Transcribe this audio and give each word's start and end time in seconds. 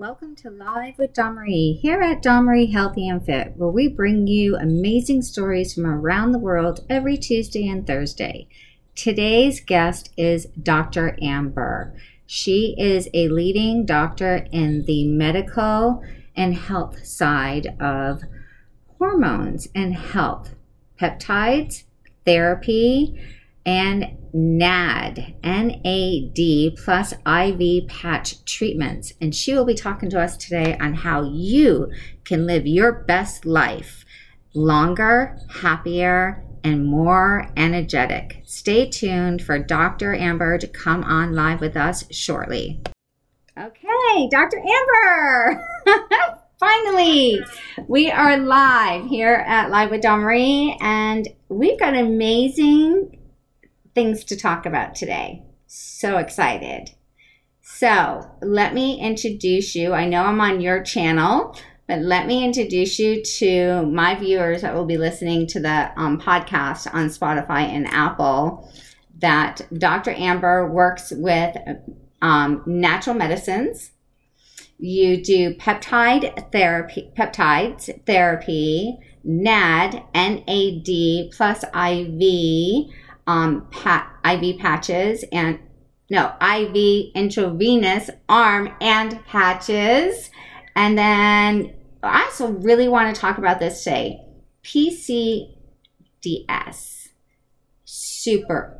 Welcome 0.00 0.34
to 0.36 0.48
Live 0.48 0.96
with 0.96 1.18
Marie 1.18 1.78
here 1.82 2.00
at 2.00 2.24
Marie 2.24 2.72
Healthy 2.72 3.06
and 3.06 3.22
Fit, 3.22 3.52
where 3.58 3.68
we 3.68 3.86
bring 3.86 4.26
you 4.26 4.56
amazing 4.56 5.20
stories 5.20 5.74
from 5.74 5.84
around 5.84 6.32
the 6.32 6.38
world 6.38 6.80
every 6.88 7.18
Tuesday 7.18 7.68
and 7.68 7.86
Thursday. 7.86 8.48
Today's 8.94 9.60
guest 9.60 10.08
is 10.16 10.46
Dr. 10.62 11.18
Amber. 11.20 11.94
She 12.24 12.74
is 12.78 13.10
a 13.12 13.28
leading 13.28 13.84
doctor 13.84 14.46
in 14.50 14.86
the 14.86 15.06
medical 15.06 16.02
and 16.34 16.54
health 16.54 17.04
side 17.04 17.76
of 17.78 18.22
hormones 18.96 19.68
and 19.74 19.94
health, 19.94 20.54
peptides, 20.98 21.84
therapy, 22.24 23.20
and 23.66 24.16
NAD, 24.32 25.34
NAD 25.42 26.76
plus 26.76 27.12
IV 27.26 27.88
patch 27.88 28.44
treatments. 28.44 29.12
And 29.20 29.34
she 29.34 29.54
will 29.54 29.64
be 29.64 29.74
talking 29.74 30.10
to 30.10 30.20
us 30.20 30.36
today 30.36 30.76
on 30.78 30.94
how 30.94 31.24
you 31.24 31.90
can 32.24 32.46
live 32.46 32.66
your 32.66 32.92
best 32.92 33.44
life 33.44 34.04
longer, 34.54 35.38
happier, 35.48 36.44
and 36.64 36.86
more 36.86 37.50
energetic. 37.56 38.42
Stay 38.44 38.88
tuned 38.88 39.42
for 39.42 39.58
Dr. 39.58 40.14
Amber 40.14 40.58
to 40.58 40.66
come 40.66 41.04
on 41.04 41.34
live 41.34 41.60
with 41.60 41.76
us 41.76 42.04
shortly. 42.10 42.80
Okay, 43.58 44.28
Dr. 44.30 44.58
Amber! 44.58 45.66
Finally, 46.60 47.40
we 47.88 48.10
are 48.10 48.36
live 48.36 49.06
here 49.06 49.44
at 49.46 49.70
Live 49.70 49.90
with 49.90 50.04
Marie, 50.04 50.76
and 50.80 51.26
we've 51.48 51.80
got 51.80 51.96
amazing 51.96 53.19
things 53.94 54.24
to 54.24 54.36
talk 54.36 54.66
about 54.66 54.94
today. 54.94 55.42
So 55.66 56.18
excited. 56.18 56.90
So, 57.62 58.28
let 58.42 58.74
me 58.74 59.00
introduce 59.00 59.74
you. 59.74 59.92
I 59.92 60.06
know 60.06 60.24
I'm 60.24 60.40
on 60.40 60.60
your 60.60 60.82
channel, 60.82 61.56
but 61.86 62.00
let 62.00 62.26
me 62.26 62.44
introduce 62.44 62.98
you 62.98 63.22
to 63.22 63.86
my 63.86 64.14
viewers 64.14 64.62
that 64.62 64.74
will 64.74 64.86
be 64.86 64.96
listening 64.96 65.46
to 65.48 65.60
the 65.60 65.92
um, 65.96 66.20
podcast 66.20 66.92
on 66.92 67.06
Spotify 67.06 67.62
and 67.62 67.86
Apple. 67.88 68.70
That 69.18 69.62
Dr. 69.76 70.12
Amber 70.12 70.70
works 70.70 71.10
with 71.10 71.56
um, 72.22 72.62
natural 72.66 73.16
medicines. 73.16 73.92
You 74.78 75.22
do 75.22 75.54
peptide 75.54 76.52
therapy, 76.52 77.12
peptides 77.16 78.04
therapy, 78.06 78.98
NAD, 79.24 80.02
NAD 80.14 81.30
plus 81.32 81.64
IV 81.64 82.90
um, 83.30 83.66
pat, 83.70 84.10
IV 84.24 84.58
patches 84.58 85.24
and 85.32 85.60
no, 86.10 86.34
IV 86.42 87.12
intravenous 87.14 88.10
arm 88.28 88.74
and 88.80 89.24
patches. 89.26 90.30
And 90.74 90.98
then 90.98 91.72
I 92.02 92.24
also 92.24 92.48
really 92.48 92.88
want 92.88 93.14
to 93.14 93.20
talk 93.20 93.38
about 93.38 93.60
this 93.60 93.84
today 93.84 94.20
PCDS. 94.64 95.54
Super. 97.84 98.76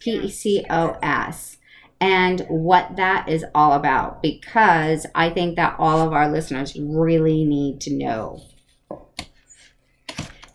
PCOS. 0.00 1.56
And 2.00 2.46
what 2.48 2.96
that 2.96 3.28
is 3.28 3.44
all 3.54 3.72
about 3.72 4.22
because 4.22 5.04
I 5.14 5.28
think 5.30 5.56
that 5.56 5.76
all 5.78 6.06
of 6.06 6.14
our 6.14 6.30
listeners 6.30 6.74
really 6.80 7.44
need 7.44 7.82
to 7.82 7.92
know. 7.92 8.40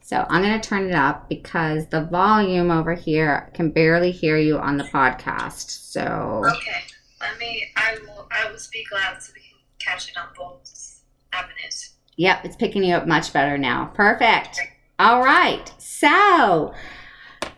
So 0.04 0.26
I'm 0.30 0.42
going 0.42 0.60
to 0.60 0.70
turn 0.70 0.90
it 0.90 0.94
up 0.94 1.30
because 1.30 1.88
the 1.88 2.04
volume 2.04 2.72
over 2.72 2.94
here 2.94 3.50
can 3.54 3.72
barely 3.72 4.12
hear 4.12 4.38
you 4.38 4.60
on 4.60 4.76
the 4.76 4.84
podcast. 4.84 5.70
So 5.70 6.44
okay, 6.46 6.82
let 7.22 7.38
me. 7.40 7.66
I 7.78 7.98
will. 8.02 8.28
I 8.30 8.52
will 8.52 8.60
speak 8.60 8.92
loud 8.92 9.24
so 9.24 9.32
we 9.34 9.40
can 9.40 9.58
catch 9.80 10.10
it 10.10 10.18
on 10.18 10.28
both 10.38 11.02
avenues. 11.32 11.92
Yep, 12.18 12.44
it's 12.44 12.58
picking 12.58 12.84
you 12.84 12.96
up 12.96 13.08
much 13.08 13.32
better 13.32 13.58
now. 13.58 13.92
Perfect. 13.96 14.60
All 15.00 15.24
right. 15.24 15.72
So, 15.78 16.74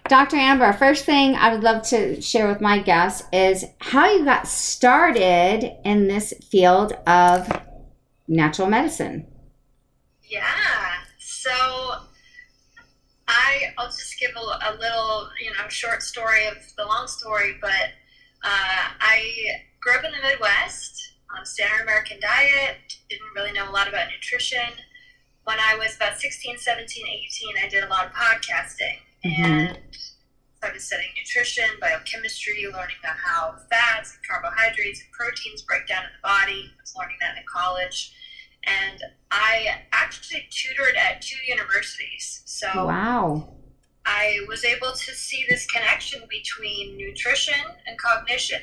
Dr. 0.07 0.37
Amber, 0.37 0.71
first 0.71 1.03
thing 1.03 1.33
I 1.35 1.51
would 1.51 1.63
love 1.63 1.81
to 1.87 2.21
share 2.21 2.47
with 2.47 2.61
my 2.61 2.77
guests 2.77 3.27
is 3.33 3.65
how 3.79 4.07
you 4.11 4.23
got 4.23 4.47
started 4.47 5.75
in 5.83 6.07
this 6.07 6.31
field 6.47 6.93
of 7.07 7.49
natural 8.27 8.67
medicine. 8.67 9.25
Yeah. 10.21 10.45
So 11.17 12.04
I 13.45 13.73
I'll 13.77 13.87
just 13.87 14.19
give 14.19 14.31
a, 14.35 14.39
a, 14.39 14.71
little 14.79 15.29
you 15.39 15.51
know 15.51 15.67
short 15.69 16.01
story 16.01 16.47
of 16.47 16.57
the 16.77 16.85
long 16.85 17.07
story, 17.07 17.57
but 17.61 17.93
uh, 18.43 18.83
I 18.99 19.33
grew 19.79 19.93
up 19.93 20.03
in 20.03 20.11
the 20.11 20.27
Midwest 20.27 21.13
on 21.35 21.43
a 21.43 21.45
standard 21.45 21.83
American 21.83 22.19
diet. 22.19 22.77
Didn't 23.09 23.33
really 23.35 23.51
know 23.51 23.69
a 23.69 23.73
lot 23.73 23.87
about 23.87 24.07
nutrition. 24.09 24.73
When 25.43 25.57
I 25.59 25.77
was 25.77 25.95
about 25.95 26.19
16, 26.19 26.57
17, 26.57 27.05
18, 27.07 27.55
I 27.63 27.69
did 27.69 27.83
a 27.83 27.87
lot 27.87 28.07
of 28.07 28.13
podcasting 28.13 28.97
mm-hmm. 29.23 29.43
and 29.43 29.79
started 30.57 30.81
studying 30.81 31.11
nutrition, 31.15 31.65
biochemistry, 31.79 32.65
learning 32.65 32.97
about 33.03 33.17
how 33.23 33.55
fats 33.69 34.17
and 34.17 34.27
carbohydrates 34.27 35.01
and 35.01 35.11
proteins 35.11 35.61
break 35.61 35.87
down 35.87 36.03
in 36.03 36.09
the 36.17 36.27
body. 36.27 36.73
I 36.73 36.81
was 36.81 36.95
learning 36.97 37.17
that 37.21 37.37
in 37.37 37.43
college 37.45 38.11
and 38.65 39.01
I 39.31 39.83
actually 39.91 40.47
tutored 40.49 40.95
at 40.95 41.21
two 41.21 41.37
universities. 41.47 42.41
So 42.45 42.87
wow. 42.87 43.49
I 44.05 44.39
was 44.47 44.63
able 44.63 44.91
to 44.91 45.11
see 45.13 45.45
this 45.49 45.65
connection 45.65 46.21
between 46.29 46.97
nutrition 46.97 47.59
and 47.87 47.97
cognition, 47.97 48.61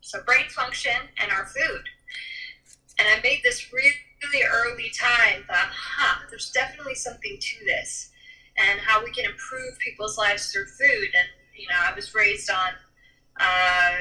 so 0.00 0.22
brain 0.22 0.48
function 0.48 0.96
and 1.18 1.30
our 1.30 1.46
food. 1.46 1.82
And 2.98 3.08
I 3.08 3.20
made 3.22 3.40
this 3.42 3.72
really, 3.72 3.92
really 4.24 4.44
early 4.44 4.90
time 4.90 5.44
that, 5.48 5.70
huh, 5.72 6.26
there's 6.28 6.50
definitely 6.50 6.96
something 6.96 7.38
to 7.40 7.64
this 7.64 8.10
and 8.58 8.80
how 8.80 9.02
we 9.02 9.10
can 9.10 9.24
improve 9.24 9.78
people's 9.78 10.18
lives 10.18 10.52
through 10.52 10.66
food. 10.66 11.08
And, 11.14 11.28
you 11.56 11.66
know, 11.68 11.80
I 11.88 11.94
was 11.94 12.14
raised 12.14 12.50
on 12.50 12.72
uh, 13.40 13.96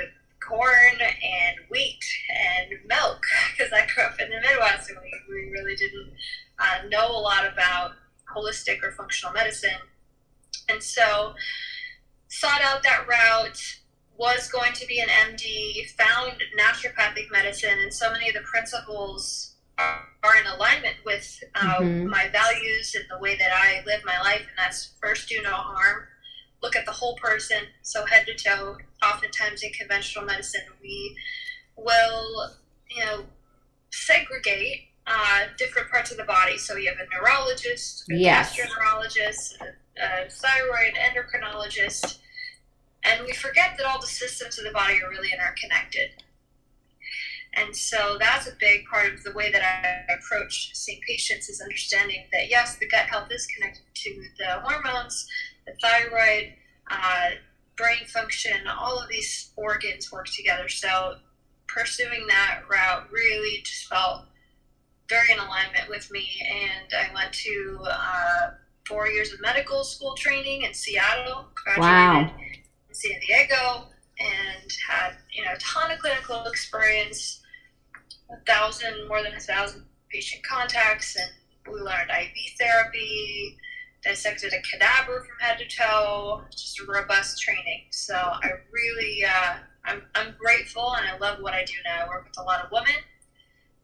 corn 0.48 0.96
and 1.00 1.58
wheat 1.70 2.00
and 2.30 2.70
milk 2.88 3.22
because 3.52 3.72
I 3.74 3.86
grew 3.94 4.04
up 4.04 4.20
in 4.20 4.30
the 4.30 4.40
Midwest 4.42 4.90
and 4.90 5.00
we, 5.02 5.12
we 5.30 5.50
really 5.52 5.76
didn't 5.76 6.12
uh, 6.60 6.88
know 6.90 7.12
a 7.12 7.20
lot 7.20 7.46
about 7.46 7.92
holistic 8.36 8.84
or 8.84 8.92
functional 8.92 9.34
medicine. 9.34 9.80
And 10.70 10.82
so 10.82 11.34
sought 12.28 12.62
out 12.62 12.84
that 12.84 13.08
route, 13.08 13.80
was 14.18 14.50
going 14.52 14.74
to 14.74 14.86
be 14.86 15.00
an 15.00 15.08
MD, 15.08 15.90
found 15.98 16.44
naturopathic 16.60 17.32
medicine, 17.32 17.80
and 17.82 17.94
so 17.94 18.12
many 18.12 18.28
of 18.28 18.36
the 18.36 18.42
principles 18.42 19.56
are, 19.78 20.10
are 20.24 20.36
in 20.36 20.46
alignment 20.46 20.98
with 21.06 21.42
uh, 21.56 21.78
mm-hmm. 21.78 22.08
my 22.08 22.28
values 22.28 22.96
and 22.96 23.06
the 23.10 23.18
way 23.24 23.38
that 23.38 23.52
I 23.54 23.82
live 23.86 24.02
my 24.04 24.20
life, 24.20 24.42
and 24.42 24.58
that's 24.58 24.92
first 25.02 25.30
do 25.30 25.42
no 25.42 25.52
harm 25.52 26.04
look 26.62 26.76
at 26.76 26.86
the 26.86 26.92
whole 26.92 27.16
person, 27.16 27.58
so 27.82 28.06
head 28.06 28.26
to 28.28 28.36
toe. 28.36 28.78
Oftentimes 29.04 29.64
in 29.64 29.72
conventional 29.72 30.26
medicine, 30.26 30.62
we 30.82 31.16
will, 31.78 32.52
you 32.90 33.04
know, 33.06 33.26
segregate 33.92 34.90
uh, 35.08 35.46
different 35.58 35.90
parts 35.90 36.12
of 36.12 36.18
the 36.18 36.24
body. 36.24 36.58
So 36.58 36.76
you 36.76 36.90
have 36.90 37.00
a 37.00 37.10
neurologist, 37.16 38.10
a 38.12 38.16
yes. 38.16 38.56
gastroenterologist, 38.56 39.62
a, 39.62 40.26
a 40.26 40.30
thyroid 40.30 40.94
endocrinologist, 40.96 42.20
and 43.04 43.26
we 43.26 43.34
forget 43.34 43.76
that 43.78 43.86
all 43.86 44.00
the 44.00 44.08
systems 44.08 44.60
of 44.60 44.66
the 44.66 44.72
body 44.72 44.96
are 45.02 45.10
really 45.10 45.30
interconnected. 45.32 46.10
And 47.56 47.76
so 47.76 48.18
that's 48.20 48.48
a 48.48 48.52
big 48.60 48.86
part 48.86 49.12
of 49.12 49.24
the 49.24 49.32
way 49.32 49.52
that 49.52 49.64
I 49.64 50.14
approach 50.14 50.72
seeing 50.76 51.00
patients 51.08 51.50
is 51.50 51.62
understanding 51.62 52.26
that 52.32 52.50
yes, 52.50 52.78
the 52.78 52.88
gut 52.88 53.08
health 53.08 53.30
is 53.32 53.48
connected 53.48 53.84
to 53.96 54.24
the 54.38 54.62
hormones, 54.62 55.28
the 55.70 55.88
thyroid, 55.88 56.54
uh, 56.90 57.30
brain 57.76 58.06
function, 58.08 58.68
all 58.68 59.00
of 59.00 59.10
these 59.10 59.52
organs 59.56 60.12
work 60.12 60.28
together. 60.28 60.68
So 60.68 61.16
pursuing 61.68 62.26
that 62.28 62.62
route 62.70 63.10
really 63.12 63.62
just 63.64 63.88
felt 63.88 64.26
very 65.08 65.32
in 65.32 65.40
alignment 65.40 65.90
with 65.90 66.12
me. 66.12 66.28
And 66.52 66.94
I 66.94 67.14
went 67.14 67.34
to 67.34 67.80
uh, 67.90 68.50
four 68.88 69.08
years 69.08 69.32
of 69.34 69.42
medical 69.42 69.84
school 69.84 70.14
training 70.16 70.64
in 70.64 70.74
Seattle, 70.74 71.46
graduated 71.64 71.82
wow. 71.82 72.32
in 72.90 72.96
San 72.96 73.20
Diego, 73.26 73.88
and 74.20 74.72
had 74.88 75.14
you 75.32 75.44
know 75.44 75.54
a 75.54 75.58
ton 75.60 75.92
of 75.92 76.00
clinical 76.00 76.46
experience, 76.46 77.42
a 78.30 78.44
thousand, 78.46 79.08
more 79.08 79.24
than 79.24 79.34
a 79.34 79.40
thousand 79.40 79.86
patient 80.12 80.44
contacts, 80.44 81.16
and 81.16 81.74
we 81.74 81.80
learned 81.80 82.10
IV 82.10 82.58
therapy, 82.60 83.58
dissected 84.04 84.54
a 84.54 84.62
cadaver 84.62 85.22
from 85.22 85.38
head 85.40 85.58
to 85.60 85.68
toe, 85.68 86.42
just 86.52 86.80
a 86.80 86.86
robust 86.86 87.42
training. 87.42 87.84
So 87.92 88.16
I 88.16 88.50
really, 88.72 89.26
uh, 89.26 89.56
I'm, 89.86 90.04
I'm 90.16 90.36
grateful 90.38 90.96
and 90.96 91.08
I 91.08 91.18
love 91.18 91.42
what 91.42 91.54
I 91.54 91.66
do 91.66 91.74
now. 91.86 92.06
I 92.06 92.08
work 92.08 92.26
with 92.26 92.38
a 92.38 92.44
lot 92.44 92.64
of 92.64 92.72
women, 92.72 92.94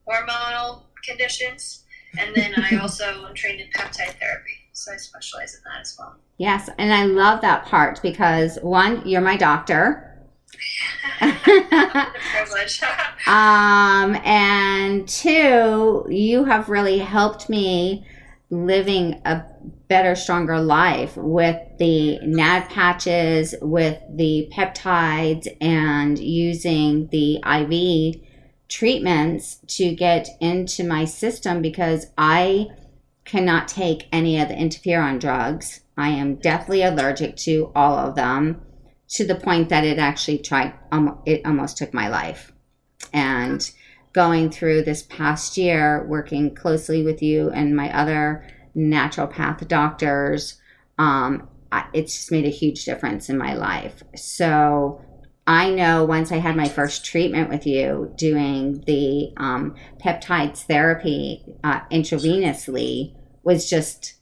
hormonal 0.07 0.83
conditions, 1.07 1.83
and 2.17 2.35
then 2.35 2.53
I 2.55 2.77
also 2.81 3.25
am 3.27 3.33
trained 3.33 3.61
in 3.61 3.67
peptide 3.67 4.19
therapy. 4.19 4.51
So 4.73 4.93
I 4.93 4.97
specialize 4.97 5.55
in 5.55 5.61
that 5.65 5.81
as 5.81 5.95
well. 5.97 6.15
Yes, 6.37 6.69
and 6.77 6.93
I 6.93 7.05
love 7.05 7.41
that 7.41 7.65
part 7.65 8.01
because 8.01 8.59
one, 8.61 9.07
you're 9.07 9.21
my 9.21 9.37
doctor. 9.37 10.11
um, 11.21 11.31
and 14.25 15.07
two, 15.07 16.05
you 16.09 16.43
have 16.45 16.69
really 16.69 16.99
helped 16.99 17.49
me 17.49 18.05
living 18.49 19.21
a 19.25 19.43
better, 19.87 20.15
stronger 20.15 20.59
life 20.59 21.15
with 21.17 21.59
the 21.77 22.19
NAD 22.19 22.69
patches, 22.69 23.55
with 23.61 23.99
the 24.09 24.49
peptides, 24.53 25.47
and 25.61 26.17
using 26.19 27.07
the 27.07 27.37
IV 27.45 28.21
treatments 28.67 29.59
to 29.67 29.93
get 29.95 30.27
into 30.39 30.83
my 30.83 31.05
system 31.05 31.61
because 31.61 32.07
I 32.17 32.67
cannot 33.23 33.67
take 33.67 34.07
any 34.11 34.39
of 34.39 34.47
the 34.47 34.55
interferon 34.55 35.19
drugs. 35.19 35.81
I 35.97 36.09
am 36.09 36.35
deathly 36.35 36.81
allergic 36.83 37.35
to 37.37 37.71
all 37.75 37.97
of 37.97 38.15
them 38.15 38.61
to 39.09 39.25
the 39.25 39.35
point 39.35 39.69
that 39.69 39.83
it 39.83 39.99
actually 39.99 40.39
tried 40.39 40.73
um, 40.91 41.19
it 41.25 41.41
almost 41.45 41.77
took 41.77 41.93
my 41.93 42.07
life. 42.07 42.51
And 43.13 43.69
going 44.13 44.49
through 44.49 44.81
this 44.81 45.03
past 45.03 45.57
year 45.57 46.05
working 46.07 46.55
closely 46.55 47.03
with 47.03 47.21
you 47.21 47.49
and 47.51 47.75
my 47.75 47.95
other 47.95 48.47
naturopath 48.75 49.67
doctors 49.67 50.59
um, 50.97 51.47
it's 51.93 52.15
just 52.15 52.31
made 52.31 52.45
a 52.45 52.49
huge 52.49 52.85
difference 52.85 53.29
in 53.29 53.37
my 53.37 53.53
life. 53.53 54.03
So 54.15 55.01
I 55.47 55.69
know 55.69 56.05
once 56.05 56.31
I 56.31 56.37
had 56.37 56.55
my 56.55 56.67
first 56.67 57.05
treatment 57.05 57.49
with 57.49 57.67
you 57.67 58.13
doing 58.15 58.83
the 58.87 59.33
um, 59.37 59.75
peptides 60.03 60.63
therapy 60.63 61.43
uh, 61.63 61.81
intravenously 61.91 63.15
was 63.43 63.69
just 63.69 64.15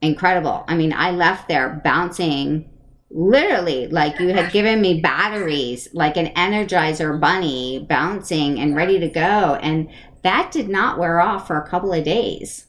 incredible. 0.00 0.64
I 0.68 0.76
mean, 0.76 0.92
I 0.92 1.10
left 1.10 1.48
there 1.48 1.80
bouncing 1.82 2.70
literally 3.10 3.88
like 3.88 4.20
you 4.20 4.28
had 4.28 4.52
given 4.52 4.80
me 4.80 5.00
batteries, 5.00 5.88
like 5.92 6.16
an 6.16 6.32
energizer 6.34 7.18
bunny 7.18 7.84
bouncing 7.88 8.60
and 8.60 8.76
ready 8.76 9.00
to 9.00 9.08
go. 9.08 9.58
And 9.60 9.90
that 10.22 10.52
did 10.52 10.68
not 10.68 10.98
wear 10.98 11.20
off 11.20 11.46
for 11.46 11.60
a 11.60 11.68
couple 11.68 11.92
of 11.92 12.04
days. 12.04 12.67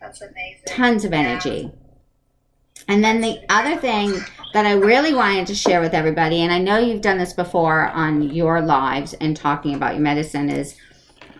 That's 0.00 0.20
amazing. 0.20 0.64
Tons 0.66 1.04
of 1.04 1.12
energy. 1.12 1.70
Yeah. 1.72 2.84
And 2.86 3.04
then 3.04 3.20
the 3.20 3.40
other 3.48 3.76
thing 3.76 4.14
that 4.54 4.64
I 4.64 4.72
really 4.72 5.12
wanted 5.12 5.46
to 5.48 5.54
share 5.54 5.80
with 5.80 5.92
everybody, 5.92 6.40
and 6.40 6.52
I 6.52 6.58
know 6.58 6.78
you've 6.78 7.02
done 7.02 7.18
this 7.18 7.32
before 7.32 7.88
on 7.88 8.22
your 8.22 8.62
lives 8.62 9.14
and 9.14 9.36
talking 9.36 9.74
about 9.74 9.94
your 9.94 10.02
medicine, 10.02 10.48
is 10.48 10.76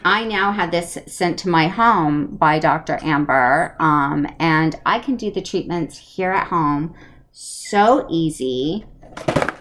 I 0.04 0.24
now 0.24 0.52
had 0.52 0.70
this 0.70 0.98
sent 1.06 1.38
to 1.40 1.48
my 1.48 1.68
home 1.68 2.36
by 2.36 2.58
Dr. 2.58 2.98
Amber, 3.02 3.76
um, 3.80 4.26
and 4.38 4.78
I 4.84 4.98
can 4.98 5.16
do 5.16 5.30
the 5.30 5.42
treatments 5.42 5.96
here 5.96 6.32
at 6.32 6.48
home. 6.48 6.94
So 7.32 8.06
easy, 8.10 8.84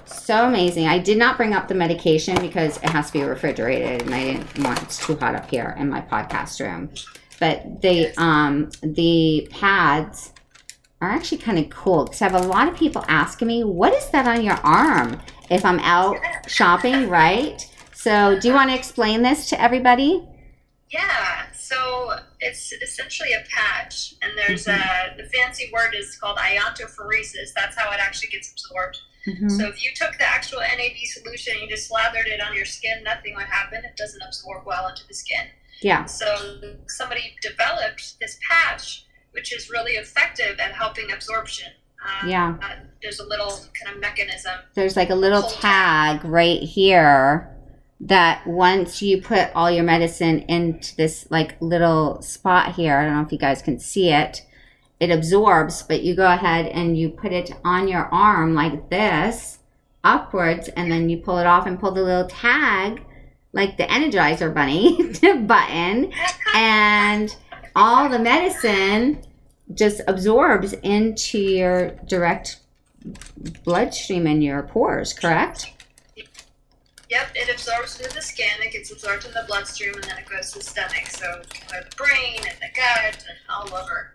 so 0.05 0.47
amazing. 0.47 0.87
I 0.87 0.99
did 0.99 1.17
not 1.17 1.37
bring 1.37 1.53
up 1.53 1.67
the 1.67 1.75
medication 1.75 2.39
because 2.41 2.77
it 2.77 2.89
has 2.89 3.07
to 3.07 3.13
be 3.13 3.23
refrigerated, 3.23 4.03
and 4.03 4.13
I 4.13 4.23
didn't 4.23 4.63
want 4.63 4.81
it 4.81 4.89
too 4.89 5.15
hot 5.15 5.35
up 5.35 5.49
here 5.49 5.75
in 5.77 5.89
my 5.89 6.01
podcast 6.01 6.59
room. 6.59 6.89
But 7.39 7.81
the 7.81 8.13
um, 8.17 8.69
the 8.81 9.47
pads 9.51 10.33
are 11.01 11.09
actually 11.09 11.37
kind 11.37 11.59
of 11.59 11.69
cool 11.69 12.05
because 12.05 12.21
I 12.21 12.29
have 12.29 12.43
a 12.43 12.47
lot 12.47 12.67
of 12.67 12.75
people 12.75 13.05
asking 13.07 13.47
me, 13.47 13.63
what 13.63 13.93
is 13.93 14.09
that 14.09 14.27
on 14.27 14.43
your 14.43 14.59
arm 14.63 15.21
if 15.49 15.63
I'm 15.63 15.79
out 15.79 16.17
shopping, 16.47 17.09
right? 17.09 17.61
So, 17.93 18.39
do 18.39 18.47
you 18.47 18.53
want 18.53 18.69
to 18.69 18.75
explain 18.75 19.21
this 19.21 19.49
to 19.49 19.61
everybody? 19.61 20.27
Yeah, 20.89 21.51
so 21.51 22.13
it's 22.39 22.71
essentially 22.71 23.33
a 23.33 23.43
patch, 23.49 24.13
and 24.21 24.31
there's 24.37 24.65
mm-hmm. 24.65 25.19
a 25.19 25.21
the 25.21 25.29
fancy 25.29 25.69
word 25.73 25.93
is 25.93 26.15
called 26.17 26.37
iontophoresis. 26.37 27.49
That's 27.55 27.77
how 27.77 27.91
it 27.91 27.99
actually 27.99 28.29
gets 28.29 28.51
absorbed. 28.51 28.99
Mm-hmm. 29.27 29.49
So 29.49 29.67
if 29.67 29.83
you 29.83 29.91
took 29.93 30.17
the 30.17 30.23
actual 30.23 30.59
NAD 30.59 30.95
solution 31.03 31.53
and 31.53 31.63
you 31.63 31.67
just 31.67 31.89
slathered 31.89 32.27
it 32.27 32.39
on 32.39 32.55
your 32.55 32.65
skin, 32.65 33.03
nothing 33.03 33.35
would 33.35 33.45
happen. 33.45 33.83
It 33.83 33.97
doesn't 33.97 34.21
absorb 34.21 34.65
well 34.65 34.87
into 34.87 35.05
the 35.05 35.13
skin. 35.13 35.47
Yeah. 35.81 36.05
So 36.05 36.25
somebody 36.87 37.35
developed 37.41 38.19
this 38.19 38.39
patch 38.47 39.07
which 39.37 39.53
is 39.53 39.69
really 39.69 39.91
effective 39.93 40.59
at 40.59 40.71
helping 40.71 41.11
absorption. 41.11 41.71
Um, 42.03 42.27
yeah. 42.27 42.57
Uh, 42.59 42.75
there's 43.03 43.19
a 43.19 43.25
little 43.25 43.51
kind 43.79 43.95
of 43.95 44.01
mechanism. 44.01 44.53
There's 44.73 44.97
like 44.97 45.11
a 45.11 45.15
little 45.15 45.43
tag 45.43 46.25
right 46.25 46.59
here 46.59 47.55
that 48.01 48.47
once 48.47 48.99
you 49.03 49.21
put 49.21 49.49
all 49.53 49.69
your 49.69 49.83
medicine 49.83 50.39
into 50.47 50.95
this 50.95 51.27
like 51.29 51.55
little 51.61 52.19
spot 52.23 52.73
here, 52.73 52.97
I 52.97 53.05
don't 53.05 53.13
know 53.13 53.21
if 53.21 53.31
you 53.31 53.37
guys 53.37 53.61
can 53.61 53.79
see 53.79 54.11
it, 54.11 54.43
it 54.99 55.11
absorbs, 55.11 55.83
but 55.83 56.01
you 56.01 56.15
go 56.15 56.31
ahead 56.31 56.65
and 56.65 56.97
you 56.97 57.09
put 57.09 57.31
it 57.31 57.51
on 57.63 57.87
your 57.87 58.05
arm 58.11 58.55
like 58.55 58.89
this 58.89 59.59
upwards 60.03 60.67
and 60.69 60.91
then 60.91 61.09
you 61.09 61.17
pull 61.17 61.37
it 61.37 61.45
off 61.45 61.67
and 61.67 61.79
pull 61.79 61.91
the 61.91 62.01
little 62.01 62.27
tag 62.27 63.03
like 63.57 63.75
the 63.75 63.83
energizer 63.83 64.53
bunny 64.53 64.95
button 65.45 66.13
and 66.53 67.35
all 67.75 68.07
the 68.07 68.19
medicine 68.19 69.21
just 69.73 70.01
absorbs 70.07 70.73
into 70.73 71.39
your 71.39 71.89
direct 72.07 72.59
bloodstream 73.63 74.27
and 74.27 74.43
your 74.43 74.63
pores, 74.63 75.11
correct? 75.11 75.73
Yep, 77.09 77.27
it 77.35 77.49
absorbs 77.49 77.95
through 77.95 78.13
the 78.13 78.21
skin, 78.21 78.51
it 78.61 78.73
gets 78.73 78.91
absorbed 78.91 79.25
in 79.25 79.31
the 79.31 79.45
bloodstream, 79.47 79.93
and 79.95 80.03
then 80.03 80.17
it 80.17 80.29
goes 80.29 80.51
to 80.51 80.59
the 80.59 80.65
stomach. 80.65 81.07
So 81.07 81.41
the 81.69 81.85
brain 81.95 82.37
and 82.37 82.57
the 82.59 82.69
gut 82.75 83.25
and 83.27 83.37
all 83.49 83.73
over. 83.75 84.13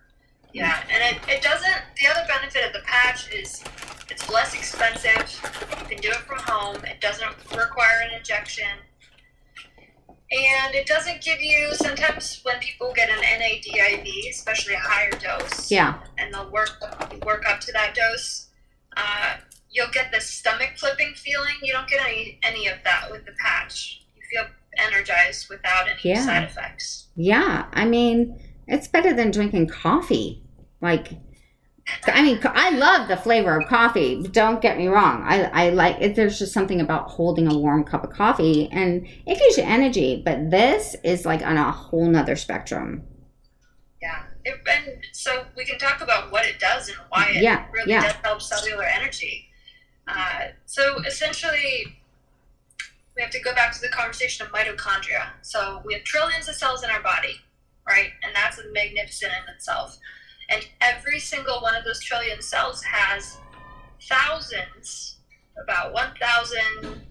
Yeah, 0.53 0.79
and 0.91 1.17
it, 1.17 1.23
it 1.29 1.43
doesn't, 1.43 1.83
the 2.01 2.09
other 2.09 2.27
benefit 2.29 2.67
of 2.67 2.75
the 2.75 2.87
patch 2.87 3.33
is 3.33 3.65
it's 4.11 4.31
less 4.31 4.55
expensive. 4.55 5.41
You 5.81 5.87
can 5.87 5.99
do 6.03 6.11
it 6.11 6.17
from 6.17 6.39
home. 6.41 6.77
It 6.85 7.01
doesn't 7.01 7.33
require 7.57 8.03
an 8.07 8.15
injection 8.19 8.69
and 10.33 10.75
it 10.75 10.87
doesn't 10.87 11.21
give 11.21 11.41
you 11.43 11.75
sometimes 11.75 12.41
when 12.43 12.59
people 12.61 12.93
get 12.95 13.11
an 13.11 13.19
NADIV, 13.19 14.31
especially 14.31 14.75
a 14.75 14.79
higher 14.79 15.11
dose. 15.11 15.71
Yeah. 15.71 15.99
And 16.19 16.33
they'll 16.33 16.51
work 16.51 16.71
work 17.25 17.45
up 17.47 17.61
to 17.61 17.73
that 17.73 17.95
dose. 17.95 18.49
Uh, 18.97 19.35
you'll 19.71 19.91
get 19.93 20.11
the 20.11 20.21
stomach 20.21 20.71
flipping 20.77 21.13
feeling. 21.15 21.55
You 21.63 21.75
don't 21.75 21.89
get 21.89 22.01
any 22.07 22.39
any 22.43 22.67
of 22.67 22.79
that 22.85 23.11
with 23.11 23.27
the 23.27 23.33
patch. 23.33 24.05
You 24.17 24.23
feel 24.31 24.49
energized 24.79 25.51
without 25.51 25.89
any 25.89 26.01
yeah. 26.03 26.25
side 26.25 26.45
effects. 26.45 27.09
Yeah, 27.15 27.67
I 27.73 27.85
mean, 27.85 28.41
it's 28.67 28.89
better 28.89 29.13
than 29.13 29.31
drinking 29.31 29.69
coffee. 29.69 30.43
Like 30.81 31.11
I 32.07 32.23
mean, 32.23 32.41
I 32.45 32.71
love 32.71 33.09
the 33.09 33.17
flavor 33.17 33.59
of 33.59 33.69
coffee. 33.69 34.23
Don't 34.23 34.61
get 34.61 34.79
me 34.79 34.87
wrong. 34.89 35.23
I, 35.25 35.45
I 35.45 35.71
like 35.71 35.97
it. 36.01 36.15
There's 36.15 36.39
just 36.39 36.53
something 36.53 36.81
about 36.81 37.11
holding 37.11 37.51
a 37.51 37.59
warm 37.59 37.85
cup 37.85 38.05
of 38.05 38.11
coffee 38.11 38.69
and 38.71 39.07
it 39.27 39.39
gives 39.39 39.57
you 39.57 39.65
energy. 39.65 40.23
But 40.25 40.51
this 40.51 40.97
is 41.03 41.27
like 41.27 41.43
on 41.43 41.57
a 41.57 41.71
whole 41.71 42.07
nother 42.07 42.37
spectrum. 42.37 43.03
Yeah. 44.01 44.25
It, 44.45 44.61
and 44.69 44.99
so 45.13 45.45
we 45.57 45.65
can 45.65 45.79
talk 45.79 46.01
about 46.03 46.33
what 46.33 46.47
it 46.47 46.59
does 46.59 46.89
and 46.89 46.99
why 47.11 47.31
it 47.31 47.43
yeah, 47.43 47.67
really 47.73 47.93
yeah. 47.93 48.03
does 48.03 48.15
help 48.25 48.43
cellular 48.43 48.85
energy. 48.85 49.49
Uh, 50.09 50.49
so 50.67 50.99
essentially, 51.07 51.97
we 53.15 53.23
have 53.23 53.31
to 53.31 53.41
go 53.41 53.55
back 53.55 53.73
to 53.75 53.81
the 53.81 53.89
conversation 53.89 54.47
of 54.47 54.53
mitochondria. 54.53 55.29
So 55.43 55.83
we 55.85 55.95
have 55.95 56.03
trillions 56.05 56.49
of 56.49 56.55
cells 56.55 56.83
in 56.83 56.91
our 56.91 57.03
body, 57.03 57.37
right? 57.87 58.11
And 58.23 58.35
that's 58.35 58.61
magnificent 58.73 59.33
in 59.33 59.55
itself. 59.55 59.99
And 60.51 60.67
every 60.81 61.19
single 61.19 61.61
one 61.61 61.75
of 61.75 61.85
those 61.85 62.01
trillion 62.01 62.43
cells 62.43 62.83
has 62.83 63.39
thousands, 64.09 65.19
about 65.63 65.93
1,000 65.93 67.03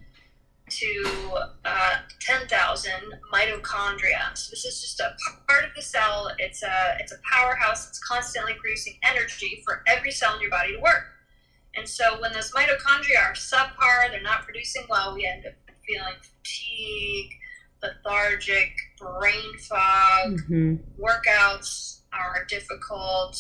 to 0.69 1.37
uh, 1.65 1.97
10,000 2.21 2.91
mitochondria. 3.33 4.35
So 4.35 4.51
this 4.51 4.65
is 4.65 4.81
just 4.81 4.99
a 4.99 5.15
part 5.47 5.65
of 5.65 5.71
the 5.75 5.81
cell. 5.81 6.31
It's 6.39 6.63
a 6.63 6.97
it's 6.99 7.11
a 7.11 7.17
powerhouse. 7.29 7.89
It's 7.89 7.99
constantly 7.99 8.53
producing 8.53 8.93
energy 9.03 9.61
for 9.65 9.83
every 9.87 10.11
cell 10.11 10.35
in 10.35 10.41
your 10.41 10.49
body 10.49 10.73
to 10.75 10.81
work. 10.81 11.07
And 11.75 11.87
so 11.87 12.19
when 12.21 12.31
those 12.33 12.51
mitochondria 12.51 13.21
are 13.21 13.33
subpar, 13.33 14.11
they're 14.11 14.21
not 14.21 14.43
producing 14.43 14.85
well, 14.89 15.13
we 15.13 15.25
end 15.25 15.45
up 15.45 15.53
feeling 15.85 16.13
fatigue, 16.21 17.31
lethargic, 17.81 18.71
brain 18.97 19.57
fog, 19.57 20.39
mm-hmm. 20.39 20.75
workouts 21.01 22.00
are 22.13 22.45
difficult 22.47 23.37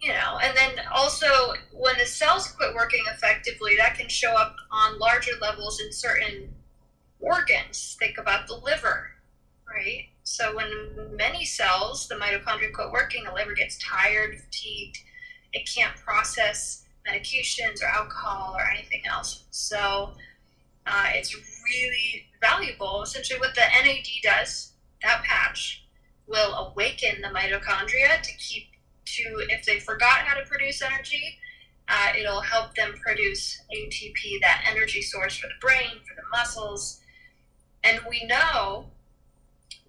you 0.00 0.12
know 0.12 0.38
and 0.42 0.56
then 0.56 0.84
also 0.92 1.26
when 1.72 1.96
the 1.98 2.04
cells 2.04 2.48
quit 2.48 2.74
working 2.74 3.02
effectively 3.12 3.76
that 3.76 3.96
can 3.96 4.08
show 4.08 4.32
up 4.32 4.54
on 4.70 4.98
larger 4.98 5.32
levels 5.40 5.80
in 5.80 5.92
certain 5.92 6.48
organs. 7.20 7.96
Think 7.98 8.18
about 8.18 8.46
the 8.46 8.54
liver 8.54 9.10
right? 9.68 10.06
So 10.22 10.54
when 10.54 11.16
many 11.16 11.44
cells 11.44 12.08
the 12.08 12.14
mitochondria 12.16 12.72
quit 12.72 12.90
working 12.90 13.24
the 13.24 13.32
liver 13.32 13.54
gets 13.54 13.78
tired 13.78 14.38
fatigued 14.38 14.98
it 15.52 15.68
can't 15.74 15.96
process 15.96 16.84
medications 17.08 17.82
or 17.82 17.86
alcohol 17.86 18.54
or 18.56 18.68
anything 18.68 19.02
else. 19.08 19.44
So 19.50 20.12
uh, 20.86 21.06
it's 21.14 21.34
really 21.34 22.26
valuable. 22.40 23.02
Essentially 23.02 23.40
what 23.40 23.54
the 23.54 23.62
nad 23.62 24.06
does 24.22 24.72
that 25.02 25.22
patch 25.24 25.85
will 26.26 26.54
awaken 26.54 27.22
the 27.22 27.28
mitochondria 27.28 28.20
to 28.22 28.32
keep 28.38 28.64
to 29.04 29.22
if 29.50 29.64
they 29.64 29.78
forgot 29.80 30.20
how 30.26 30.34
to 30.38 30.44
produce 30.46 30.82
energy 30.82 31.38
Uh, 31.88 32.08
it'll 32.18 32.40
help 32.40 32.74
them 32.74 32.94
produce 33.00 33.60
ATP, 33.72 34.40
that 34.40 34.64
energy 34.68 35.00
source 35.02 35.36
for 35.36 35.46
the 35.46 35.54
brain, 35.60 36.00
for 36.06 36.14
the 36.16 36.22
muscles. 36.32 37.00
And 37.84 38.00
we 38.10 38.24
know 38.26 38.86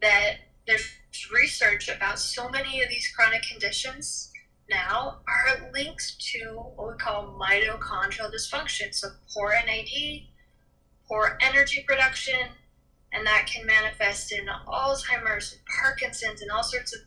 that 0.02 0.38
there's 0.68 0.88
research 1.34 1.90
about 1.90 2.20
so 2.20 2.50
many 2.50 2.82
of 2.84 2.90
these 2.90 3.12
chronic 3.16 3.42
conditions 3.44 4.32
now 4.70 5.22
are 5.28 5.72
linked 5.74 6.20
to 6.20 6.40
what 6.76 6.92
we 6.92 6.98
call 7.00 7.38
mitochondrial 7.40 8.32
dysfunction. 8.32 8.94
So 8.94 9.10
poor 9.34 9.54
NAD, 9.66 10.28
poor 11.08 11.38
energy 11.42 11.84
production, 11.88 12.50
and 13.14 13.26
that 13.26 13.48
can 13.52 13.66
manifest 13.66 14.32
in 14.32 14.46
Alzheimer's 14.68 15.54
and 15.54 15.62
Parkinson's 15.82 16.42
and 16.42 16.52
all 16.52 16.64
sorts 16.64 16.96
of 16.96 17.02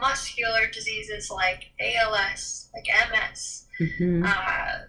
muscular 0.00 0.66
diseases 0.72 1.30
like 1.30 1.70
ALS, 1.80 2.68
like 2.74 2.86
MS. 3.10 3.66
Mm-hmm. 3.80 4.24
Uh, 4.26 4.86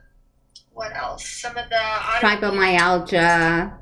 what 0.71 0.95
else? 0.95 1.27
Some 1.27 1.57
of 1.57 1.69
the 1.69 1.75
fibromyalgia. 1.75 3.77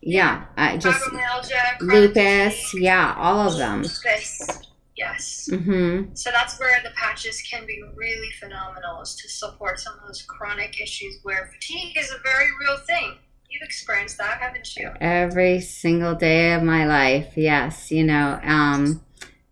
Yeah, 0.00 0.44
uh, 0.56 0.76
just 0.76 1.04
fibromyalgia, 1.04 1.80
lupus. 1.80 2.74
Yeah, 2.74 3.14
all 3.16 3.48
of 3.48 3.56
them. 3.56 3.82
Lupus. 3.82 4.62
Yes. 4.96 5.48
Mm-hmm. 5.50 6.14
So 6.14 6.30
that's 6.30 6.60
where 6.60 6.80
the 6.84 6.90
patches 6.90 7.40
can 7.42 7.66
be 7.66 7.82
really 7.96 8.30
phenomenal, 8.38 9.00
is 9.00 9.16
to 9.16 9.28
support 9.28 9.80
some 9.80 9.98
of 9.98 10.06
those 10.06 10.22
chronic 10.22 10.80
issues 10.80 11.18
where 11.22 11.50
fatigue 11.54 11.96
is 11.96 12.10
a 12.10 12.18
very 12.22 12.48
real 12.60 12.78
thing. 12.78 13.16
You've 13.52 13.62
experienced 13.62 14.16
that, 14.16 14.40
haven't 14.40 14.76
you? 14.76 14.90
Every 14.98 15.60
single 15.60 16.14
day 16.14 16.54
of 16.54 16.62
my 16.62 16.86
life, 16.86 17.34
yes. 17.36 17.90
You 17.90 18.02
know, 18.02 18.40
um, 18.42 19.02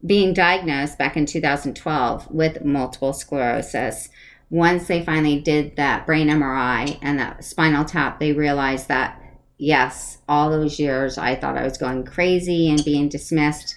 being 0.07 0.33
diagnosed 0.33 0.97
back 0.97 1.19
in 1.19 1.26
2012 1.26 2.30
with 2.30 2.64
multiple 2.64 3.12
sclerosis. 3.12 4.09
Once 4.49 4.88
they 4.88 5.04
finally 5.04 5.38
did 5.38 5.76
that 5.76 6.07
brain 6.07 6.28
MRI 6.28 6.99
and 7.02 7.19
that 7.19 7.45
spinal 7.45 7.85
tap, 7.85 8.19
they 8.19 8.33
realized 8.33 8.88
that, 8.88 9.21
yes, 9.59 10.16
all 10.26 10.49
those 10.50 10.78
years 10.78 11.19
I 11.19 11.35
thought 11.35 11.59
I 11.59 11.64
was 11.64 11.76
going 11.76 12.04
crazy 12.04 12.71
and 12.71 12.83
being 12.83 13.11
dismissed. 13.11 13.76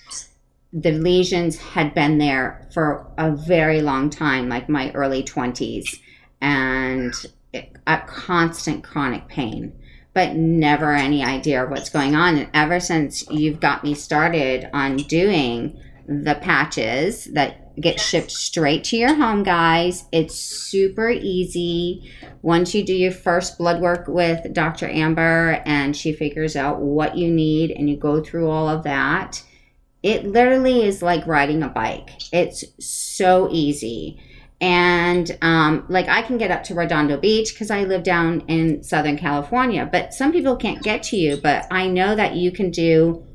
The 0.71 0.93
lesions 0.93 1.57
had 1.57 1.93
been 1.93 2.17
there 2.17 2.65
for 2.73 3.11
a 3.17 3.31
very 3.31 3.81
long 3.81 4.09
time, 4.09 4.47
like 4.47 4.69
my 4.69 4.89
early 4.93 5.21
20s, 5.21 5.99
and 6.39 7.13
a 7.53 7.97
constant 8.07 8.85
chronic 8.85 9.27
pain 9.27 9.73
but 10.13 10.35
never 10.35 10.93
any 10.93 11.23
idea 11.23 11.63
of 11.63 11.69
what's 11.69 11.89
going 11.89 12.15
on. 12.15 12.37
And 12.37 12.49
ever 12.53 12.79
since 12.79 13.27
you've 13.29 13.59
got 13.59 13.83
me 13.83 13.93
started 13.93 14.69
on 14.73 14.97
doing 14.97 15.79
the 16.07 16.35
patches 16.35 17.25
that 17.33 17.59
get 17.79 17.99
shipped 17.99 18.31
straight 18.31 18.83
to 18.85 18.97
your 18.97 19.15
home, 19.15 19.43
guys. 19.43 20.05
It's 20.11 20.35
super 20.35 21.09
easy. 21.09 22.11
Once 22.41 22.75
you 22.75 22.83
do 22.83 22.93
your 22.93 23.11
first 23.11 23.57
blood 23.57 23.81
work 23.81 24.07
with 24.07 24.53
Dr. 24.53 24.87
Amber 24.87 25.61
and 25.65 25.95
she 25.95 26.13
figures 26.13 26.55
out 26.55 26.79
what 26.79 27.17
you 27.17 27.31
need 27.31 27.71
and 27.71 27.89
you 27.89 27.97
go 27.97 28.21
through 28.21 28.49
all 28.49 28.69
of 28.69 28.83
that, 28.83 29.43
it 30.03 30.25
literally 30.25 30.85
is 30.85 31.01
like 31.01 31.25
riding 31.25 31.63
a 31.63 31.69
bike. 31.69 32.11
It's 32.31 32.63
so 32.79 33.47
easy. 33.51 34.21
And 34.61 35.37
um, 35.41 35.85
like 35.89 36.07
I 36.07 36.21
can 36.21 36.37
get 36.37 36.51
up 36.51 36.63
to 36.65 36.73
Redondo 36.73 37.17
Beach 37.17 37.53
because 37.53 37.69
I 37.69 37.83
live 37.83 38.03
down 38.03 38.41
in 38.47 38.83
Southern 38.83 39.17
California, 39.17 39.87
but 39.91 40.13
some 40.13 40.31
people 40.31 40.55
can't 40.55 40.81
get 40.81 41.03
to 41.03 41.17
you. 41.17 41.37
But 41.37 41.67
I 41.69 41.87
know 41.87 42.15
that 42.15 42.35
you 42.35 42.51
can 42.51 42.71
do 42.71 43.25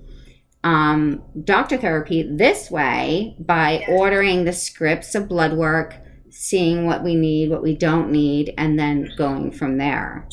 um, 0.64 1.22
doctor 1.44 1.76
therapy 1.76 2.22
this 2.22 2.70
way 2.70 3.36
by 3.38 3.84
ordering 3.88 4.44
the 4.44 4.52
scripts 4.52 5.14
of 5.14 5.28
blood 5.28 5.52
work, 5.52 5.94
seeing 6.30 6.86
what 6.86 7.04
we 7.04 7.14
need, 7.14 7.50
what 7.50 7.62
we 7.62 7.76
don't 7.76 8.10
need, 8.10 8.54
and 8.56 8.78
then 8.78 9.10
going 9.16 9.52
from 9.52 9.78
there. 9.78 10.26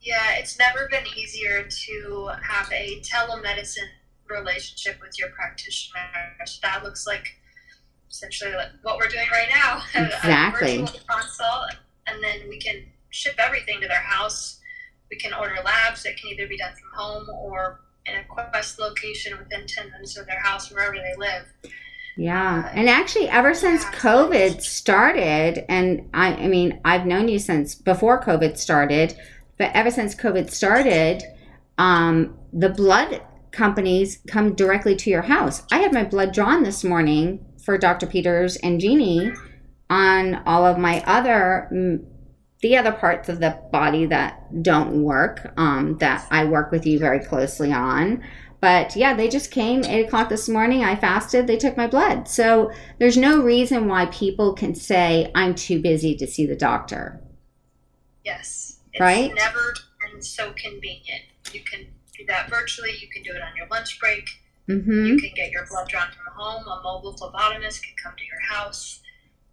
Yeah, 0.00 0.34
it's 0.34 0.58
never 0.58 0.88
been 0.90 1.04
easier 1.16 1.62
to 1.62 2.30
have 2.42 2.70
a 2.72 3.00
telemedicine 3.00 3.88
relationship 4.28 5.00
with 5.00 5.18
your 5.18 5.28
practitioner. 5.30 6.00
That 6.62 6.82
looks 6.82 7.06
like 7.06 7.38
essentially 8.12 8.52
what 8.82 8.98
we're 8.98 9.08
doing 9.08 9.26
right 9.32 9.48
now. 9.50 9.82
Exactly. 9.94 10.74
a 10.76 10.80
virtual 10.80 11.00
consult, 11.08 11.74
and 12.06 12.22
then 12.22 12.48
we 12.48 12.58
can 12.58 12.84
ship 13.10 13.34
everything 13.38 13.80
to 13.80 13.88
their 13.88 14.02
house. 14.02 14.60
We 15.10 15.16
can 15.16 15.32
order 15.34 15.56
labs 15.64 16.02
that 16.04 16.16
can 16.16 16.30
either 16.30 16.46
be 16.46 16.58
done 16.58 16.72
from 16.72 16.98
home 16.98 17.28
or 17.30 17.80
in 18.06 18.16
a 18.16 18.24
Quest 18.24 18.78
location 18.78 19.38
within 19.38 19.66
10 19.66 19.90
minutes 19.90 20.16
of 20.16 20.26
their 20.26 20.40
house, 20.40 20.70
wherever 20.70 20.94
they 20.94 21.14
live. 21.18 21.46
Yeah. 22.16 22.64
Uh, 22.66 22.72
and 22.74 22.88
actually, 22.88 23.28
ever 23.28 23.54
since 23.54 23.84
COVID 23.86 24.60
started, 24.60 25.64
and 25.70 26.08
I, 26.12 26.34
I 26.34 26.48
mean, 26.48 26.80
I've 26.84 27.06
known 27.06 27.28
you 27.28 27.38
since 27.38 27.74
before 27.74 28.22
COVID 28.22 28.58
started, 28.58 29.16
but 29.58 29.70
ever 29.74 29.90
since 29.90 30.14
COVID 30.14 30.50
started, 30.50 31.22
um, 31.78 32.36
the 32.52 32.68
blood 32.68 33.22
companies 33.50 34.18
come 34.26 34.54
directly 34.54 34.96
to 34.96 35.10
your 35.10 35.22
house. 35.22 35.62
I 35.70 35.78
had 35.78 35.92
my 35.92 36.04
blood 36.04 36.32
drawn 36.32 36.62
this 36.62 36.82
morning 36.82 37.44
for 37.64 37.78
Dr. 37.78 38.06
Peters 38.06 38.56
and 38.56 38.80
Jeannie 38.80 39.32
on 39.88 40.42
all 40.46 40.64
of 40.64 40.78
my 40.78 41.02
other 41.06 41.68
the 42.62 42.76
other 42.76 42.92
parts 42.92 43.28
of 43.28 43.40
the 43.40 43.60
body 43.72 44.06
that 44.06 44.62
don't 44.62 45.02
work 45.02 45.52
um, 45.56 45.98
that 45.98 46.26
I 46.30 46.44
work 46.44 46.70
with 46.70 46.86
you 46.86 46.98
very 46.98 47.18
closely 47.18 47.72
on. 47.72 48.22
But 48.60 48.94
yeah, 48.94 49.14
they 49.14 49.28
just 49.28 49.50
came 49.50 49.84
eight 49.84 50.06
o'clock 50.06 50.28
this 50.28 50.48
morning. 50.48 50.84
I 50.84 50.94
fasted. 50.94 51.48
They 51.48 51.56
took 51.56 51.76
my 51.76 51.88
blood. 51.88 52.28
So 52.28 52.70
there's 53.00 53.16
no 53.16 53.42
reason 53.42 53.88
why 53.88 54.06
people 54.06 54.54
can 54.54 54.76
say 54.76 55.32
I'm 55.34 55.56
too 55.56 55.82
busy 55.82 56.14
to 56.16 56.26
see 56.28 56.46
the 56.46 56.54
doctor. 56.54 57.20
Yes. 58.24 58.78
It's 58.92 59.00
right. 59.00 59.34
Never 59.34 59.74
been 60.00 60.22
so 60.22 60.52
convenient. 60.52 61.22
You 61.52 61.62
can 61.64 61.88
do 62.16 62.24
that 62.28 62.48
virtually. 62.48 62.92
You 63.00 63.08
can 63.08 63.24
do 63.24 63.32
it 63.32 63.42
on 63.42 63.56
your 63.56 63.66
lunch 63.66 63.98
break. 63.98 64.28
Mm-hmm. 64.68 65.06
You 65.06 65.18
can 65.18 65.30
get 65.34 65.50
your 65.50 65.66
blood 65.66 65.88
drawn 65.88 66.08
from 66.08 66.34
home. 66.34 66.64
A 66.66 66.82
mobile 66.82 67.14
phlebotomist 67.14 67.82
can 67.82 67.94
come 68.02 68.14
to 68.16 68.24
your 68.24 68.40
house. 68.48 69.00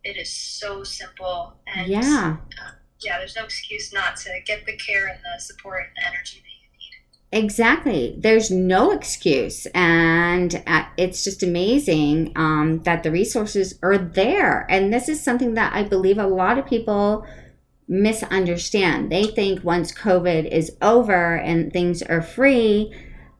It 0.03 0.17
is 0.17 0.31
so 0.31 0.83
simple. 0.83 1.55
And 1.67 1.87
yeah. 1.87 2.37
Uh, 2.61 2.71
yeah, 3.01 3.17
there's 3.17 3.35
no 3.35 3.45
excuse 3.45 3.93
not 3.93 4.17
to 4.17 4.29
get 4.45 4.65
the 4.65 4.75
care 4.75 5.07
and 5.07 5.19
the 5.19 5.41
support 5.41 5.83
and 5.83 5.91
the 5.97 6.07
energy 6.07 6.37
that 6.37 7.37
you 7.37 7.41
need. 7.41 7.45
Exactly. 7.45 8.15
There's 8.19 8.51
no 8.51 8.91
excuse. 8.91 9.65
And 9.73 10.61
uh, 10.67 10.85
it's 10.97 11.23
just 11.23 11.43
amazing 11.43 12.33
um, 12.35 12.81
that 12.83 13.03
the 13.03 13.11
resources 13.11 13.79
are 13.81 13.97
there. 13.97 14.65
And 14.69 14.93
this 14.93 15.09
is 15.09 15.23
something 15.23 15.53
that 15.55 15.73
I 15.73 15.83
believe 15.83 16.17
a 16.17 16.27
lot 16.27 16.57
of 16.57 16.65
people 16.65 17.25
misunderstand. 17.87 19.11
They 19.11 19.25
think 19.25 19.63
once 19.63 19.91
COVID 19.91 20.51
is 20.51 20.75
over 20.81 21.35
and 21.37 21.73
things 21.73 22.03
are 22.03 22.21
free, 22.21 22.93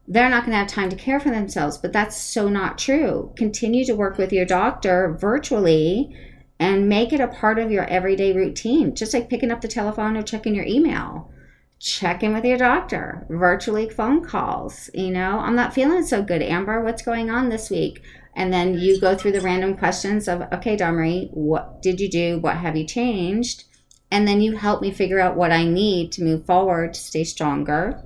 they're 0.09 0.29
not 0.29 0.41
going 0.43 0.51
to 0.51 0.57
have 0.57 0.67
time 0.67 0.89
to 0.89 0.95
care 0.95 1.19
for 1.19 1.29
themselves. 1.29 1.77
But 1.77 1.93
that's 1.93 2.17
so 2.17 2.49
not 2.49 2.79
true. 2.79 3.31
Continue 3.37 3.85
to 3.85 3.95
work 3.95 4.17
with 4.17 4.33
your 4.33 4.45
doctor 4.45 5.15
virtually 5.21 6.13
and 6.59 6.89
make 6.89 7.13
it 7.13 7.21
a 7.21 7.27
part 7.27 7.59
of 7.59 7.71
your 7.71 7.85
everyday 7.85 8.33
routine, 8.33 8.95
just 8.95 9.13
like 9.13 9.29
picking 9.29 9.51
up 9.51 9.61
the 9.61 9.67
telephone 9.67 10.17
or 10.17 10.23
checking 10.23 10.55
your 10.55 10.65
email. 10.65 11.31
Check 11.79 12.23
in 12.23 12.33
with 12.33 12.43
your 12.43 12.57
doctor, 12.57 13.25
virtually 13.29 13.89
phone 13.89 14.25
calls. 14.25 14.89
You 14.93 15.11
know, 15.11 15.39
I'm 15.39 15.55
not 15.55 15.73
feeling 15.73 16.03
so 16.03 16.21
good, 16.21 16.41
Amber. 16.41 16.83
What's 16.83 17.03
going 17.03 17.29
on 17.29 17.47
this 17.47 17.69
week? 17.69 18.01
And 18.35 18.51
then 18.51 18.77
you 18.77 18.99
go 18.99 19.15
through 19.15 19.33
the 19.33 19.41
random 19.41 19.77
questions 19.77 20.27
of, 20.27 20.41
okay, 20.51 20.75
Domri, 20.75 21.29
what 21.31 21.81
did 21.81 22.01
you 22.01 22.09
do? 22.09 22.39
What 22.39 22.57
have 22.57 22.75
you 22.75 22.85
changed? 22.85 23.63
And 24.11 24.27
then 24.27 24.41
you 24.41 24.57
help 24.57 24.81
me 24.81 24.91
figure 24.91 25.19
out 25.19 25.37
what 25.37 25.51
I 25.51 25.65
need 25.65 26.11
to 26.13 26.23
move 26.23 26.45
forward 26.45 26.95
to 26.95 26.99
stay 26.99 27.23
stronger, 27.23 28.03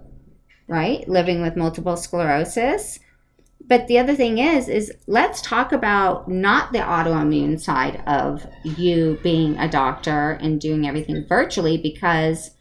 right? 0.73 1.07
Living 1.07 1.39
with 1.43 1.55
multiple 1.55 1.95
sclerosis. 1.95 2.99
But 3.65 3.87
the 3.87 3.99
other 3.99 4.15
thing 4.15 4.39
is 4.39 4.67
is 4.67 4.91
let's 5.05 5.39
talk 5.41 5.71
about 5.71 6.27
not 6.27 6.73
the 6.73 6.79
autoimmune 6.79 7.61
side 7.61 8.01
of 8.07 8.45
you 8.63 9.19
being 9.21 9.55
a 9.57 9.69
doctor 9.69 10.31
and 10.41 10.59
doing 10.59 10.87
everything 10.87 11.25
virtually 11.27 11.77
because 11.77 12.51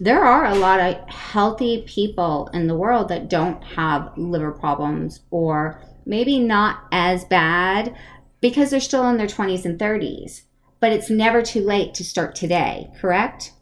there 0.00 0.24
are 0.24 0.46
a 0.46 0.54
lot 0.54 0.80
of 0.80 1.06
healthy 1.08 1.84
people 1.86 2.48
in 2.54 2.66
the 2.66 2.76
world 2.76 3.08
that 3.08 3.28
don't 3.28 3.62
have 3.62 4.16
liver 4.16 4.50
problems 4.50 5.20
or 5.30 5.82
maybe 6.06 6.38
not 6.38 6.84
as 6.90 7.26
bad 7.26 7.94
because 8.40 8.70
they're 8.70 8.80
still 8.80 9.08
in 9.10 9.18
their 9.18 9.26
20s 9.26 9.66
and 9.66 9.78
30s 9.78 10.42
but 10.80 10.92
it's 10.92 11.10
never 11.10 11.42
too 11.42 11.60
late 11.60 11.92
to 11.92 12.04
start 12.04 12.34
today 12.34 12.90
correct? 12.98 13.52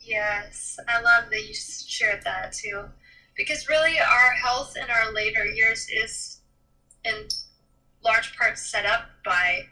Yes 0.00 0.78
i 0.86 1.00
love 1.00 1.30
that 1.30 1.48
you 1.48 1.54
shared 1.54 2.22
that 2.24 2.52
too 2.52 2.84
because 3.36 3.68
really 3.68 3.98
our 3.98 4.32
health 4.32 4.76
in 4.76 4.90
our 4.90 5.12
later 5.12 5.44
years 5.44 5.88
is 5.92 6.40
in 7.04 7.28
large 8.04 8.36
part 8.36 8.58
set 8.58 8.86
up 8.86 9.06
by 9.24 9.62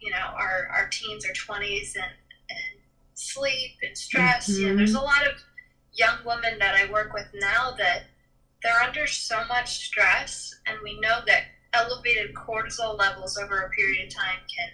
you 0.00 0.10
know 0.10 0.34
our, 0.34 0.68
our 0.72 0.88
teens 0.90 1.26
or 1.26 1.32
20s 1.32 1.94
and, 1.96 2.12
and 2.50 2.80
sleep 3.14 3.72
and 3.82 3.96
stress 3.96 4.50
mm-hmm. 4.50 4.62
you 4.62 4.70
know, 4.70 4.76
there's 4.76 4.94
a 4.94 5.00
lot 5.00 5.26
of 5.26 5.34
young 5.94 6.16
women 6.24 6.58
that 6.58 6.74
i 6.74 6.90
work 6.90 7.12
with 7.12 7.26
now 7.34 7.72
that 7.76 8.04
they're 8.62 8.80
under 8.82 9.06
so 9.06 9.44
much 9.48 9.86
stress 9.86 10.54
and 10.66 10.78
we 10.82 10.98
know 11.00 11.20
that 11.26 11.42
elevated 11.72 12.34
cortisol 12.34 12.98
levels 12.98 13.36
over 13.36 13.62
a 13.62 13.70
period 13.70 14.06
of 14.06 14.14
time 14.14 14.38
can 14.54 14.68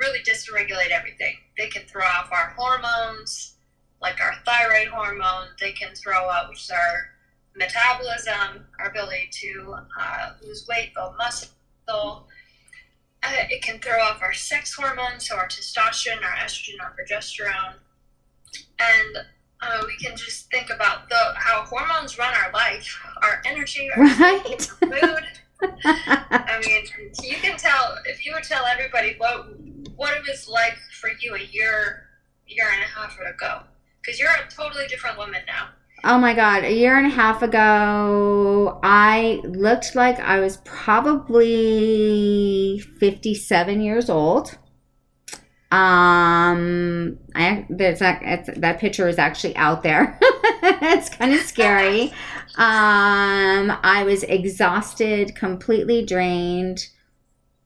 really 0.00 0.20
dysregulate 0.20 0.90
everything. 0.90 1.36
They 1.56 1.68
can 1.68 1.82
throw 1.82 2.04
off 2.04 2.30
our 2.32 2.54
hormones, 2.56 3.54
like 4.00 4.20
our 4.20 4.34
thyroid 4.44 4.88
hormone. 4.88 5.48
They 5.60 5.72
can 5.72 5.94
throw 5.94 6.30
out, 6.30 6.48
which 6.48 6.62
is 6.62 6.70
our 6.70 7.10
metabolism, 7.58 8.64
our 8.80 8.88
ability 8.90 9.28
to 9.32 9.76
uh, 10.00 10.30
lose 10.42 10.66
weight, 10.68 10.94
build 10.94 11.14
muscle. 11.18 11.50
Uh, 13.22 13.32
it 13.50 13.62
can 13.62 13.80
throw 13.80 13.98
off 14.00 14.22
our 14.22 14.32
sex 14.32 14.72
hormones, 14.74 15.28
so 15.28 15.36
our 15.36 15.48
testosterone, 15.48 16.22
our 16.22 16.36
estrogen, 16.44 16.80
our 16.80 16.94
progesterone. 16.94 17.74
And 18.78 19.26
uh, 19.60 19.82
we 19.86 19.96
can 19.96 20.16
just 20.16 20.50
think 20.50 20.70
about 20.70 21.08
the 21.08 21.16
how 21.34 21.64
hormones 21.64 22.16
run 22.18 22.32
our 22.34 22.52
life, 22.52 22.98
our 23.22 23.42
energy, 23.44 23.88
our 23.96 24.02
Right. 24.04 24.62
food. 24.62 25.24
I 25.90 26.60
mean, 26.64 27.10
you 27.24 27.36
can 27.36 27.58
tell 27.58 27.98
if 28.04 28.24
you 28.24 28.32
would 28.34 28.44
tell 28.44 28.64
everybody 28.66 29.16
what 29.18 29.48
what 29.96 30.16
it 30.16 30.22
was 30.28 30.48
like 30.48 30.76
for 31.00 31.10
you 31.20 31.34
a 31.34 31.40
year 31.40 32.04
year 32.46 32.66
and 32.72 32.82
a 32.82 32.86
half 32.86 33.18
ago, 33.18 33.62
because 34.00 34.20
you're 34.20 34.30
a 34.30 34.48
totally 34.48 34.86
different 34.86 35.18
woman 35.18 35.42
now. 35.48 35.70
Oh 36.04 36.18
my 36.18 36.32
God. 36.32 36.62
A 36.64 36.72
year 36.72 36.96
and 36.96 37.06
a 37.06 37.10
half 37.10 37.42
ago, 37.42 38.78
I 38.82 39.40
looked 39.44 39.96
like 39.96 40.20
I 40.20 40.38
was 40.40 40.58
probably 40.58 41.58
57 43.00 43.80
years 43.80 44.08
old. 44.08 44.56
Um, 45.70 47.18
I 47.34 47.66
there's 47.68 47.98
that 47.98 48.22
it's, 48.22 48.48
that 48.58 48.78
picture 48.78 49.06
is 49.08 49.18
actually 49.18 49.54
out 49.56 49.82
there. 49.82 50.18
it's 50.22 51.10
kind 51.10 51.34
of 51.34 51.40
scary. 51.40 52.12
Um, 52.56 53.70
I 53.84 54.02
was 54.04 54.24
exhausted, 54.24 55.36
completely 55.36 56.04
drained, 56.04 56.88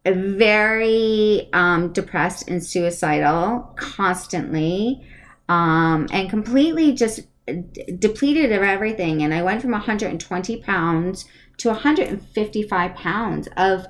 very 0.04 1.48
um, 1.54 1.94
depressed 1.94 2.46
and 2.50 2.62
suicidal 2.62 3.72
constantly, 3.76 5.00
um, 5.48 6.08
and 6.12 6.28
completely 6.28 6.92
just 6.92 7.20
depleted 7.98 8.52
of 8.52 8.62
everything. 8.62 9.22
And 9.22 9.34
I 9.34 9.42
went 9.42 9.62
from 9.62 9.72
120 9.72 10.56
pounds 10.62 11.24
to 11.58 11.68
155 11.68 12.94
pounds 12.94 13.48
of 13.56 13.86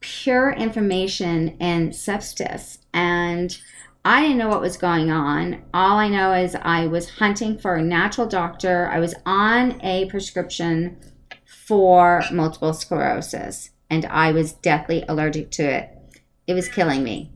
pure 0.00 0.52
information 0.52 1.56
and 1.60 1.94
substance. 1.94 2.78
And 2.92 3.58
I 4.04 4.22
didn't 4.22 4.38
know 4.38 4.48
what 4.48 4.60
was 4.60 4.76
going 4.76 5.10
on. 5.10 5.62
All 5.74 5.98
I 5.98 6.08
know 6.08 6.32
is 6.32 6.54
I 6.54 6.86
was 6.86 7.10
hunting 7.10 7.58
for 7.58 7.74
a 7.74 7.82
natural 7.82 8.26
doctor. 8.26 8.88
I 8.88 9.00
was 9.00 9.14
on 9.26 9.80
a 9.82 10.06
prescription 10.06 10.96
for 11.44 12.22
multiple 12.32 12.72
sclerosis, 12.72 13.70
and 13.90 14.06
I 14.06 14.32
was 14.32 14.52
deathly 14.52 15.04
allergic 15.08 15.50
to 15.52 15.64
it. 15.64 15.90
It 16.46 16.54
was 16.54 16.68
killing 16.68 17.02
me. 17.02 17.30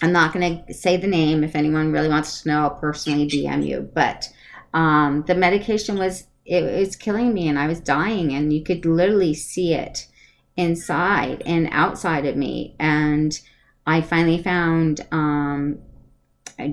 I'm 0.00 0.12
not 0.12 0.32
going 0.32 0.64
to 0.64 0.72
say 0.72 0.96
the 0.96 1.06
name. 1.06 1.44
If 1.44 1.54
anyone 1.54 1.92
really 1.92 2.08
wants 2.08 2.42
to 2.42 2.48
know, 2.48 2.62
I'll 2.62 2.70
personally 2.70 3.28
DM 3.28 3.66
you. 3.66 3.90
But 3.92 4.30
um, 4.74 5.24
the 5.26 5.34
medication 5.34 5.98
was 5.98 6.26
it 6.44 6.62
was 6.62 6.96
killing 6.96 7.32
me, 7.32 7.48
and 7.48 7.58
I 7.58 7.66
was 7.66 7.80
dying, 7.80 8.32
and 8.32 8.52
you 8.52 8.62
could 8.62 8.84
literally 8.84 9.34
see 9.34 9.74
it 9.74 10.06
inside 10.56 11.42
and 11.46 11.68
outside 11.70 12.26
of 12.26 12.36
me. 12.36 12.74
And 12.78 13.38
I 13.86 14.00
finally 14.00 14.42
found 14.42 15.06
um, 15.12 15.78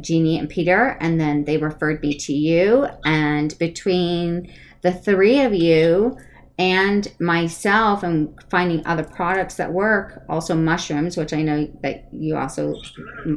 Jeannie 0.02 0.40
and 0.40 0.50
Peter, 0.50 0.98
and 1.00 1.20
then 1.20 1.46
they 1.46 1.58
referred 1.58 2.02
me 2.02 2.18
to 2.18 2.34
you. 2.34 2.88
And 3.06 3.58
between 3.60 4.52
the 4.82 4.92
three 4.92 5.42
of 5.42 5.54
you 5.54 6.18
and 6.60 7.14
myself, 7.20 8.02
and 8.02 8.34
finding 8.50 8.86
other 8.88 9.04
products 9.04 9.56
that 9.56 9.72
work, 9.72 10.24
also 10.28 10.56
mushrooms, 10.56 11.16
which 11.16 11.32
I 11.32 11.44
know 11.44 11.70
that 11.84 12.08
you 12.12 12.36
also 12.36 12.76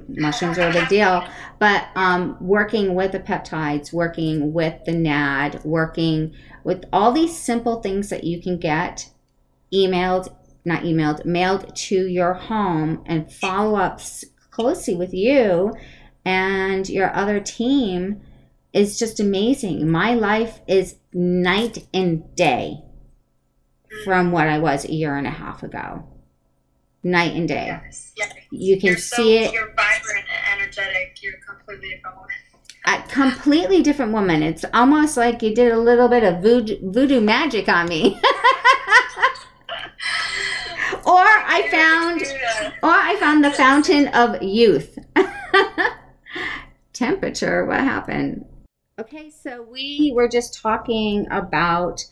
mushrooms 0.08 0.58
are 0.58 0.70
a 0.70 0.72
big 0.72 0.88
deal. 0.88 1.26
But 1.58 1.88
um, 1.96 2.38
working 2.40 2.94
with 2.94 3.12
the 3.12 3.20
peptides, 3.20 3.92
working 3.92 4.54
with 4.54 4.82
the 4.86 4.92
NAD, 4.92 5.62
working 5.64 6.34
with 6.64 6.84
all 6.92 7.12
these 7.12 7.36
simple 7.36 7.82
things 7.82 8.08
that 8.08 8.24
you 8.24 8.40
can 8.40 8.58
get 8.58 9.10
emailed, 9.72 10.34
not 10.64 10.82
emailed, 10.84 11.26
mailed 11.26 11.76
to 11.76 12.06
your 12.06 12.32
home 12.32 13.02
and 13.04 13.30
follow 13.30 13.78
up 13.78 14.00
closely 14.50 14.94
with 14.94 15.12
you 15.12 15.74
and 16.24 16.88
your 16.88 17.14
other 17.14 17.40
team 17.40 18.20
is 18.72 18.98
just 18.98 19.20
amazing. 19.20 19.90
My 19.90 20.14
life 20.14 20.60
is 20.66 20.96
night 21.12 21.86
and 21.92 22.34
day 22.34 22.82
from 24.04 24.32
what 24.32 24.46
I 24.48 24.58
was 24.58 24.84
a 24.84 24.92
year 24.92 25.16
and 25.16 25.26
a 25.26 25.30
half 25.30 25.62
ago. 25.62 26.04
Night 27.02 27.34
and 27.34 27.48
day. 27.48 27.66
Yes, 27.84 28.12
yes. 28.16 28.32
You 28.50 28.78
can 28.78 28.88
You're 28.88 28.98
so, 28.98 29.16
see 29.16 29.38
it 29.38 29.52
You're 29.52 29.68
vibrant 29.74 30.26
and 30.28 30.60
energetic. 30.60 31.18
You're 31.22 31.34
a 31.36 31.40
completely 31.40 31.90
different 31.94 32.16
woman. 32.16 32.34
a 32.86 33.02
completely 33.08 33.82
different 33.82 34.12
woman. 34.12 34.42
It's 34.42 34.64
almost 34.74 35.16
like 35.16 35.40
you 35.42 35.54
did 35.54 35.72
a 35.72 35.78
little 35.78 36.08
bit 36.08 36.22
of 36.24 36.42
voodoo, 36.42 36.76
voodoo 36.90 37.20
magic 37.20 37.68
on 37.68 37.86
me. 37.88 38.20
or 41.06 41.24
I 41.24 41.68
found 41.70 42.22
or 42.82 42.90
I 42.90 43.16
found 43.16 43.44
the 43.44 43.50
fountain 43.52 44.08
of 44.08 44.42
youth. 44.42 44.98
Temperature, 46.92 47.64
what 47.64 47.80
happened? 47.80 48.44
Okay, 48.98 49.30
so 49.30 49.62
we 49.62 50.12
were 50.14 50.28
just 50.28 50.60
talking 50.60 51.26
about 51.30 52.04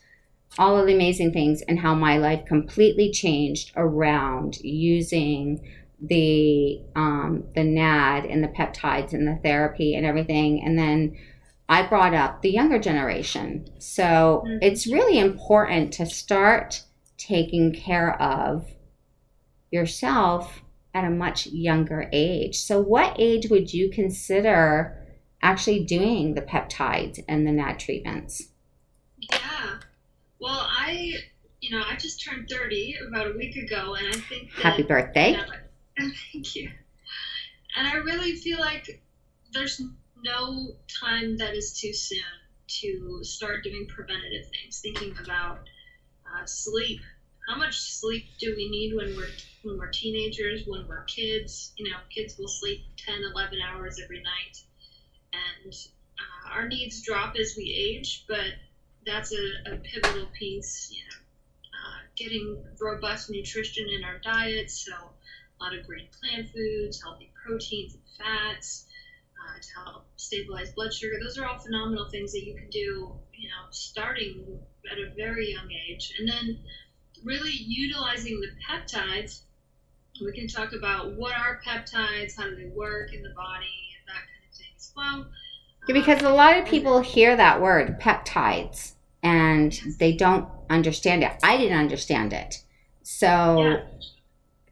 all 0.58 0.78
of 0.78 0.86
the 0.86 0.94
amazing 0.94 1.32
things 1.32 1.62
and 1.62 1.78
how 1.78 1.94
my 1.94 2.18
life 2.18 2.44
completely 2.46 3.10
changed 3.10 3.72
around 3.76 4.58
using 4.60 5.60
the 6.00 6.80
um, 6.94 7.44
the 7.54 7.64
NAD 7.64 8.24
and 8.24 8.42
the 8.42 8.48
peptides 8.48 9.12
and 9.12 9.26
the 9.26 9.40
therapy 9.42 9.94
and 9.94 10.06
everything, 10.06 10.62
and 10.64 10.78
then 10.78 11.16
I 11.68 11.82
brought 11.82 12.14
up 12.14 12.40
the 12.40 12.50
younger 12.50 12.78
generation. 12.78 13.68
So 13.78 14.44
Mhm. 14.46 14.58
it's 14.62 14.86
really 14.86 15.18
important 15.18 15.92
to 15.94 16.06
start 16.06 16.84
taking 17.18 17.72
care 17.72 18.20
of 18.22 18.66
yourself 19.70 20.62
at 20.94 21.04
a 21.04 21.10
much 21.10 21.46
younger 21.46 22.08
age. 22.12 22.56
So, 22.58 22.80
what 22.80 23.16
age 23.18 23.50
would 23.50 23.74
you 23.74 23.90
consider 23.90 24.96
actually 25.42 25.84
doing 25.84 26.34
the 26.34 26.42
peptides 26.42 27.22
and 27.28 27.46
the 27.46 27.52
NAD 27.52 27.78
treatments? 27.78 28.48
Well, 30.40 30.66
I, 30.68 31.14
you 31.60 31.76
know, 31.76 31.84
I 31.88 31.96
just 31.96 32.24
turned 32.24 32.48
30 32.48 32.96
about 33.08 33.26
a 33.26 33.32
week 33.32 33.56
ago, 33.56 33.94
and 33.94 34.08
I 34.08 34.18
think 34.18 34.54
that. 34.56 34.62
Happy 34.62 34.82
birthday. 34.82 35.36
Thank 36.32 36.54
you. 36.54 36.70
And 37.76 37.88
I 37.88 37.94
really 37.94 38.36
feel 38.36 38.58
like 38.58 39.02
there's 39.52 39.80
no 40.22 40.72
time 41.00 41.38
that 41.38 41.54
is 41.54 41.78
too 41.78 41.92
soon 41.92 42.20
to 42.80 43.20
start 43.22 43.64
doing 43.64 43.86
preventative 43.88 44.46
things, 44.46 44.80
thinking 44.80 45.14
about 45.22 45.60
uh, 46.26 46.44
sleep. 46.44 47.00
How 47.48 47.56
much 47.56 47.78
sleep 47.80 48.26
do 48.38 48.54
we 48.56 48.68
need 48.68 48.94
when 48.94 49.16
we're 49.16 49.30
when 49.62 49.78
we're 49.78 49.90
teenagers, 49.90 50.64
when 50.66 50.86
we're 50.86 51.04
kids? 51.04 51.72
You 51.76 51.90
know, 51.90 51.96
kids 52.14 52.36
will 52.38 52.48
sleep 52.48 52.82
10, 52.98 53.22
11 53.32 53.58
hours 53.62 53.98
every 54.02 54.22
night, 54.22 54.62
and 55.32 55.74
uh, 56.18 56.54
our 56.54 56.68
needs 56.68 57.02
drop 57.02 57.36
as 57.40 57.54
we 57.56 57.72
age, 57.72 58.24
but 58.28 58.52
that's 59.08 59.32
a, 59.32 59.72
a 59.72 59.76
pivotal 59.78 60.26
piece. 60.38 60.90
You 60.92 61.02
know, 61.04 61.18
uh, 61.72 62.00
getting 62.16 62.64
robust 62.80 63.30
nutrition 63.30 63.88
in 63.88 64.04
our 64.04 64.18
diet, 64.18 64.70
so 64.70 64.92
a 64.92 65.64
lot 65.64 65.76
of 65.76 65.86
green 65.86 66.08
plant 66.20 66.50
foods, 66.50 67.02
healthy 67.02 67.32
proteins 67.44 67.94
and 67.94 68.02
fats 68.18 68.86
uh, 69.38 69.60
to 69.60 69.68
help 69.84 70.04
stabilize 70.16 70.70
blood 70.72 70.92
sugar. 70.92 71.14
Those 71.20 71.38
are 71.38 71.46
all 71.46 71.58
phenomenal 71.58 72.08
things 72.10 72.32
that 72.32 72.44
you 72.44 72.54
can 72.54 72.70
do, 72.70 73.12
you 73.34 73.48
know, 73.48 73.66
starting 73.70 74.58
at 74.90 74.98
a 74.98 75.14
very 75.16 75.52
young 75.52 75.68
age. 75.88 76.14
And 76.18 76.28
then 76.28 76.58
really 77.24 77.52
utilizing 77.52 78.40
the 78.40 78.48
peptides. 78.68 79.42
We 80.24 80.32
can 80.32 80.48
talk 80.48 80.72
about 80.72 81.14
what 81.14 81.32
are 81.36 81.60
peptides, 81.66 82.36
how 82.36 82.44
do 82.44 82.56
they 82.56 82.66
work 82.66 83.12
in 83.12 83.22
the 83.22 83.30
body, 83.30 83.66
and 83.96 84.08
that 84.08 84.22
kind 84.26 84.44
of 84.48 84.56
thing 84.56 84.66
as 84.76 84.92
well. 84.96 85.26
Because 85.86 86.22
a 86.22 86.30
lot 86.30 86.58
of 86.58 86.66
people 86.66 87.00
hear 87.00 87.36
that 87.36 87.60
word, 87.60 88.00
peptides, 88.00 88.92
and 89.22 89.78
they 89.98 90.12
don't 90.12 90.48
understand 90.70 91.22
it. 91.24 91.32
I 91.42 91.56
didn't 91.56 91.78
understand 91.78 92.32
it. 92.32 92.62
So 93.02 93.62
Yeah. 93.62 93.80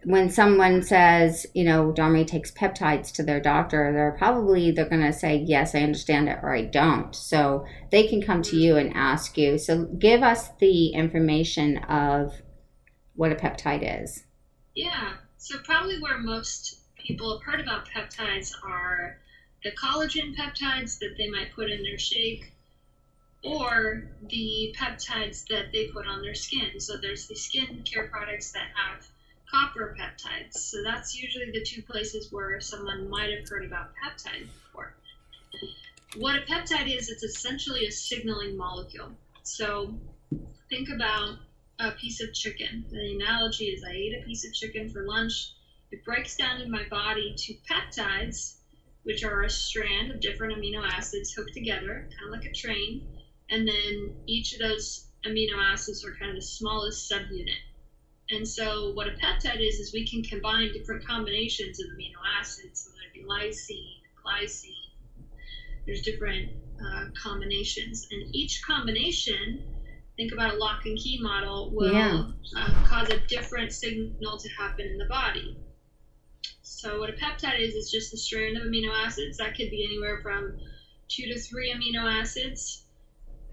when 0.05 0.31
someone 0.31 0.83
says, 0.83 1.47
you 1.55 1.65
know, 1.65 1.93
Domri 1.93 2.27
takes 2.27 2.51
peptides 2.53 3.13
to 3.15 3.23
their 3.23 3.41
doctor, 3.41 3.93
they're 3.93 4.17
probably 4.19 4.71
they're 4.71 4.89
going 4.89 5.03
to 5.03 5.13
say, 5.13 5.37
"Yes, 5.37 5.75
I 5.75 5.81
understand 5.81 6.29
it," 6.29 6.39
or 6.43 6.55
"I 6.55 6.63
don't." 6.63 7.15
So 7.15 7.65
they 7.91 8.07
can 8.07 8.23
come 8.23 8.43
to 8.43 8.57
you 8.57 8.77
and 8.77 8.93
ask 8.95 9.37
you. 9.37 9.59
So 9.59 9.85
give 9.85 10.23
us 10.23 10.51
the 10.61 10.89
information 10.89 11.79
of 11.79 12.35
what 13.15 13.33
a 13.33 13.37
peptide 13.37 14.03
is. 14.05 14.25
Yeah. 14.75 15.15
So 15.39 15.59
probably 15.65 15.99
where 16.01 16.19
most 16.19 16.81
people 16.97 17.37
have 17.39 17.45
heard 17.47 17.61
about 17.61 17.89
peptides 17.89 18.53
are 18.63 19.19
the 19.65 19.71
collagen 19.73 20.37
peptides 20.37 20.99
that 20.99 21.15
they 21.17 21.29
might 21.31 21.53
put 21.55 21.71
in 21.71 21.83
their 21.83 21.99
shake 21.99 22.53
or 23.47 24.03
the 24.29 24.75
peptides 24.77 25.47
that 25.49 25.73
they 25.73 25.87
put 25.89 26.07
on 26.07 26.23
their 26.23 26.35
skin. 26.35 26.81
So 26.81 26.97
there's 26.97 27.29
the 27.29 27.37
skin 27.37 27.85
care 27.85 28.09
products 28.09 28.53
that 28.53 28.69
have 28.75 29.07
copper 29.51 29.97
peptides. 29.99 30.55
So 30.55 30.83
that's 30.83 31.21
usually 31.21 31.51
the 31.53 31.65
two 31.65 31.83
places 31.83 32.33
where 32.33 32.61
someone 32.61 33.09
might 33.09 33.31
have 33.31 33.49
heard 33.49 33.65
about 33.65 33.91
peptides 34.03 34.49
before. 34.65 34.95
What 36.17 36.37
a 36.37 36.41
peptide 36.41 36.95
is, 36.97 37.09
it's 37.09 37.23
essentially 37.23 37.87
a 37.87 37.93
signaling 37.93 38.57
molecule. 38.57 39.11
So 39.43 39.95
think 40.69 40.89
about 40.89 41.37
a 41.79 41.93
piece 41.93 42.23
of 42.23 42.33
chicken. 42.33 42.85
The 42.91 43.17
analogy 43.17 43.67
is 43.67 43.85
I 43.85 43.93
ate 43.93 44.23
a 44.23 44.25
piece 44.27 44.47
of 44.47 44.53
chicken 44.55 44.89
for 44.89 45.05
lunch. 45.05 45.53
It 45.93 46.05
breaks 46.05 46.37
down 46.37 46.61
in 46.61 46.71
my 46.71 46.85
body 46.91 47.35
to 47.37 47.55
peptides, 47.71 48.55
which 49.05 49.23
are 49.23 49.43
a 49.43 49.51
strand 49.51 50.11
of 50.11 50.21
different 50.21 50.57
amino 50.57 50.85
acids 50.85 51.33
hooked 51.33 51.55
together, 51.55 52.09
kind 52.19 52.27
of 52.27 52.41
like 52.41 52.51
a 52.51 52.53
train. 52.53 53.07
And 53.51 53.67
then 53.67 54.15
each 54.27 54.53
of 54.53 54.59
those 54.59 55.07
amino 55.25 55.57
acids 55.57 56.05
are 56.05 56.13
kind 56.19 56.31
of 56.31 56.37
the 56.37 56.43
smallest 56.43 57.11
subunit. 57.11 57.61
And 58.31 58.47
so, 58.47 58.91
what 58.95 59.07
a 59.07 59.13
peptide 59.13 59.61
is, 59.61 59.79
is 59.79 59.93
we 59.93 60.05
can 60.05 60.23
combine 60.23 60.73
different 60.73 61.05
combinations 61.07 61.79
of 61.81 61.87
amino 61.89 62.21
acids, 62.39 62.83
so 62.83 62.91
whether 62.91 63.07
it 63.07 63.13
be 63.13 63.23
lysine, 63.23 64.01
glycine. 64.25 64.91
There's 65.87 66.01
different 66.01 66.51
uh, 66.85 67.05
combinations, 67.23 68.05
and 68.11 68.25
each 68.35 68.61
combination, 68.63 69.63
think 70.17 70.33
about 70.33 70.51
a 70.51 70.57
lock 70.57 70.85
and 70.87 70.97
key 70.97 71.19
model, 71.21 71.69
will 71.71 71.93
Yeah. 71.93 72.23
uh, 72.57 72.83
cause 72.85 73.09
a 73.11 73.17
different 73.29 73.73
signal 73.73 74.37
to 74.39 74.49
happen 74.59 74.87
in 74.87 74.99
the 74.99 75.05
body. 75.05 75.55
So, 76.63 76.99
what 76.99 77.09
a 77.09 77.13
peptide 77.13 77.61
is, 77.61 77.75
is 77.75 77.89
just 77.89 78.13
a 78.13 78.17
strand 78.17 78.57
of 78.57 78.65
amino 78.65 78.93
acids 78.93 79.37
that 79.37 79.55
could 79.55 79.71
be 79.71 79.85
anywhere 79.85 80.19
from 80.21 80.53
two 81.09 81.27
to 81.27 81.39
three 81.39 81.73
amino 81.73 82.11
acids 82.11 82.81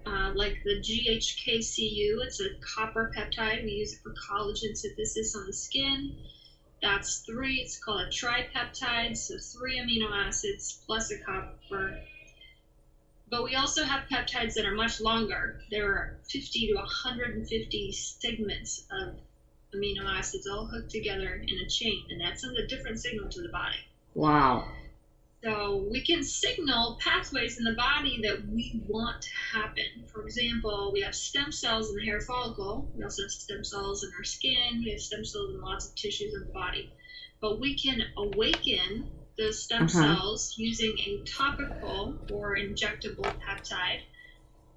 uh, 0.06 0.30
like 0.34 0.62
the 0.64 0.76
GHK-Cu. 0.76 2.20
It's 2.22 2.40
a 2.40 2.48
copper 2.60 3.10
peptide. 3.16 3.64
We 3.64 3.72
use 3.72 3.92
it 3.92 3.98
for 4.02 4.12
collagen 4.12 4.76
synthesis 4.76 5.34
on 5.34 5.46
the 5.46 5.52
skin. 5.52 6.14
That's 6.82 7.22
three. 7.26 7.56
It's 7.56 7.76
called 7.78 8.02
a 8.02 8.08
tripeptide, 8.08 9.16
so 9.16 9.36
three 9.38 9.78
amino 9.78 10.10
acids 10.12 10.78
plus 10.86 11.10
a 11.10 11.16
copper. 11.16 11.98
But 13.30 13.42
we 13.42 13.54
also 13.54 13.84
have 13.84 14.02
peptides 14.10 14.54
that 14.54 14.66
are 14.66 14.74
much 14.74 15.00
longer. 15.00 15.58
There 15.70 15.88
are 15.88 16.18
50 16.28 16.66
to 16.68 16.74
150 16.74 17.92
segments 17.92 18.82
of 18.90 19.16
amino 19.74 20.04
acids 20.06 20.46
all 20.46 20.66
hooked 20.66 20.90
together 20.90 21.42
in 21.46 21.58
a 21.58 21.66
chain, 21.66 22.04
and 22.10 22.20
that 22.20 22.38
sends 22.38 22.58
a 22.58 22.62
different 22.62 22.98
signal 23.00 23.28
to 23.30 23.40
the 23.40 23.48
body. 23.48 23.82
Wow. 24.12 24.68
So 25.44 25.86
we 25.90 26.00
can 26.00 26.22
signal 26.22 26.96
pathways 27.00 27.58
in 27.58 27.64
the 27.64 27.74
body 27.74 28.18
that 28.22 28.46
we 28.48 28.80
want 28.88 29.20
to 29.20 29.28
happen. 29.52 29.84
For 30.10 30.22
example, 30.22 30.90
we 30.90 31.02
have 31.02 31.14
stem 31.14 31.52
cells 31.52 31.90
in 31.90 31.96
the 31.96 32.04
hair 32.04 32.20
follicle. 32.20 32.88
We 32.94 33.04
also 33.04 33.22
have 33.24 33.30
stem 33.30 33.62
cells 33.62 34.02
in 34.02 34.10
our 34.16 34.24
skin. 34.24 34.80
We 34.82 34.90
have 34.92 35.00
stem 35.00 35.22
cells 35.22 35.50
in 35.50 35.60
lots 35.60 35.84
of 35.84 35.94
tissues 35.96 36.32
in 36.32 36.40
the 36.46 36.52
body. 36.52 36.90
But 37.40 37.60
we 37.60 37.74
can 37.74 38.04
awaken 38.16 39.10
the 39.36 39.52
stem 39.52 39.82
Uh-huh. 39.82 40.16
cells 40.16 40.54
using 40.56 40.96
a 41.00 41.18
topical 41.26 42.16
or 42.32 42.56
injectable 42.56 43.30
peptide 43.38 44.00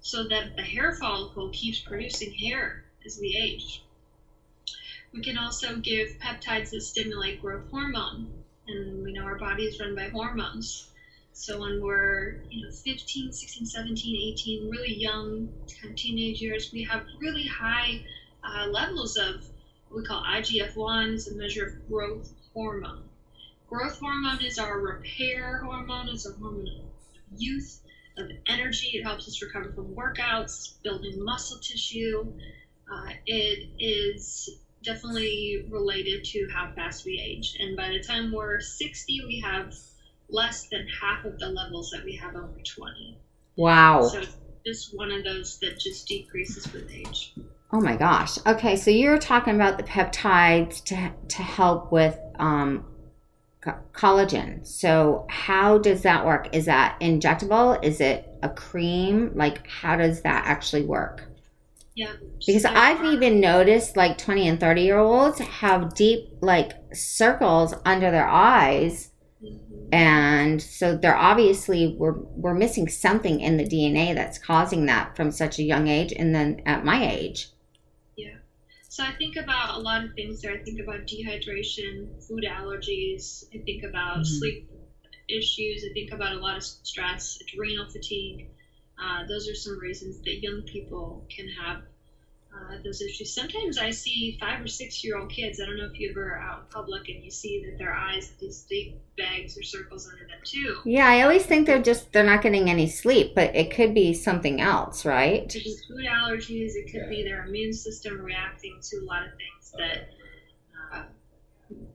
so 0.00 0.24
that 0.28 0.54
the 0.54 0.62
hair 0.62 0.92
follicle 0.92 1.48
keeps 1.48 1.80
producing 1.80 2.30
hair 2.32 2.82
as 3.06 3.16
we 3.18 3.34
age. 3.34 3.80
We 5.12 5.22
can 5.22 5.38
also 5.38 5.76
give 5.78 6.18
peptides 6.18 6.70
that 6.70 6.82
stimulate 6.82 7.40
growth 7.40 7.70
hormone 7.70 8.37
and 8.68 9.02
we 9.02 9.12
know 9.12 9.22
our 9.24 9.38
body 9.38 9.64
is 9.64 9.80
run 9.80 9.94
by 9.94 10.08
hormones. 10.08 10.88
So 11.32 11.58
when 11.60 11.80
we're, 11.80 12.42
you 12.50 12.62
know, 12.62 12.70
15, 12.70 13.32
16, 13.32 13.66
17, 13.66 14.32
18, 14.32 14.68
really 14.68 14.94
young, 14.94 15.48
kind 15.80 15.92
of 15.92 15.96
teenage 15.96 16.40
years, 16.40 16.70
we 16.72 16.82
have 16.84 17.04
really 17.20 17.46
high 17.46 18.02
uh, 18.42 18.66
levels 18.66 19.16
of 19.16 19.44
what 19.88 19.98
we 19.98 20.04
call 20.04 20.22
IGF-1, 20.22 21.14
it's 21.14 21.28
a 21.28 21.34
measure 21.34 21.64
of 21.64 21.88
growth 21.88 22.30
hormone. 22.52 23.08
Growth 23.68 23.98
hormone 23.98 24.42
is 24.42 24.58
our 24.58 24.78
repair 24.78 25.58
hormone, 25.58 26.08
it's 26.08 26.26
a 26.26 26.32
hormone 26.32 26.68
of 26.68 27.40
youth, 27.40 27.80
of 28.18 28.30
energy. 28.46 28.90
It 28.94 29.02
helps 29.02 29.28
us 29.28 29.40
recover 29.40 29.70
from 29.70 29.94
workouts, 29.94 30.74
building 30.82 31.22
muscle 31.22 31.58
tissue. 31.58 32.32
Uh, 32.90 33.10
it 33.26 33.68
is 33.78 34.50
definitely 34.82 35.66
related 35.68 36.24
to 36.24 36.48
how 36.52 36.70
fast 36.74 37.04
we 37.04 37.20
age. 37.20 37.56
And 37.60 37.76
by 37.76 37.88
the 37.88 38.00
time 38.00 38.32
we're 38.32 38.60
60, 38.60 39.24
we 39.26 39.40
have 39.40 39.74
less 40.28 40.68
than 40.68 40.86
half 41.00 41.24
of 41.24 41.38
the 41.38 41.48
levels 41.48 41.90
that 41.90 42.04
we 42.04 42.16
have 42.16 42.36
over 42.36 42.58
20. 42.64 43.18
Wow. 43.56 44.02
So 44.02 44.20
it's 44.20 44.36
just 44.64 44.96
one 44.96 45.10
of 45.10 45.24
those 45.24 45.58
that 45.60 45.78
just 45.78 46.06
decreases 46.06 46.72
with 46.72 46.90
age. 46.92 47.34
Oh 47.72 47.80
my 47.80 47.96
gosh. 47.96 48.38
Okay, 48.46 48.76
so 48.76 48.90
you're 48.90 49.18
talking 49.18 49.54
about 49.54 49.76
the 49.76 49.84
peptides 49.84 50.82
to 50.84 51.12
to 51.28 51.42
help 51.42 51.92
with 51.92 52.18
um, 52.38 52.84
co- 53.60 53.78
collagen. 53.92 54.66
So 54.66 55.26
how 55.28 55.76
does 55.78 56.02
that 56.02 56.24
work? 56.24 56.54
Is 56.54 56.64
that 56.64 56.98
injectable? 57.00 57.82
Is 57.84 58.00
it 58.00 58.28
a 58.42 58.48
cream? 58.48 59.32
Like 59.34 59.66
how 59.66 59.96
does 59.96 60.22
that 60.22 60.46
actually 60.46 60.86
work? 60.86 61.27
Yeah. 61.98 62.12
Because 62.46 62.64
I've 62.64 63.04
even 63.04 63.40
noticed 63.40 63.96
like 63.96 64.18
20 64.18 64.46
and 64.48 64.60
30 64.60 64.82
year 64.82 64.98
olds 64.98 65.40
have 65.40 65.94
deep 65.94 66.20
like 66.40 66.72
circles 66.94 67.74
under 67.84 68.10
their 68.12 68.28
eyes 68.28 69.10
Mhm. 69.42 69.88
and 69.92 70.62
so 70.62 70.96
they're 70.96 71.16
obviously 71.16 71.96
we're 71.98 72.18
we're 72.42 72.54
missing 72.54 72.88
something 72.88 73.40
in 73.40 73.56
the 73.56 73.64
DNA 73.64 74.14
that's 74.14 74.38
causing 74.38 74.86
that 74.86 75.16
from 75.16 75.30
such 75.32 75.58
a 75.58 75.62
young 75.64 75.88
age 75.88 76.12
and 76.12 76.34
then 76.34 76.62
at 76.66 76.84
my 76.84 76.98
age. 77.18 77.48
Yeah. 78.16 78.36
So 78.88 79.02
I 79.04 79.12
think 79.12 79.36
about 79.36 79.76
a 79.76 79.80
lot 79.80 80.04
of 80.04 80.14
things 80.14 80.42
there. 80.42 80.52
I 80.52 80.58
think 80.62 80.80
about 80.80 81.06
dehydration, 81.06 82.22
food 82.26 82.44
allergies. 82.44 83.44
I 83.54 83.58
think 83.58 83.82
about 83.84 84.18
Mhm. 84.18 84.26
sleep 84.26 84.70
issues. 85.28 85.84
I 85.88 85.92
think 85.94 86.12
about 86.12 86.32
a 86.32 86.40
lot 86.40 86.56
of 86.56 86.62
stress, 86.64 87.38
adrenal 87.42 87.88
fatigue. 87.90 88.48
Uh, 89.00 89.26
those 89.26 89.48
are 89.48 89.54
some 89.54 89.78
reasons 89.78 90.18
that 90.24 90.42
young 90.42 90.62
people 90.62 91.24
can 91.28 91.48
have 91.48 91.82
uh, 92.52 92.76
those 92.82 93.00
issues. 93.00 93.32
Sometimes 93.32 93.78
I 93.78 93.90
see 93.90 94.36
five 94.40 94.60
or 94.62 94.66
six 94.68 95.04
year 95.04 95.16
old 95.18 95.30
kids. 95.30 95.60
I 95.60 95.66
don't 95.66 95.76
know 95.76 95.88
if 95.92 96.00
you 96.00 96.10
ever 96.10 96.34
are 96.34 96.38
out 96.38 96.60
in 96.60 96.66
public 96.70 97.08
and 97.08 97.22
you 97.22 97.30
see 97.30 97.64
that 97.64 97.78
their 97.78 97.94
eyes 97.94 98.28
have 98.28 98.38
these 98.38 98.62
deep 98.68 98.98
bags 99.16 99.56
or 99.56 99.62
circles 99.62 100.08
under 100.10 100.24
them 100.24 100.40
too. 100.44 100.78
Yeah, 100.84 101.06
I 101.06 101.22
always 101.22 101.44
think 101.44 101.66
they're 101.66 101.82
just 101.82 102.12
they're 102.12 102.24
not 102.24 102.42
getting 102.42 102.70
any 102.70 102.88
sleep, 102.88 103.34
but 103.34 103.54
it 103.54 103.70
could 103.70 103.94
be 103.94 104.14
something 104.14 104.60
else, 104.60 105.04
right? 105.04 105.42
It 105.42 105.52
could 105.52 105.64
be 105.64 105.76
food 105.88 106.06
allergies. 106.06 106.72
It 106.74 106.90
could 106.90 107.08
be 107.08 107.22
their 107.22 107.44
immune 107.44 107.72
system 107.72 108.20
reacting 108.20 108.78
to 108.82 108.96
a 108.96 109.04
lot 109.04 109.26
of 109.26 109.32
things 109.34 109.74
that, 109.78 110.08
uh, 110.92 111.02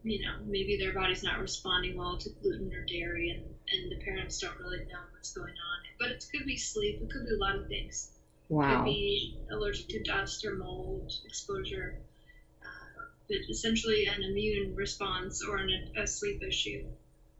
you 0.04 0.22
know, 0.22 0.36
maybe 0.46 0.78
their 0.78 0.94
body's 0.94 1.24
not 1.24 1.40
responding 1.40 1.98
well 1.98 2.18
to 2.18 2.30
gluten 2.42 2.72
or 2.74 2.86
dairy, 2.86 3.32
and, 3.32 3.44
and 3.72 3.92
the 3.92 4.04
parents 4.06 4.40
don't 4.40 4.58
really 4.60 4.86
know 4.86 5.00
what's 5.14 5.34
going 5.34 5.54
on. 5.54 5.83
But 6.04 6.12
it 6.12 6.26
could 6.30 6.46
be 6.46 6.58
sleep. 6.58 7.02
It 7.02 7.10
could 7.10 7.26
be 7.26 7.34
a 7.34 7.40
lot 7.40 7.56
of 7.56 7.66
things. 7.70 8.12
It 8.50 8.56
could 8.56 8.84
be 8.84 9.38
allergic 9.54 9.88
to 9.88 10.04
dust 10.04 10.44
or 10.44 10.58
mold 10.58 11.14
exposure. 11.26 11.98
Uh, 12.62 13.06
but 13.30 13.38
essentially, 13.50 14.08
an 14.08 14.22
immune 14.22 14.76
response 14.76 15.42
or 15.48 15.60
an, 15.60 15.70
a 15.96 16.06
sleep 16.06 16.44
issue. 16.44 16.88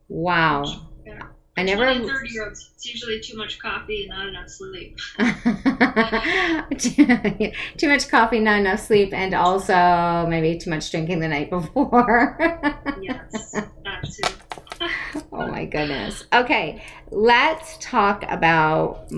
Wow. 0.08 0.64
Yeah. 1.06 1.24
I 1.58 1.64
never 1.64 1.84
20 1.84 2.00
and 2.00 2.08
30 2.10 2.30
year 2.32 2.46
olds, 2.46 2.72
it's 2.74 2.86
usually 2.86 3.20
too 3.20 3.36
much 3.38 3.60
coffee 3.60 4.04
and 4.04 4.10
not 4.10 4.30
enough 4.30 4.50
sleep. 4.50 4.98
too 7.78 7.90
much 7.90 8.08
coffee, 8.08 8.40
not 8.40 8.60
enough 8.60 8.80
sleep, 8.80 9.14
and 9.14 9.34
also 9.34 10.26
maybe 10.30 10.58
too 10.58 10.70
much 10.70 10.90
drinking 10.90 11.20
the 11.20 11.28
night 11.28 11.50
before. 11.50 12.38
Yes, 13.02 13.52
that 13.84 14.04
too. 14.04 14.43
oh 15.32 15.48
my 15.48 15.66
goodness. 15.66 16.26
Okay, 16.34 16.84
let's 17.12 17.78
talk 17.80 18.24
about 18.30 19.12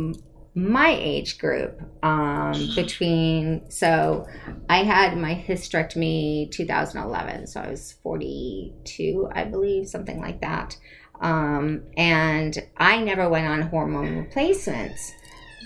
my 0.56 0.98
age 1.00 1.38
group. 1.38 1.82
Um, 2.02 2.54
between 2.76 3.70
so, 3.70 4.28
I 4.70 4.84
had 4.84 5.18
my 5.18 5.36
hysterectomy 5.36 6.52
2011, 6.52 7.48
so 7.48 7.60
I 7.60 7.70
was 7.70 7.96
42, 8.04 9.30
I 9.34 9.44
believe, 9.44 9.88
something 9.88 10.20
like 10.20 10.42
that. 10.42 10.78
Um, 11.22 11.84
and 11.98 12.58
I 12.78 13.02
never 13.02 13.30
went 13.30 13.48
on 13.48 13.62
hormone 13.64 14.18
replacements. 14.18 15.14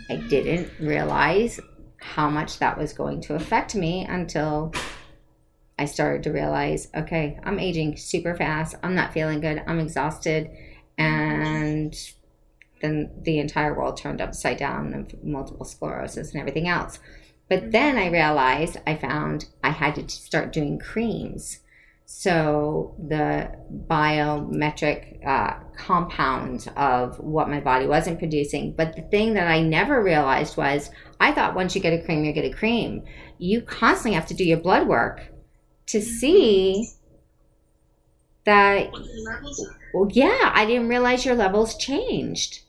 I 0.10 0.16
didn't 0.16 0.72
realize 0.80 1.60
how 2.02 2.30
much 2.30 2.60
that 2.60 2.78
was 2.78 2.94
going 2.94 3.22
to 3.22 3.36
affect 3.36 3.76
me 3.76 4.06
until 4.06 4.74
I 5.80 5.86
started 5.86 6.24
to 6.24 6.32
realize 6.32 6.90
okay, 6.94 7.40
I'm 7.44 7.58
aging 7.58 7.96
super 7.96 8.36
fast. 8.36 8.76
I'm 8.84 8.94
not 8.94 9.14
feeling 9.14 9.40
good. 9.40 9.64
I'm 9.66 9.80
exhausted. 9.80 10.52
And 10.98 11.96
then 12.82 13.12
the 13.22 13.40
entire 13.40 13.74
world 13.74 13.96
turned 13.96 14.20
upside 14.20 14.58
down 14.58 14.94
and 14.94 15.18
multiple 15.24 15.66
sclerosis 15.66 16.32
and 16.32 16.40
everything 16.40 16.68
else. 16.68 17.00
But 17.50 17.72
then 17.72 17.98
I 17.98 18.10
realized 18.10 18.78
I 18.86 18.96
found 18.96 19.46
I 19.64 19.70
had 19.70 19.96
to 19.96 20.10
start 20.10 20.52
doing 20.52 20.80
creams. 20.80 21.60
So 22.06 22.96
the 23.08 23.52
biometric 23.88 25.26
uh, 25.26 25.60
compound 25.78 26.68
of 26.76 27.20
what 27.20 27.50
my 27.50 27.62
body 27.62 27.88
wasn't 27.88 28.20
producing. 28.20 28.74
But 28.74 28.96
the 28.96 29.04
thing 29.04 29.34
that 29.36 29.48
I 29.48 29.62
never 29.62 30.04
realized 30.04 30.58
was 30.58 30.90
I 31.20 31.32
thought 31.32 31.56
once 31.56 31.74
you 31.74 31.82
get 31.82 31.94
a 31.94 32.04
cream, 32.04 32.26
you 32.26 32.34
get 32.34 32.46
a 32.46 32.54
cream. 32.54 33.04
You 33.38 33.62
constantly 33.62 34.16
have 34.16 34.28
to 34.28 34.34
do 34.34 34.44
your 34.44 34.60
blood 34.60 34.88
work 34.88 35.22
to 35.90 36.02
see 36.02 36.90
that 38.46 38.92
What 38.92 39.04
the 39.04 39.22
levels 39.22 39.66
are. 39.66 39.78
well 39.94 40.10
yeah 40.12 40.52
i 40.54 40.66
didn't 40.66 40.88
realize 40.88 41.26
your 41.26 41.36
levels 41.36 41.76
changed. 41.78 42.62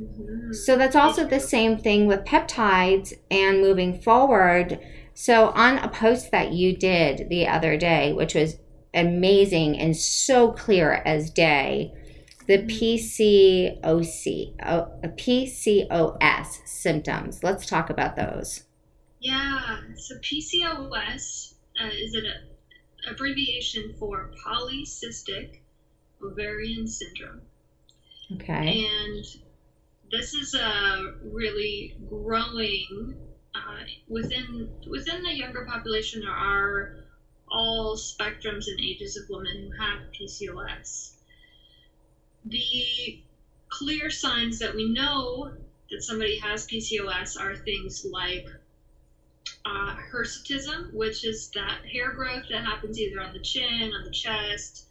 Mhm. 0.00 0.54
so 0.54 0.76
that's 0.76 0.94
also 0.96 1.26
the 1.26 1.40
same 1.40 1.76
thing 1.78 2.06
with 2.06 2.24
peptides 2.24 3.12
and 3.30 3.60
moving 3.60 3.98
forward. 4.00 4.78
So 5.14 5.48
on 5.48 5.78
a 5.78 5.88
post 5.88 6.30
that 6.30 6.52
you 6.52 6.76
did 6.76 7.28
the 7.28 7.48
other 7.48 7.76
day 7.76 8.12
which 8.12 8.34
was 8.34 8.58
amazing 8.94 9.76
and 9.78 9.96
so 9.96 10.52
clear 10.52 11.02
as 11.04 11.30
day 11.30 11.92
the 12.46 12.58
pcoc 12.58 13.78
oh, 14.64 14.86
pcos 15.16 16.58
symptoms. 16.66 17.42
Let's 17.42 17.66
talk 17.66 17.90
about 17.90 18.16
those. 18.16 18.62
Yeah, 19.20 19.80
so 19.96 20.14
PCOS 20.20 21.54
uh, 21.82 21.88
is 21.92 22.14
an 22.14 22.24
uh, 22.26 22.47
abbreviation 23.10 23.92
for 23.98 24.30
polycystic 24.44 25.60
ovarian 26.22 26.86
syndrome. 26.86 27.42
okay 28.32 28.64
And 28.66 29.24
this 30.10 30.34
is 30.34 30.54
a 30.54 31.12
really 31.22 31.94
growing 32.08 33.16
uh, 33.54 33.82
within 34.08 34.68
within 34.86 35.22
the 35.22 35.34
younger 35.34 35.62
population. 35.62 36.20
There 36.20 36.30
are 36.30 36.90
all 37.50 37.96
spectrums 37.96 38.66
and 38.68 38.80
ages 38.80 39.16
of 39.16 39.24
women 39.28 39.56
who 39.58 39.70
have 39.82 40.00
PCOS. 40.12 41.12
The 42.44 43.18
clear 43.68 44.10
signs 44.10 44.58
that 44.58 44.74
we 44.74 44.84
know 44.84 45.50
that 45.90 46.02
somebody 46.02 46.36
has 46.36 46.64
PCOS 46.64 47.38
are 47.40 47.54
things 47.56 48.04
like 48.04 48.46
uh, 49.68 49.96
hirsutism, 50.10 50.92
which 50.94 51.24
is 51.24 51.50
that 51.50 51.84
hair 51.84 52.12
growth 52.12 52.44
that 52.50 52.64
happens 52.64 52.98
either 52.98 53.20
on 53.20 53.32
the 53.32 53.40
chin, 53.40 53.92
on 53.92 54.04
the 54.04 54.10
chest, 54.10 54.84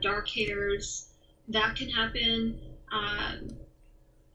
dark 0.00 0.28
hairs. 0.28 1.08
That 1.48 1.74
can 1.74 1.88
happen. 1.88 2.60
Um, 2.92 3.48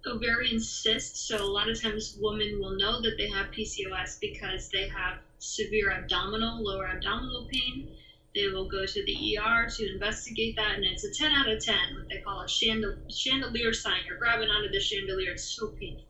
ovarian 0.08 0.60
cysts. 0.60 1.21
So 1.28 1.43
a 1.43 1.45
lot 1.45 1.69
of 1.69 1.82
times 1.82 2.17
women 2.19 2.60
will 2.60 2.78
know 2.78 3.02
that 3.02 3.17
they 3.17 3.30
have 3.30 3.47
PCOS 3.47 4.19
because 4.19 4.69
they 4.69 4.88
have 4.88 5.17
severe 5.39 5.91
abdominal, 5.91 6.63
lower 6.63 6.88
abdominal 6.88 7.47
pain. 7.52 7.89
They 8.36 8.47
will 8.47 8.69
go 8.69 8.86
to 8.86 9.06
the 9.06 9.38
ER 9.38 9.67
to 9.67 9.93
investigate 9.93 10.56
that, 10.58 10.76
and 10.76 10.86
it's 10.86 11.04
a 11.04 11.12
10 11.12 11.32
out 11.32 11.50
of 11.50 11.63
10, 11.63 11.76
what 11.95 12.10
they 12.10 12.17
call 12.17 12.41
a 12.41 12.47
chandelier 12.47 13.73
sign. 13.73 14.02
You're 14.08 14.17
grabbing 14.17 14.50
onto 14.50 14.71
the 14.71 14.80
chandelier, 14.80 15.32
it's 15.32 15.43
so 15.43 15.69
painful. 15.69 16.07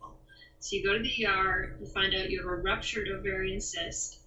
So 0.60 0.76
you 0.76 0.84
go 0.84 0.94
to 0.94 1.00
the 1.00 1.26
ER, 1.26 1.74
you 1.80 1.86
find 1.88 2.14
out 2.14 2.30
you 2.30 2.40
have 2.40 2.48
a 2.48 2.56
ruptured 2.56 3.08
ovarian 3.10 3.60
cyst, 3.60 4.18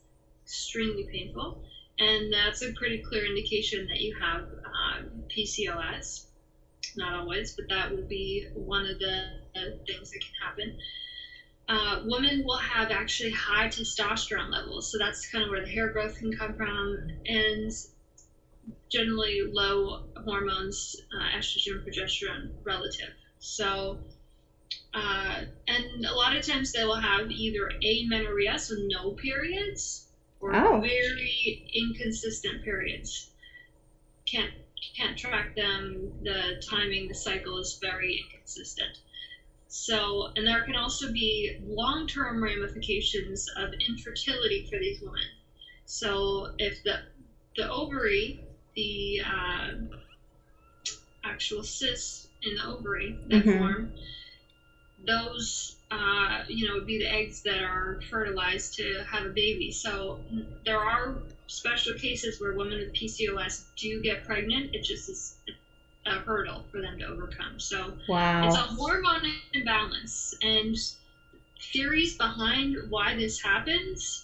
extremely 0.44 1.04
painful, 1.10 1.60
and 1.98 2.32
that's 2.32 2.62
a 2.62 2.72
pretty 2.72 2.98
clear 2.98 3.24
indication 3.24 3.86
that 3.88 4.00
you 4.00 4.14
have 4.20 4.42
um, 4.64 5.24
PCOS. 5.28 6.22
Not 6.96 7.14
always, 7.14 7.52
but 7.52 7.68
that 7.68 7.90
will 7.90 8.04
be 8.04 8.46
one 8.54 8.86
of 8.86 8.98
the 8.98 9.24
uh, 9.56 9.60
things 9.86 10.10
that 10.10 10.20
can 10.20 10.32
happen. 10.40 10.76
Uh, 11.68 12.00
women 12.04 12.42
will 12.44 12.56
have 12.56 12.90
actually 12.90 13.30
high 13.30 13.68
testosterone 13.68 14.50
levels, 14.50 14.90
so 14.90 14.98
that's 14.98 15.26
kind 15.30 15.44
of 15.44 15.50
where 15.50 15.60
the 15.60 15.68
hair 15.68 15.88
growth 15.88 16.16
can 16.16 16.32
come 16.32 16.52
from, 16.54 16.96
and 17.26 17.70
generally 18.90 19.40
low 19.52 19.98
hormones, 20.24 20.96
uh, 21.14 21.36
estrogen, 21.36 21.80
progesterone 21.84 22.50
relative. 22.64 23.10
So, 23.38 23.98
uh, 24.94 25.40
and 25.68 26.04
a 26.04 26.14
lot 26.14 26.34
of 26.36 26.44
times 26.44 26.72
they 26.72 26.84
will 26.84 26.96
have 26.96 27.30
either 27.30 27.70
amenorrhea, 27.82 28.58
so 28.58 28.74
no 28.76 29.12
periods, 29.12 30.02
or 30.40 30.54
Oh. 30.54 30.80
very 30.80 31.60
inconsistent 31.74 32.62
periods. 32.62 33.28
Can't 34.26 34.50
can't 34.96 35.16
track 35.16 35.54
them. 35.54 36.10
The 36.22 36.54
timing, 36.68 37.06
the 37.08 37.14
cycle 37.14 37.58
is 37.58 37.76
very 37.80 38.18
inconsistent. 38.24 38.98
So, 39.68 40.26
and 40.36 40.46
there 40.46 40.62
can 40.62 40.76
also 40.76 41.10
be 41.10 41.50
long 41.60 42.06
term 42.06 42.42
ramifications 42.42 43.46
of 43.56 43.70
infertility 43.88 44.64
for 44.68 44.78
these 44.78 45.00
women. 45.00 45.28
So, 45.86 46.46
if 46.58 46.82
the 46.84 46.98
the 47.56 47.68
ovary, 47.68 48.38
the 48.76 49.20
uh, 49.24 49.70
actual 51.24 51.62
cysts 51.62 52.26
in 52.42 52.54
the 52.54 52.64
ovary 52.64 53.14
that 53.28 53.44
Mhm. 53.44 53.54
form, 53.54 53.90
those 55.06 55.76
uh, 55.90 56.40
you 56.48 56.66
know 56.66 56.74
would 56.74 56.86
be 56.86 56.98
the 56.98 57.10
eggs 57.10 57.40
that 57.44 57.60
are 57.60 57.98
fertilized 58.10 58.74
to 58.74 59.04
have 59.10 59.24
a 59.24 59.28
baby. 59.30 59.70
So 59.70 60.18
there 60.64 60.78
are 60.78 61.16
special 61.46 61.94
cases 61.94 62.40
where 62.40 62.52
women 62.52 62.78
with 62.78 62.92
PCOS 62.92 63.62
do 63.76 64.00
get 64.00 64.24
pregnant. 64.24 64.70
It 64.74 64.82
just 64.82 65.08
is 65.08 65.34
a 66.06 66.18
hurdle 66.18 66.64
for 66.70 66.80
them 66.80 66.98
to 66.98 67.06
overcome. 67.06 67.58
So 67.58 67.96
it's 68.42 68.56
a 68.56 68.60
hormone 68.62 69.24
imbalance 69.24 70.12
and 70.18 70.52
theories 71.42 72.14
behind 72.14 72.76
why 72.88 73.14
this 73.14 73.40
happens. 73.40 74.22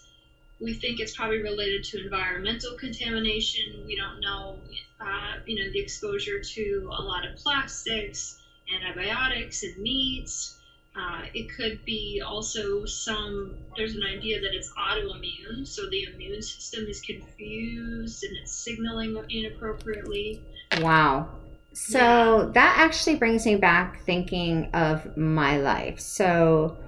We 0.60 0.72
think 0.72 1.00
it's 1.00 1.12
probably 1.12 1.38
related 1.38 1.82
to 1.84 1.98
environmental 1.98 2.74
contamination. 2.74 3.84
We 3.86 3.94
don't 3.96 4.20
know, 4.20 4.58
uh, 5.00 5.36
you 5.46 5.56
know, 5.56 5.70
the 5.70 5.80
exposure 5.80 6.38
to 6.40 6.90
a 6.96 7.02
lot 7.02 7.24
of 7.26 7.36
plastics, 7.36 8.36
antibiotics, 8.72 9.62
and 9.62 9.76
meats. 9.78 10.55
Uh, 10.98 11.22
it 11.34 11.48
could 11.54 11.84
be 11.84 12.22
also 12.24 12.86
some. 12.86 13.54
There's 13.76 13.94
an 13.94 14.02
idea 14.02 14.40
that 14.40 14.54
it's 14.54 14.72
autoimmune, 14.72 15.66
so 15.66 15.82
the 15.90 16.04
immune 16.04 16.40
system 16.40 16.86
is 16.86 17.00
confused 17.00 18.24
and 18.24 18.36
it's 18.36 18.52
signaling 18.52 19.22
inappropriately. 19.28 20.40
Wow. 20.80 21.28
So 21.74 22.50
that 22.54 22.76
actually 22.78 23.16
brings 23.16 23.44
me 23.44 23.56
back 23.56 24.00
thinking 24.04 24.70
of 24.72 25.16
my 25.18 25.58
life. 25.58 26.00
So 26.00 26.78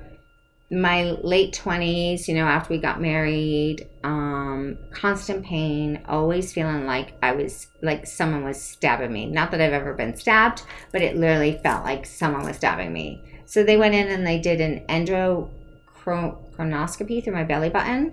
my 0.70 1.12
late 1.22 1.54
20s, 1.54 2.28
you 2.28 2.34
know, 2.34 2.44
after 2.44 2.74
we 2.74 2.78
got 2.78 3.00
married, 3.00 3.88
um, 4.04 4.76
constant 4.92 5.42
pain, 5.44 6.02
always 6.06 6.52
feeling 6.52 6.84
like 6.84 7.14
I 7.22 7.32
was 7.32 7.68
like 7.80 8.06
someone 8.06 8.44
was 8.44 8.60
stabbing 8.60 9.10
me. 9.12 9.24
Not 9.26 9.50
that 9.52 9.62
I've 9.62 9.72
ever 9.72 9.94
been 9.94 10.14
stabbed, 10.16 10.64
but 10.92 11.00
it 11.00 11.16
literally 11.16 11.58
felt 11.62 11.84
like 11.84 12.04
someone 12.04 12.44
was 12.44 12.56
stabbing 12.56 12.92
me. 12.92 13.22
So 13.46 13.64
they 13.64 13.78
went 13.78 13.94
in 13.94 14.08
and 14.08 14.26
they 14.26 14.38
did 14.38 14.60
an 14.60 14.84
endochronoscopy 14.88 17.24
through 17.24 17.32
my 17.32 17.44
belly 17.44 17.70
button 17.70 18.12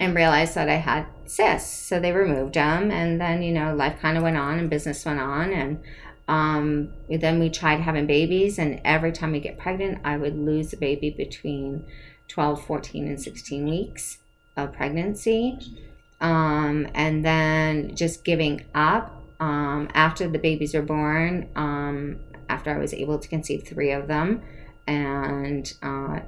and 0.00 0.16
realized 0.16 0.56
that 0.56 0.68
I 0.68 0.74
had 0.74 1.06
cysts. 1.26 1.86
So 1.86 2.00
they 2.00 2.10
removed 2.10 2.54
them, 2.54 2.90
and 2.90 3.20
then 3.20 3.42
you 3.42 3.52
know 3.52 3.74
life 3.74 4.00
kind 4.00 4.16
of 4.16 4.22
went 4.22 4.36
on 4.36 4.58
and 4.58 4.68
business 4.68 5.04
went 5.04 5.20
on, 5.20 5.52
and 5.52 5.80
um, 6.26 6.92
then 7.08 7.38
we 7.38 7.50
tried 7.50 7.80
having 7.80 8.06
babies, 8.06 8.58
and 8.58 8.80
every 8.84 9.12
time 9.12 9.32
we 9.32 9.40
get 9.40 9.58
pregnant, 9.58 9.98
I 10.04 10.16
would 10.16 10.36
lose 10.36 10.72
a 10.72 10.76
baby 10.76 11.10
between 11.10 11.84
12, 12.28 12.64
14, 12.64 13.06
and 13.06 13.20
16 13.20 13.68
weeks 13.68 14.18
of 14.56 14.72
pregnancy, 14.72 15.58
um, 16.20 16.88
and 16.94 17.24
then 17.24 17.94
just 17.94 18.24
giving 18.24 18.64
up 18.74 19.22
um, 19.40 19.88
after 19.92 20.28
the 20.28 20.38
babies 20.38 20.74
were 20.74 20.82
born. 20.82 21.48
Um, 21.56 22.20
after 22.48 22.70
I 22.70 22.78
was 22.78 22.92
able 22.92 23.18
to 23.18 23.28
conceive 23.28 23.66
three 23.66 23.90
of 23.90 24.06
them, 24.06 24.42
and 24.86 25.72
uh, 25.82 26.20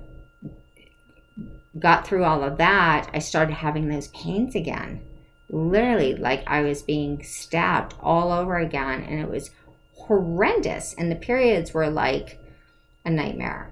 got 1.79 2.07
through 2.07 2.25
all 2.25 2.43
of 2.43 2.59
that, 2.59 3.11
I 3.13 3.19
started 3.19 3.55
having 3.55 3.89
those 3.89 4.09
pains 4.09 4.55
again. 4.55 5.01
Literally, 5.49 6.15
like 6.17 6.43
I 6.47 6.63
was 6.63 6.83
being 6.83 7.23
stabbed 7.23 7.95
all 8.01 8.33
over 8.33 8.57
again, 8.59 9.03
and 9.03 9.21
it 9.21 9.31
was 9.31 9.51
horrendous. 10.07 10.95
And 10.95 11.11
the 11.11 11.16
periods 11.16 11.73
were 11.75 11.88
like 11.88 12.38
a 13.05 13.11
nightmare. 13.11 13.71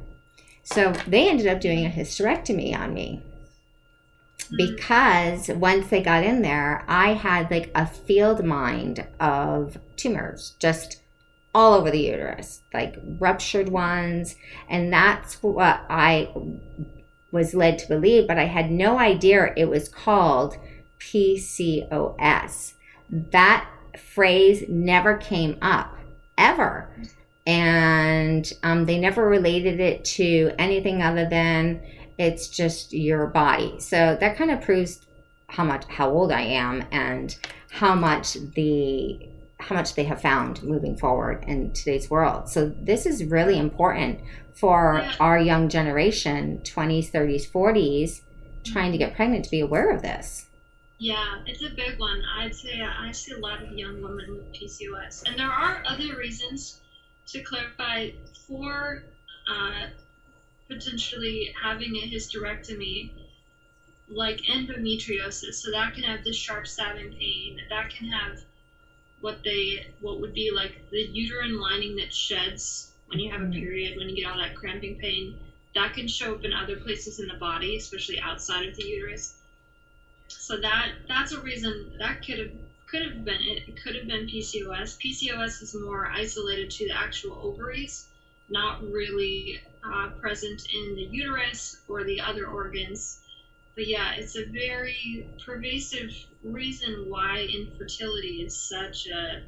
So 0.63 0.93
they 1.07 1.29
ended 1.29 1.47
up 1.47 1.61
doing 1.61 1.85
a 1.85 1.91
hysterectomy 1.91 2.77
on 2.77 2.95
me 2.95 3.23
hmm. 4.49 4.57
because 4.57 5.49
once 5.49 5.89
they 5.89 6.03
got 6.03 6.25
in 6.25 6.43
there, 6.43 6.85
I 6.89 7.15
had 7.15 7.51
like 7.51 7.71
a 7.75 7.87
field 7.87 8.45
mind 8.45 9.07
of 9.21 9.79
tumors 9.97 10.55
just 10.59 11.01
all 11.55 11.75
over 11.75 11.91
the 11.91 12.01
uterus, 12.01 12.63
like 12.73 12.97
ruptured 13.21 13.69
ones. 13.69 14.37
And 14.69 14.93
that's 14.93 15.43
what 15.43 15.85
I 15.89 16.31
was 17.31 17.55
led 17.55 17.79
to 17.81 17.89
believe, 17.89 18.27
but 18.27 18.39
I 18.39 18.47
had 18.47 18.71
no 18.71 18.99
idea 18.99 19.53
it 19.57 19.69
was 19.69 19.89
called 19.89 20.57
PCOS. 21.01 22.75
That 23.11 23.69
phrase 23.99 24.65
never 24.69 25.17
came 25.17 25.57
up 25.63 25.97
ever. 26.39 26.89
And 27.47 28.51
um, 28.63 28.87
they 28.87 28.99
never 28.99 29.29
related 29.29 29.81
it 29.81 30.05
to 30.07 30.53
anything 30.59 31.03
other 31.03 31.29
than 31.29 31.83
it's 32.19 32.49
just 32.49 32.93
your 32.93 33.27
body. 33.27 33.79
So 33.81 34.17
that 34.19 34.37
kind 34.37 34.51
of 34.51 34.63
proves 34.63 35.01
how 35.49 35.65
much 35.65 35.85
how 35.87 36.11
old 36.11 36.33
I 36.33 36.41
am 36.41 36.85
and 36.91 37.37
how 37.71 37.95
much 37.95 38.35
the 38.55 39.29
how 39.61 39.75
much 39.75 39.95
they 39.95 40.05
have 40.05 40.21
found 40.21 40.63
moving 40.63 40.97
forward 40.97 41.45
in 41.47 41.73
today's 41.73 42.11
world. 42.11 42.49
So 42.49 42.73
this 42.81 43.07
is 43.07 43.25
really 43.25 43.59
important 43.59 44.21
for 44.53 45.03
our 45.21 45.39
young 45.39 45.69
generation, 45.69 46.61
20s, 46.65 47.11
30s, 47.11 47.51
40s, 47.51 48.21
trying 48.65 48.93
to 48.93 48.99
get 48.99 49.15
pregnant 49.15 49.45
to 49.45 49.51
be 49.51 49.61
aware 49.61 49.91
of 49.91 50.03
this. 50.03 50.47
Yeah, 51.05 51.43
it's 51.45 51.63
a 51.63 51.69
big 51.69 51.99
one. 51.99 52.23
I'd 52.35 52.55
say 52.55 52.81
I 52.81 53.11
see 53.11 53.33
a 53.33 53.37
lot 53.37 53.61
of 53.61 53.71
young 53.73 54.01
women 54.01 54.37
with 54.37 54.51
PCOS, 54.55 55.25
and 55.27 55.39
there 55.39 55.51
are 55.51 55.83
other 55.85 56.17
reasons 56.17 56.79
to 57.27 57.43
clarify 57.43 58.09
for 58.47 59.03
uh, 59.47 59.89
potentially 60.67 61.53
having 61.61 61.95
a 61.97 62.09
hysterectomy, 62.09 63.11
like 64.09 64.41
endometriosis. 64.49 65.57
So 65.57 65.71
that 65.73 65.93
can 65.93 66.05
have 66.05 66.25
this 66.25 66.37
sharp 66.37 66.67
stabbing 66.67 67.11
pain. 67.11 67.61
That 67.69 67.91
can 67.91 68.07
have 68.07 68.39
what 69.21 69.37
they 69.45 69.85
what 70.01 70.21
would 70.21 70.33
be 70.33 70.51
like 70.51 70.81
the 70.91 71.03
uterine 71.13 71.61
lining 71.61 71.97
that 71.97 72.15
sheds 72.15 72.89
when 73.09 73.19
you 73.19 73.31
have 73.31 73.43
a 73.43 73.51
period, 73.51 73.95
when 73.99 74.09
you 74.09 74.15
get 74.15 74.25
all 74.31 74.39
that 74.39 74.55
cramping 74.55 74.97
pain. 74.97 75.35
That 75.75 75.93
can 75.93 76.09
show 76.09 76.33
up 76.33 76.45
in 76.45 76.55
other 76.55 76.79
places 76.79 77.19
in 77.19 77.27
the 77.27 77.35
body, 77.35 77.77
especially 77.77 78.19
outside 78.21 78.65
of 78.65 78.75
the 78.75 78.87
uterus 78.87 79.35
so 80.29 80.57
that 80.57 80.93
that's 81.09 81.33
a 81.33 81.41
reason 81.41 81.93
that 81.99 82.25
could 82.25 82.39
have 82.39 82.51
could 82.95 83.03
have 83.03 83.25
been 83.25 83.41
it. 83.41 83.69
It 83.69 83.83
could 83.83 83.97
have 83.97 84.07
been 84.07 84.27
PCOS. 84.27 84.99
PCOS 84.99 85.63
is 85.63 85.75
more 85.75 86.07
isolated 86.07 86.71
to 86.71 86.87
the 86.87 86.97
actual 86.97 87.39
ovaries, 87.43 88.07
not 88.49 88.83
really 88.83 89.61
uh, 89.83 90.11
present 90.21 90.67
in 90.73 90.95
the 90.95 91.03
uterus 91.03 91.81
or 91.89 92.05
the 92.05 92.21
other 92.21 92.47
organs. 92.47 93.21
But 93.75 93.89
yeah, 93.89 94.13
it's 94.15 94.37
a 94.37 94.45
very 94.45 95.27
pervasive 95.45 96.13
reason 96.45 97.07
why 97.09 97.49
infertility 97.53 98.43
is 98.43 98.57
such 98.57 99.09
a, 99.09 99.43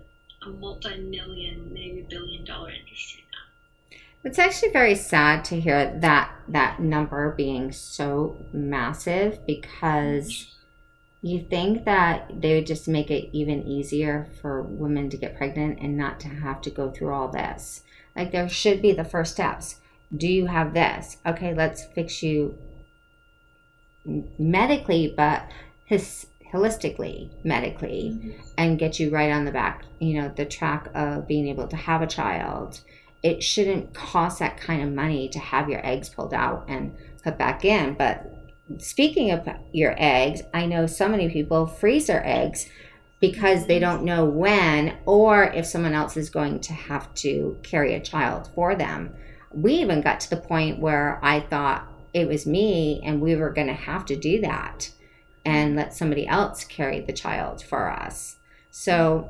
a 0.44 0.48
multi-million, 0.48 1.72
maybe 1.72 2.04
billion-dollar 2.10 2.70
industry 2.70 3.22
now. 3.30 3.98
It's 4.24 4.40
actually 4.40 4.72
very 4.72 4.96
sad 4.96 5.44
to 5.46 5.60
hear 5.60 5.96
that 6.00 6.32
that 6.48 6.80
number 6.80 7.30
being 7.36 7.70
so 7.70 8.36
massive 8.52 9.46
because 9.46 10.55
you 11.22 11.40
think 11.48 11.84
that 11.84 12.40
they 12.40 12.54
would 12.54 12.66
just 12.66 12.86
make 12.86 13.10
it 13.10 13.30
even 13.32 13.66
easier 13.66 14.28
for 14.40 14.62
women 14.62 15.10
to 15.10 15.16
get 15.16 15.36
pregnant 15.36 15.78
and 15.80 15.96
not 15.96 16.20
to 16.20 16.28
have 16.28 16.60
to 16.62 16.70
go 16.70 16.90
through 16.90 17.12
all 17.12 17.28
this? 17.28 17.82
Like, 18.14 18.32
there 18.32 18.48
should 18.48 18.80
be 18.80 18.92
the 18.92 19.04
first 19.04 19.32
steps. 19.32 19.80
Do 20.16 20.28
you 20.28 20.46
have 20.46 20.72
this? 20.72 21.18
Okay, 21.26 21.52
let's 21.54 21.84
fix 21.84 22.22
you 22.22 22.56
medically, 24.38 25.12
but 25.16 25.50
his, 25.84 26.26
holistically, 26.52 27.30
medically, 27.44 28.12
mm-hmm. 28.14 28.40
and 28.56 28.78
get 28.78 29.00
you 29.00 29.10
right 29.10 29.32
on 29.32 29.44
the 29.44 29.50
back, 29.50 29.84
you 29.98 30.20
know, 30.20 30.32
the 30.36 30.44
track 30.44 30.88
of 30.94 31.26
being 31.26 31.48
able 31.48 31.66
to 31.68 31.76
have 31.76 32.02
a 32.02 32.06
child. 32.06 32.80
It 33.22 33.42
shouldn't 33.42 33.94
cost 33.94 34.38
that 34.38 34.58
kind 34.58 34.82
of 34.82 34.92
money 34.92 35.28
to 35.30 35.38
have 35.38 35.68
your 35.68 35.84
eggs 35.84 36.08
pulled 36.08 36.34
out 36.34 36.66
and 36.68 36.94
put 37.24 37.36
back 37.36 37.64
in, 37.64 37.94
but 37.94 38.32
speaking 38.78 39.30
of 39.30 39.48
your 39.72 39.94
eggs, 39.98 40.42
I 40.52 40.66
know 40.66 40.86
so 40.86 41.08
many 41.08 41.28
people 41.28 41.66
freeze 41.66 42.06
their 42.06 42.26
eggs 42.26 42.68
because 43.20 43.66
they 43.66 43.78
don't 43.78 44.04
know 44.04 44.24
when 44.24 44.96
or 45.06 45.44
if 45.44 45.66
someone 45.66 45.94
else 45.94 46.16
is 46.16 46.30
going 46.30 46.60
to 46.60 46.72
have 46.72 47.12
to 47.14 47.56
carry 47.62 47.94
a 47.94 48.00
child 48.00 48.50
for 48.54 48.74
them. 48.74 49.14
We 49.52 49.74
even 49.74 50.02
got 50.02 50.20
to 50.20 50.30
the 50.30 50.36
point 50.36 50.80
where 50.80 51.18
I 51.22 51.40
thought 51.40 51.88
it 52.12 52.28
was 52.28 52.46
me 52.46 53.00
and 53.04 53.20
we 53.20 53.36
were 53.36 53.50
going 53.50 53.68
to 53.68 53.72
have 53.72 54.04
to 54.06 54.16
do 54.16 54.40
that 54.42 54.90
and 55.44 55.76
let 55.76 55.94
somebody 55.94 56.26
else 56.26 56.64
carry 56.64 57.00
the 57.00 57.12
child 57.12 57.62
for 57.62 57.88
us. 57.90 58.36
So 58.70 59.28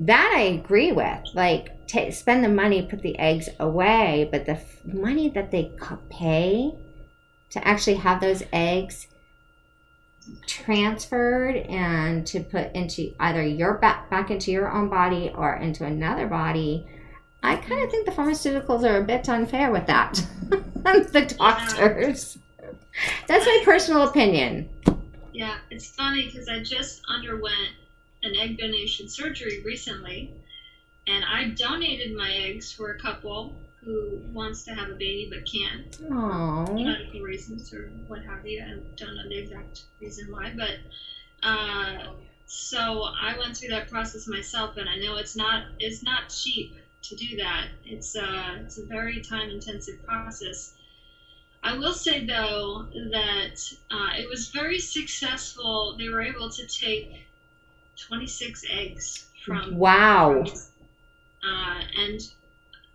that 0.00 0.32
I 0.34 0.40
agree 0.40 0.92
with. 0.92 1.20
Like, 1.34 1.86
t- 1.86 2.10
spend 2.10 2.42
the 2.42 2.48
money, 2.48 2.82
put 2.82 3.02
the 3.02 3.18
eggs 3.18 3.50
away, 3.60 4.28
but 4.32 4.46
the 4.46 4.52
f- 4.52 4.84
money 4.84 5.28
that 5.28 5.50
they 5.50 5.70
pay 6.08 6.72
to 7.50 7.66
actually 7.66 7.96
have 7.96 8.20
those 8.20 8.42
eggs 8.52 9.06
transferred 10.46 11.56
and 11.56 12.26
to 12.26 12.40
put 12.40 12.72
into 12.74 13.12
either 13.20 13.42
your 13.42 13.74
back 13.74 14.08
back 14.10 14.30
into 14.30 14.50
your 14.50 14.70
own 14.70 14.88
body 14.88 15.32
or 15.34 15.56
into 15.56 15.84
another 15.84 16.26
body 16.26 16.86
i 17.42 17.56
kind 17.56 17.82
of 17.82 17.90
think 17.90 18.06
the 18.06 18.12
pharmaceuticals 18.12 18.88
are 18.88 18.98
a 18.98 19.04
bit 19.04 19.28
unfair 19.28 19.70
with 19.70 19.86
that. 19.86 20.24
The 20.82 21.34
doctors. 21.38 22.38
That's 23.28 23.44
my 23.44 23.62
personal 23.64 24.08
opinion. 24.08 24.68
Yeah 25.32 25.58
it's 25.70 25.88
funny 25.88 26.26
because 26.26 26.48
i 26.48 26.62
just 26.62 27.02
underwent 27.08 27.72
an 28.22 28.34
egg 28.36 28.58
donation 28.58 29.08
surgery 29.08 29.62
recently 29.64 30.32
and 31.06 31.24
i 31.24 31.50
donated 31.50 32.16
my 32.16 32.30
eggs 32.32 32.72
for 32.72 32.92
a 32.92 32.98
couple 32.98 33.52
who 33.84 34.20
wants 34.32 34.62
to 34.64 34.74
have 34.74 34.88
a 34.90 34.94
baby 34.94 35.28
but 35.30 35.40
can't. 35.50 35.98
Aww. 36.10 36.84
Medical 36.84 37.20
reasons 37.20 37.72
or 37.72 37.90
what 38.06 38.22
have 38.22 38.46
you. 38.46 38.62
I 38.62 38.78
don't 38.96 39.14
know 39.16 39.28
the 39.28 39.38
exact 39.38 39.84
reason 40.00 40.30
why, 40.30 40.52
but 40.56 40.76
uh, 41.42 42.12
so 42.46 43.06
I 43.20 43.36
went 43.38 43.56
through 43.56 43.68
that 43.70 43.88
process 43.88 44.26
myself, 44.26 44.76
and 44.76 44.88
I 44.88 44.96
know 44.96 45.16
it's 45.16 45.36
not 45.36 45.62
it's 45.78 46.02
not 46.02 46.28
cheap 46.28 46.74
to 47.02 47.14
do 47.14 47.36
that. 47.36 47.68
It's 47.84 48.14
uh, 48.16 48.58
it's 48.64 48.78
a 48.78 48.84
very 48.84 49.20
time 49.20 49.50
intensive 49.50 50.02
process. 50.04 50.72
I 51.62 51.76
will 51.76 51.92
say 51.92 52.24
though 52.24 52.86
that 53.12 53.72
uh, 53.90 54.10
it 54.18 54.28
was 54.28 54.48
very 54.48 54.78
successful. 54.78 55.94
They 55.98 56.08
were 56.08 56.22
able 56.22 56.48
to 56.50 56.66
take 56.66 57.26
26 57.98 58.64
eggs 58.70 59.26
from 59.44 59.76
wow. 59.76 60.44
uh, 61.42 61.80
and 61.96 62.20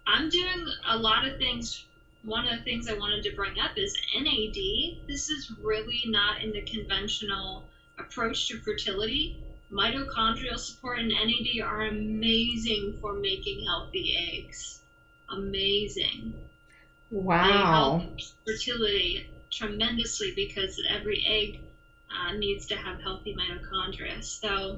I'm 0.08 0.30
doing 0.30 0.66
a 0.86 0.98
lot 0.98 1.26
of 1.26 1.38
things. 1.38 1.84
One 2.24 2.46
of 2.48 2.58
the 2.58 2.64
things 2.64 2.88
I 2.88 2.94
wanted 2.94 3.24
to 3.24 3.32
bring 3.32 3.60
up 3.60 3.72
is 3.78 3.96
NAD. 4.16 4.98
This 5.08 5.30
is 5.30 5.52
really 5.62 6.02
not 6.06 6.42
in 6.42 6.52
the 6.52 6.62
conventional 6.62 7.64
approach 7.98 8.48
to 8.48 8.58
fertility. 8.58 9.32
Mitochondrial 9.72 10.58
support 10.60 11.00
and 11.00 11.10
NAD 11.10 11.62
are 11.64 11.82
amazing 11.82 12.94
for 13.02 13.14
making 13.14 13.64
healthy 13.66 14.14
eggs. 14.16 14.80
Amazing. 15.30 16.34
Wow. 17.12 17.98
They 17.98 18.04
help 18.06 18.20
fertility 18.46 19.24
tremendously 19.52 20.32
because 20.32 20.80
every 20.88 21.22
egg 21.26 21.60
uh, 22.10 22.32
needs 22.32 22.66
to 22.68 22.76
have 22.76 23.00
healthy 23.02 23.34
mitochondria. 23.34 24.24
So 24.24 24.78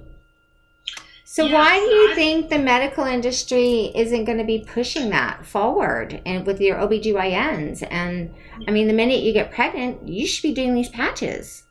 so 1.29 1.43
yes, 1.43 1.53
why 1.53 1.77
do 1.77 1.93
you 1.93 2.11
I, 2.13 2.15
think 2.15 2.49
the 2.49 2.57
medical 2.57 3.03
industry 3.03 3.91
isn't 3.93 4.23
going 4.23 4.37
to 4.37 4.45
be 4.45 4.63
pushing 4.65 5.09
that 5.09 5.45
forward 5.45 6.21
and 6.25 6.45
with 6.45 6.61
your 6.61 6.77
OBGYNs? 6.77 7.85
And 7.91 8.33
I 8.65 8.71
mean, 8.71 8.87
the 8.87 8.93
minute 8.93 9.19
you 9.23 9.33
get 9.33 9.51
pregnant, 9.51 10.07
you 10.07 10.25
should 10.25 10.41
be 10.41 10.53
doing 10.53 10.73
these 10.73 10.87
patches. 10.87 11.63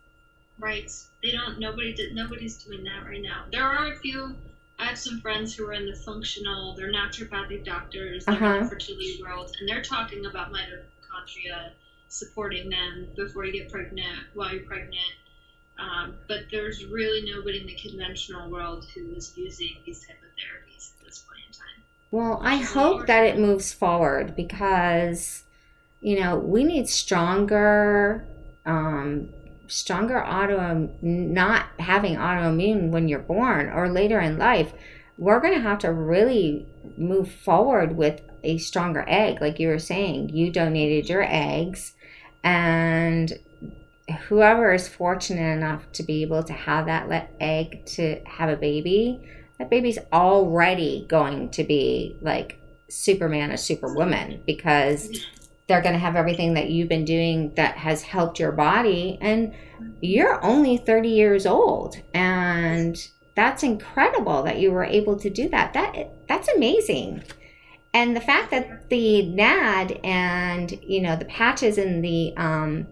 Right. 0.59 0.93
They 1.23 1.31
don't, 1.31 1.59
nobody 1.59 1.97
nobody's 2.13 2.63
doing 2.63 2.85
that 2.85 3.09
right 3.09 3.23
now. 3.23 3.45
There 3.51 3.65
are 3.65 3.91
a 3.91 3.97
few, 3.97 4.37
I 4.79 4.85
have 4.85 4.99
some 4.99 5.23
friends 5.23 5.55
who 5.55 5.67
are 5.67 5.73
in 5.73 5.87
the 5.87 5.97
functional, 5.97 6.77
they're 6.77 6.93
naturopathic 6.93 7.65
doctors, 7.65 8.27
they're 8.27 8.35
uh-huh. 8.35 8.57
in 8.57 8.65
the 8.65 8.69
fertility 8.69 9.23
world, 9.23 9.57
and 9.59 9.67
they're 9.67 9.83
talking 9.83 10.27
about 10.27 10.53
mitochondria 10.53 11.71
supporting 12.09 12.69
them 12.69 13.09
before 13.17 13.47
you 13.47 13.53
get 13.53 13.73
pregnant, 13.73 14.19
while 14.35 14.53
you're 14.53 14.65
pregnant 14.65 15.15
um, 15.79 16.15
but 16.27 16.45
there's 16.51 16.85
really 16.87 17.31
nobody 17.31 17.61
in 17.61 17.67
the 17.67 17.75
conventional 17.75 18.51
world 18.51 18.87
who 18.95 19.13
is 19.15 19.37
using 19.37 19.77
these 19.85 20.07
type 20.07 20.17
of 20.17 20.29
therapies 20.31 20.93
at 20.99 21.07
this 21.07 21.19
point 21.21 21.41
in 21.47 21.53
time. 21.53 21.83
Well, 22.11 22.41
I 22.43 22.57
hope 22.57 23.07
that 23.07 23.25
it 23.25 23.39
moves 23.39 23.73
forward 23.73 24.35
because, 24.37 25.45
you 26.01 26.21
know, 26.21 26.37
we 26.39 26.65
need 26.65 26.89
stronger, 26.89 28.27
um, 28.65 29.29
stronger 29.67 30.25
auto, 30.25 30.89
not 31.03 31.67
having 31.79 32.17
autoimmune 32.17 32.91
when 32.91 33.09
you're 33.09 33.19
born 33.19 33.69
or 33.69 33.91
later 33.91 34.19
in 34.21 34.39
life. 34.39 34.73
We're 35.19 35.41
going 35.41 35.55
to 35.55 35.61
have 35.61 35.81
to 35.81 35.93
really 35.93 36.67
move 36.97 37.31
forward 37.31 37.97
with 37.97 38.23
a 38.45 38.59
stronger 38.59 39.05
egg. 39.09 39.41
Like 39.41 39.59
you 39.59 39.69
were 39.69 39.79
saying, 39.79 40.31
you 40.31 40.51
donated 40.51 41.09
your 41.09 41.25
eggs 41.27 41.95
and 42.45 43.39
whoever 44.29 44.73
is 44.73 44.89
fortunate 44.89 45.57
enough 45.57 45.91
to 45.93 46.03
be 46.03 46.23
able 46.23 46.43
to 46.45 46.53
have 46.53 46.87
that 46.87 47.31
egg 47.41 47.85
to 47.87 48.21
have 48.25 48.49
a 48.49 48.57
baby, 48.57 49.21
that 49.59 49.71
baby's 49.71 49.99
already 50.13 51.07
going 51.09 51.51
to 51.51 51.65
be 51.65 52.17
like 52.21 52.59
Superman 52.89 53.51
or 53.51 53.57
Superwoman 53.57 54.43
because 54.47 55.27
they're 55.67 55.83
going 55.83 55.95
to 55.95 55.99
have 55.99 56.15
everything 56.15 56.55
that 56.55 56.71
you've 56.71 56.89
been 56.89 57.05
doing 57.05 57.53
that 57.57 57.77
has 57.77 58.03
helped 58.03 58.39
your 58.39 58.53
body. 58.53 59.19
And 59.21 59.53
you're 60.01 60.43
only 60.45 60.77
30 60.77 61.09
years 61.09 61.47
old. 61.47 62.01
And 62.15 62.97
that's 63.35 63.63
incredible 63.63 64.43
that 64.45 64.59
you 64.61 64.71
were 64.71 64.85
able 64.85 65.17
to 65.19 65.29
do 65.29 65.49
that. 65.49 65.73
That 65.73 66.11
That's 66.29 66.49
amazing. 66.49 67.25
And 67.93 68.15
the 68.15 68.21
fact 68.21 68.51
that 68.51 68.89
the 68.91 69.27
NAD 69.27 70.01
and, 70.05 70.79
you 70.83 71.01
know, 71.01 71.17
the 71.17 71.25
patches 71.25 71.79
and 71.79 72.05
the, 72.05 72.35
um, 72.37 72.87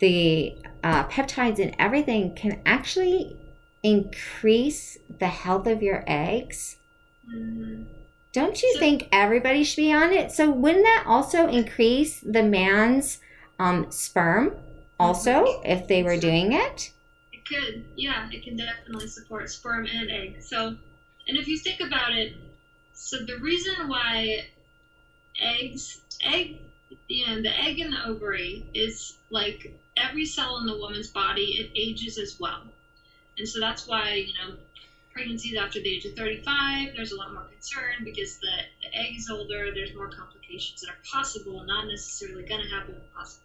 the 0.00 0.56
uh, 0.82 1.04
peptides 1.04 1.58
and 1.58 1.74
everything 1.78 2.34
can 2.34 2.60
actually 2.66 3.36
increase 3.82 4.98
the 5.18 5.28
health 5.28 5.66
of 5.66 5.82
your 5.82 6.04
eggs. 6.06 6.76
Mm-hmm. 7.32 7.84
Don't 8.32 8.62
you 8.62 8.72
so, 8.74 8.78
think 8.78 9.08
everybody 9.12 9.64
should 9.64 9.76
be 9.76 9.92
on 9.92 10.12
it? 10.12 10.32
So 10.32 10.50
wouldn't 10.50 10.84
that 10.84 11.04
also 11.06 11.48
increase 11.48 12.20
the 12.20 12.42
man's 12.42 13.18
um, 13.58 13.90
sperm 13.90 14.56
also 14.98 15.44
mm-hmm. 15.44 15.66
if 15.66 15.88
they 15.88 16.02
were 16.02 16.16
doing 16.16 16.52
it? 16.52 16.92
It 17.32 17.46
could. 17.46 17.84
Yeah, 17.96 18.28
it 18.30 18.44
can 18.44 18.56
definitely 18.56 19.08
support 19.08 19.50
sperm 19.50 19.86
and 19.92 20.10
egg. 20.10 20.42
So, 20.42 20.76
and 21.28 21.36
if 21.36 21.48
you 21.48 21.58
think 21.58 21.80
about 21.80 22.12
it, 22.12 22.34
so 22.92 23.18
the 23.18 23.38
reason 23.38 23.88
why 23.88 24.44
eggs, 25.40 26.00
egg, 26.22 26.58
you 27.08 27.26
know, 27.26 27.42
the 27.42 27.58
egg 27.58 27.80
in 27.80 27.90
the 27.90 28.06
ovary 28.06 28.66
is 28.74 29.16
like 29.30 29.74
every 30.00 30.24
cell 30.24 30.56
in 30.58 30.66
the 30.66 30.76
woman's 30.76 31.10
body, 31.10 31.56
it 31.58 31.70
ages 31.74 32.18
as 32.18 32.36
well. 32.38 32.62
And 33.38 33.48
so 33.48 33.60
that's 33.60 33.86
why, 33.86 34.14
you 34.14 34.32
know, 34.40 34.56
pregnancies 35.12 35.56
after 35.56 35.80
the 35.80 35.94
age 35.94 36.04
of 36.04 36.14
35, 36.14 36.88
there's 36.94 37.12
a 37.12 37.16
lot 37.16 37.32
more 37.32 37.44
concern 37.44 38.02
because 38.04 38.36
the, 38.36 38.62
the 38.82 38.96
egg 38.96 39.16
is 39.16 39.28
older, 39.30 39.70
there's 39.72 39.94
more 39.94 40.08
complications 40.08 40.80
that 40.80 40.90
are 40.90 40.98
possible, 41.10 41.62
not 41.66 41.86
necessarily 41.86 42.44
going 42.44 42.60
to 42.60 42.68
happen, 42.68 42.94
possible. 43.14 43.44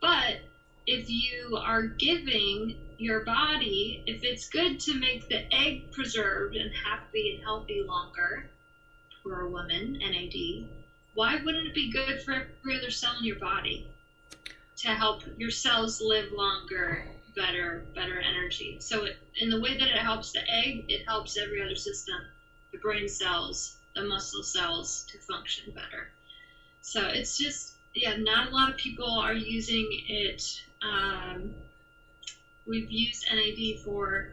But 0.00 0.38
if 0.86 1.08
you 1.08 1.58
are 1.62 1.82
giving 1.82 2.74
your 2.98 3.20
body, 3.20 4.00
if 4.06 4.22
it's 4.22 4.46
good 4.46 4.78
to 4.80 4.94
make 4.98 5.28
the 5.28 5.42
egg 5.54 5.90
preserved 5.92 6.56
and 6.56 6.70
happy 6.84 7.30
and 7.30 7.42
healthy 7.42 7.82
longer 7.82 8.46
for 9.22 9.40
a 9.40 9.48
woman, 9.48 9.96
NAD, 10.00 10.66
why 11.14 11.36
wouldn't 11.36 11.66
it 11.66 11.74
be 11.74 11.90
good 11.90 12.20
for 12.20 12.32
every 12.32 12.76
other 12.76 12.90
cell 12.90 13.14
in 13.18 13.24
your 13.24 13.36
body 13.36 13.84
to 14.76 14.88
help 14.88 15.22
your 15.36 15.50
cells 15.50 16.00
live 16.00 16.30
longer, 16.32 17.04
better, 17.36 17.84
better 17.94 18.18
energy? 18.18 18.76
So, 18.80 19.04
it, 19.04 19.16
in 19.36 19.48
the 19.48 19.60
way 19.60 19.76
that 19.76 19.88
it 19.88 19.96
helps 19.96 20.32
the 20.32 20.42
egg, 20.50 20.84
it 20.88 21.04
helps 21.06 21.36
every 21.36 21.60
other 21.62 21.76
system, 21.76 22.20
the 22.72 22.78
brain 22.78 23.08
cells, 23.08 23.76
the 23.94 24.02
muscle 24.02 24.42
cells 24.42 25.04
to 25.08 25.18
function 25.18 25.72
better. 25.74 26.08
So, 26.80 27.06
it's 27.06 27.36
just, 27.36 27.74
yeah, 27.94 28.14
not 28.16 28.46
a 28.48 28.50
lot 28.50 28.68
of 28.68 28.76
people 28.76 29.18
are 29.18 29.34
using 29.34 29.88
it. 30.06 30.62
Um, 30.82 31.50
we've 32.66 32.90
used 32.90 33.24
NAD 33.30 33.78
for 33.80 34.32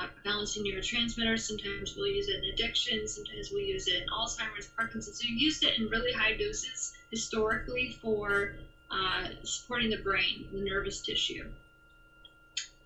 uh, 0.00 0.06
balancing 0.24 0.64
neurotransmitters. 0.64 1.40
Sometimes 1.40 1.94
we'll 1.96 2.06
use 2.06 2.28
it 2.28 2.42
in 2.42 2.52
addiction. 2.52 3.06
Sometimes 3.06 3.50
we'll 3.50 3.62
use 3.62 3.86
it 3.86 4.02
in 4.02 4.06
Alzheimer's, 4.08 4.66
Parkinson's. 4.76 5.18
So 5.18 5.26
we 5.28 5.34
used 5.34 5.62
it 5.64 5.78
in 5.78 5.86
really 5.88 6.12
high 6.12 6.32
doses 6.32 6.92
historically 7.10 7.96
for 8.00 8.54
uh, 8.92 9.28
supporting 9.42 9.90
the 9.90 9.96
brain, 9.98 10.46
the 10.52 10.60
nervous 10.60 11.00
tissue. 11.00 11.44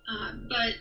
Uh, 0.09 0.31
but 0.47 0.75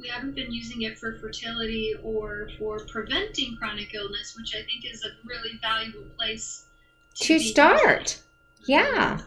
we 0.00 0.08
haven't 0.08 0.34
been 0.34 0.52
using 0.52 0.82
it 0.82 0.98
for 0.98 1.14
fertility 1.18 1.94
or 2.02 2.48
for 2.58 2.80
preventing 2.86 3.56
chronic 3.56 3.94
illness, 3.94 4.34
which 4.36 4.54
I 4.54 4.62
think 4.64 4.84
is 4.92 5.04
a 5.04 5.10
really 5.26 5.58
valuable 5.60 6.06
place 6.16 6.64
to, 7.16 7.38
to 7.38 7.40
start. 7.40 8.20
Yeah. 8.66 9.20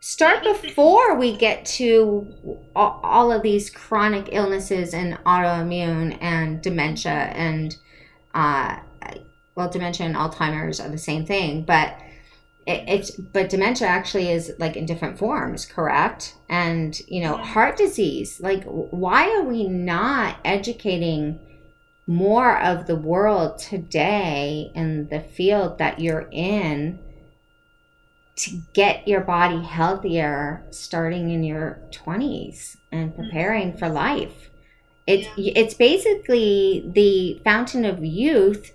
Start 0.00 0.42
before 0.42 1.16
we 1.16 1.36
get 1.36 1.64
to 1.66 2.26
all 2.74 3.32
of 3.32 3.42
these 3.42 3.68
chronic 3.68 4.28
illnesses 4.32 4.94
and 4.94 5.14
autoimmune 5.24 6.16
and 6.20 6.62
dementia 6.62 7.10
and, 7.10 7.76
uh, 8.32 8.78
well, 9.56 9.68
dementia 9.68 10.06
and 10.06 10.14
Alzheimer's 10.14 10.80
are 10.80 10.88
the 10.88 10.98
same 10.98 11.26
thing, 11.26 11.62
but 11.62 12.00
it, 12.68 12.88
it's 12.88 13.10
but 13.10 13.48
dementia 13.48 13.88
actually 13.88 14.30
is 14.30 14.52
like 14.58 14.76
in 14.76 14.86
different 14.86 15.18
forms, 15.18 15.66
correct? 15.66 16.36
And 16.48 16.98
you 17.08 17.22
know, 17.22 17.36
heart 17.36 17.76
disease. 17.76 18.40
Like, 18.40 18.64
why 18.64 19.28
are 19.36 19.44
we 19.44 19.66
not 19.66 20.36
educating? 20.44 21.40
more 22.08 22.58
of 22.62 22.86
the 22.86 22.96
world 22.96 23.58
today 23.58 24.72
in 24.74 25.06
the 25.10 25.20
field 25.20 25.76
that 25.76 26.00
you're 26.00 26.26
in 26.32 26.98
to 28.34 28.62
get 28.72 29.06
your 29.06 29.20
body 29.20 29.62
healthier 29.62 30.64
starting 30.70 31.30
in 31.30 31.44
your 31.44 31.78
20s 31.90 32.76
and 32.90 33.12
mm-hmm. 33.12 33.22
preparing 33.22 33.76
for 33.76 33.90
life. 33.90 34.48
It's 35.06 35.28
yeah. 35.36 35.52
it's 35.56 35.74
basically 35.74 36.90
the 36.94 37.40
fountain 37.44 37.84
of 37.84 38.04
youth 38.04 38.72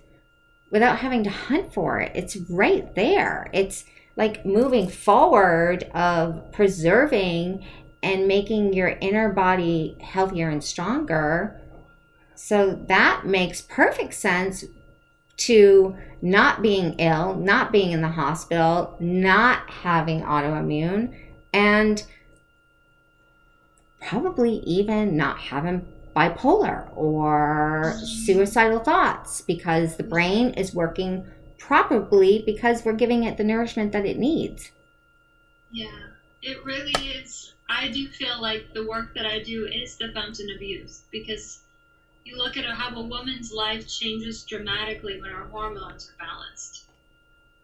without 0.74 0.98
having 0.98 1.22
to 1.22 1.30
hunt 1.30 1.72
for 1.72 2.00
it. 2.00 2.10
It's 2.16 2.36
right 2.50 2.92
there. 2.96 3.48
It's 3.52 3.84
like 4.16 4.44
moving 4.44 4.88
forward 4.88 5.84
of 5.94 6.50
preserving 6.50 7.64
and 8.02 8.26
making 8.26 8.72
your 8.72 8.88
inner 9.00 9.32
body 9.32 9.96
healthier 10.00 10.48
and 10.48 10.64
stronger. 10.64 11.60
So 12.34 12.74
that 12.88 13.24
makes 13.24 13.60
perfect 13.60 14.14
sense 14.14 14.64
to 15.36 15.94
not 16.20 16.60
being 16.60 16.96
ill, 16.98 17.36
not 17.36 17.70
being 17.70 17.92
in 17.92 18.02
the 18.02 18.08
hospital, 18.08 18.96
not 18.98 19.70
having 19.70 20.22
autoimmune, 20.22 21.16
and 21.52 22.02
probably 24.00 24.54
even 24.66 25.16
not 25.16 25.38
having 25.38 25.86
bipolar 26.14 26.88
or 26.96 27.94
suicidal 28.24 28.78
thoughts 28.78 29.40
because 29.40 29.96
the 29.96 30.02
mm-hmm. 30.02 30.10
brain 30.10 30.50
is 30.54 30.74
working 30.74 31.24
properly 31.58 32.42
because 32.44 32.84
we're 32.84 32.92
giving 32.92 33.24
it 33.24 33.36
the 33.36 33.44
nourishment 33.44 33.92
that 33.92 34.06
it 34.06 34.18
needs. 34.18 34.70
Yeah, 35.72 35.98
it 36.42 36.64
really 36.64 36.92
is. 36.92 37.54
I 37.68 37.88
do 37.88 38.06
feel 38.08 38.40
like 38.40 38.72
the 38.74 38.86
work 38.86 39.14
that 39.14 39.26
I 39.26 39.42
do 39.42 39.66
is 39.66 39.96
the 39.96 40.12
fountain 40.12 40.50
of 40.54 40.62
youth 40.62 41.04
because 41.10 41.60
you 42.24 42.36
look 42.36 42.56
at 42.56 42.64
how 42.64 42.94
a 42.94 43.02
woman's 43.02 43.52
life 43.52 43.88
changes 43.88 44.44
dramatically 44.44 45.20
when 45.20 45.30
her 45.30 45.44
hormones 45.44 46.10
are 46.10 46.26
balanced. 46.26 46.83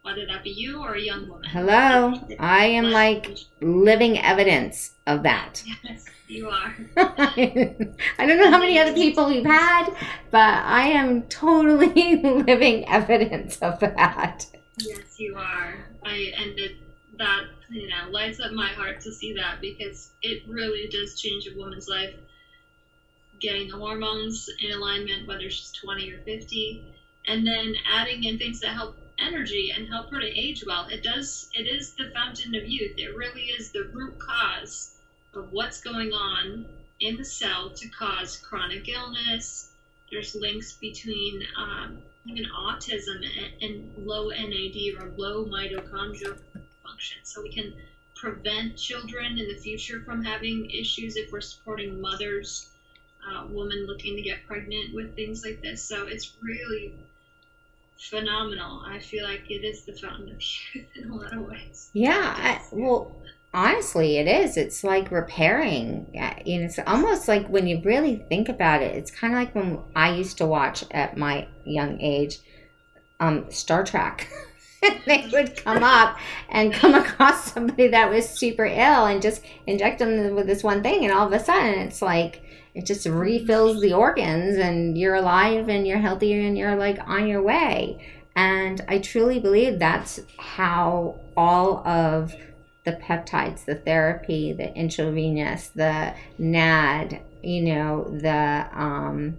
Whether 0.03 0.26
that 0.26 0.42
be 0.42 0.51
you 0.51 0.80
or 0.82 0.94
a 0.94 1.01
young 1.01 1.28
woman. 1.28 1.48
Hello. 1.48 2.14
I 2.38 2.66
am 2.66 2.90
like 2.90 3.38
living 3.61 4.18
evidence 4.18 4.92
of 5.07 5.22
that. 5.24 5.62
Yes, 5.82 6.05
you 6.28 6.48
are. 6.48 6.74
I 6.96 8.26
don't 8.26 8.38
know 8.38 8.51
how 8.51 8.61
many 8.61 8.78
other 8.78 8.94
people 8.94 9.26
we've 9.26 9.44
had, 9.44 9.90
but 10.30 10.64
I 10.64 10.86
am 10.86 11.22
totally 11.22 12.16
living 12.22 12.88
evidence 12.88 13.59
of 13.59 13.80
that. 13.80 14.46
Yes, 14.78 15.18
you 15.18 15.36
are. 15.36 15.74
I 16.05 16.32
and 16.38 16.57
it, 16.57 16.76
that 17.18 17.46
you 17.68 17.88
know 17.88 18.11
lights 18.11 18.38
up 18.38 18.53
my 18.53 18.68
heart 18.68 19.01
to 19.01 19.12
see 19.12 19.34
that 19.34 19.61
because 19.61 20.11
it 20.22 20.44
really 20.46 20.88
does 20.88 21.20
change 21.20 21.48
a 21.48 21.59
woman's 21.59 21.88
life 21.88 22.14
getting 23.40 23.68
the 23.68 23.76
hormones 23.76 24.48
in 24.61 24.70
alignment, 24.70 25.26
whether 25.26 25.51
she's 25.51 25.72
20 25.72 26.12
or 26.12 26.18
50, 26.18 26.84
and 27.26 27.46
then 27.46 27.74
adding 27.90 28.24
in 28.24 28.38
things 28.38 28.61
that 28.61 28.74
help 28.74 28.96
energy 29.20 29.72
and 29.74 29.88
help 29.88 30.10
her 30.10 30.20
to 30.20 30.26
age 30.26 30.62
well. 30.66 30.86
It 30.86 31.02
does, 31.02 31.48
it 31.52 31.66
is 31.66 31.92
the 31.98 32.10
fountain 32.14 32.54
of 32.54 32.66
youth. 32.66 32.94
It 32.96 33.14
really 33.14 33.42
is 33.42 33.70
the 33.70 33.84
root 33.92 34.18
cause 34.18 34.90
of 35.34 35.52
what's 35.52 35.80
going 35.80 36.12
on 36.12 36.64
in 37.00 37.16
the 37.16 37.24
cell 37.24 37.70
to 37.70 37.88
cause 37.88 38.36
chronic 38.36 38.88
illness. 38.88 39.68
There's 40.10 40.34
links 40.34 40.72
between 40.72 41.42
um, 41.56 41.98
even 42.26 42.44
autism 42.56 43.24
and, 43.38 43.50
and 43.60 44.06
low 44.06 44.28
NAD 44.28 44.76
or 44.98 45.12
low 45.16 45.44
mitochondrial 45.44 46.36
function. 46.82 47.18
So 47.22 47.42
we 47.42 47.50
can 47.50 47.72
prevent 48.16 48.76
children 48.76 49.38
in 49.38 49.48
the 49.48 49.54
future 49.54 50.02
from 50.04 50.22
having 50.22 50.68
issues 50.70 51.16
if 51.16 51.30
we're 51.32 51.40
supporting 51.40 52.00
mothers 52.00 52.66
uh, 53.26 53.44
woman 53.46 53.86
looking 53.86 54.16
to 54.16 54.22
get 54.22 54.44
pregnant 54.46 54.92
with 54.92 55.14
things 55.14 55.42
like 55.44 55.60
this. 55.60 55.82
So 55.82 56.06
it's 56.06 56.32
really 56.40 56.92
phenomenal. 58.01 58.82
I 58.86 58.98
feel 58.98 59.24
like 59.24 59.51
it 59.51 59.64
is 59.64 59.84
the 59.84 59.92
fountain 59.92 60.30
of 60.30 60.42
youth 60.74 60.86
in 60.96 61.11
a 61.11 61.14
lot 61.14 61.32
of 61.32 61.46
ways. 61.46 61.90
Yeah, 61.92 62.34
I, 62.36 62.61
well, 62.72 63.12
honestly, 63.53 64.16
it 64.18 64.26
is. 64.26 64.57
It's 64.57 64.82
like 64.82 65.11
repairing. 65.11 66.07
You 66.44 66.61
know, 66.61 66.64
it's 66.66 66.78
almost 66.86 67.28
like 67.28 67.46
when 67.48 67.66
you 67.66 67.80
really 67.84 68.24
think 68.28 68.48
about 68.48 68.82
it. 68.82 68.96
It's 68.96 69.11
kind 69.11 69.32
of 69.32 69.38
like 69.38 69.55
when 69.55 69.80
I 69.94 70.14
used 70.14 70.38
to 70.38 70.46
watch 70.46 70.84
at 70.90 71.16
my 71.16 71.48
young 71.64 72.01
age, 72.01 72.38
um, 73.20 73.51
Star 73.51 73.84
Trek. 73.84 74.28
they 75.07 75.28
would 75.32 75.57
come 75.62 75.82
up 75.82 76.18
and 76.48 76.72
come 76.72 76.94
across 76.94 77.53
somebody 77.53 77.88
that 77.88 78.11
was 78.11 78.28
super 78.28 78.64
ill 78.64 79.07
and 79.07 79.20
just 79.20 79.42
inject 79.66 79.98
them 79.98 80.34
with 80.34 80.46
this 80.46 80.64
one 80.64 80.82
thing, 80.82 81.05
and 81.05 81.12
all 81.12 81.26
of 81.26 81.32
a 81.32 81.44
sudden 81.44 81.78
it's 81.80 82.01
like 82.01 82.42
it 82.74 82.86
just 82.86 83.06
refills 83.06 83.80
the 83.80 83.92
organs 83.92 84.56
and 84.56 84.96
you're 84.96 85.16
alive 85.16 85.68
and 85.68 85.86
you're 85.86 85.98
healthy 85.98 86.32
and 86.32 86.56
you're 86.56 86.76
like 86.76 86.98
on 87.06 87.26
your 87.26 87.42
way. 87.42 88.00
And 88.36 88.80
I 88.88 88.98
truly 88.98 89.40
believe 89.40 89.78
that's 89.78 90.20
how 90.38 91.18
all 91.36 91.86
of 91.86 92.34
the 92.84 92.92
peptides, 92.92 93.64
the 93.64 93.74
therapy, 93.74 94.52
the 94.52 94.74
intravenous, 94.74 95.68
the 95.68 96.14
NAD, 96.38 97.20
you 97.42 97.62
know, 97.62 98.04
the 98.10 98.68
um, 98.72 99.36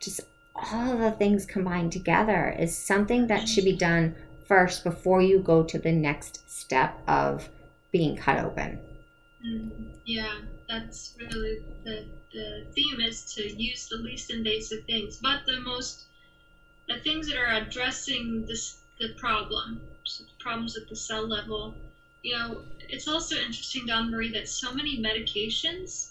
just 0.00 0.20
all 0.54 0.92
of 0.92 0.98
the 0.98 1.12
things 1.12 1.46
combined 1.46 1.92
together 1.92 2.54
is 2.58 2.76
something 2.76 3.28
that 3.28 3.48
should 3.48 3.64
be 3.64 3.76
done 3.76 4.14
first 4.46 4.82
before 4.82 5.22
you 5.22 5.38
go 5.38 5.62
to 5.62 5.78
the 5.78 5.92
next 5.92 6.50
step 6.50 6.98
of 7.06 7.48
being 7.92 8.16
cut 8.16 8.44
open. 8.44 8.80
Mm-hmm. 9.46 9.90
Yeah, 10.04 10.34
that's 10.68 11.14
really 11.18 11.62
the 11.84 12.06
the 12.32 12.64
theme 12.74 13.00
is 13.00 13.22
to 13.34 13.42
use 13.56 13.86
the 13.86 13.96
least 13.96 14.30
invasive 14.30 14.84
things, 14.84 15.18
but 15.20 15.40
the 15.46 15.58
most 15.58 16.04
the 16.88 16.98
things 17.00 17.26
that 17.28 17.36
are 17.36 17.52
addressing 17.52 18.44
this 18.46 18.74
the 18.98 19.08
problem, 19.10 19.80
so 20.04 20.24
the 20.24 20.42
problems 20.42 20.76
at 20.76 20.88
the 20.88 20.96
cell 20.96 21.26
level. 21.26 21.72
You 22.22 22.36
know, 22.36 22.62
it's 22.88 23.06
also 23.06 23.36
interesting, 23.36 23.86
Dawn 23.86 24.10
Marie, 24.10 24.30
that 24.30 24.48
so 24.48 24.72
many 24.72 24.98
medications 24.98 26.08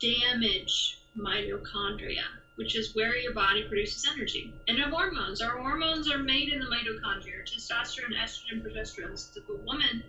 damage 0.00 0.96
mitochondria, 1.16 2.24
which 2.54 2.74
is 2.74 2.94
where 2.94 3.14
your 3.14 3.32
body 3.32 3.62
produces 3.62 4.06
energy. 4.10 4.50
And 4.68 4.80
our 4.80 4.88
hormones, 4.88 5.40
our 5.40 5.58
hormones 5.58 6.10
are 6.10 6.18
made 6.18 6.48
in 6.48 6.58
the 6.58 6.66
mitochondria, 6.66 7.44
testosterone, 7.44 8.16
estrogen, 8.16 8.62
progesterone. 8.62 9.18
So 9.18 9.40
if 9.40 9.48
a 9.48 9.54
woman, 9.54 10.02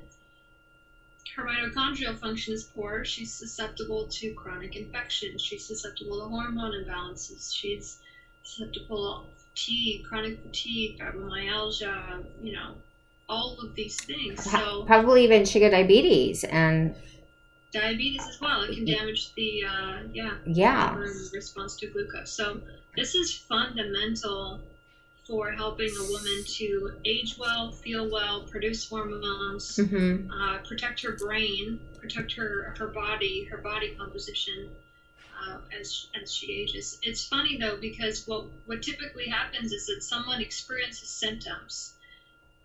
her 1.36 1.43
mitochondrial 1.45 2.17
function 2.17 2.53
is 2.53 2.63
poor, 2.63 3.03
she's 3.05 3.34
susceptible 3.34 4.07
to 4.07 4.34
chronic 4.34 4.76
infections, 4.76 5.41
she's 5.41 5.65
susceptible 5.65 6.19
to 6.19 6.28
hormone 6.28 6.71
imbalances, 6.71 7.53
she's 7.55 7.99
susceptible 8.43 9.26
to 9.38 9.43
fatigue, 9.43 10.03
chronic 10.05 10.41
fatigue, 10.41 10.99
fibromyalgia, 10.99 12.26
you 12.41 12.53
know, 12.53 12.82
all 13.30 13.59
of 13.61 13.74
these 13.76 14.03
things. 14.05 14.43
So 14.43 14.84
probably 14.86 15.24
even 15.24 15.45
she 15.45 15.53
sugar 15.53 15.69
diabetes 15.69 16.43
and 16.45 16.95
diabetes 17.71 18.28
as 18.28 18.39
well. 18.39 18.61
It 18.61 18.76
can 18.76 18.86
damage 18.86 19.34
the 19.34 19.63
uh, 19.65 20.03
yeah 20.11 20.38
yeah 20.45 20.95
response 21.34 21.76
to 21.78 21.88
glucose. 21.88 22.32
So 22.32 22.61
this 22.95 23.15
is 23.15 23.34
fundamental 23.34 24.61
for 25.28 25.51
helping 25.51 25.89
a 25.89 26.03
woman 26.03 26.43
to 26.45 26.93
age 27.05 27.38
well, 27.38 27.71
feel 27.71 28.09
well, 28.09 28.41
produce 28.43 28.88
hormones, 28.88 29.78
mm-hmm. 29.78 30.30
uh, 30.30 30.57
protect 30.59 31.01
her 31.01 31.13
brain, 31.13 31.80
protect 31.97 32.34
her 32.34 32.74
her 32.78 32.88
body, 32.88 33.45
her 33.45 33.57
body 33.57 33.95
composition. 33.97 34.69
Uh, 35.45 35.57
as 35.78 36.07
as 36.21 36.34
she 36.34 36.53
ages, 36.53 36.99
it's 37.01 37.26
funny 37.26 37.57
though 37.57 37.76
because 37.76 38.26
what 38.28 38.45
what 38.65 38.82
typically 38.82 39.28
happens 39.28 39.74
is 39.74 39.88
that 39.88 40.01
someone 40.01 40.41
experiences 40.41 41.09
symptoms, 41.09 41.93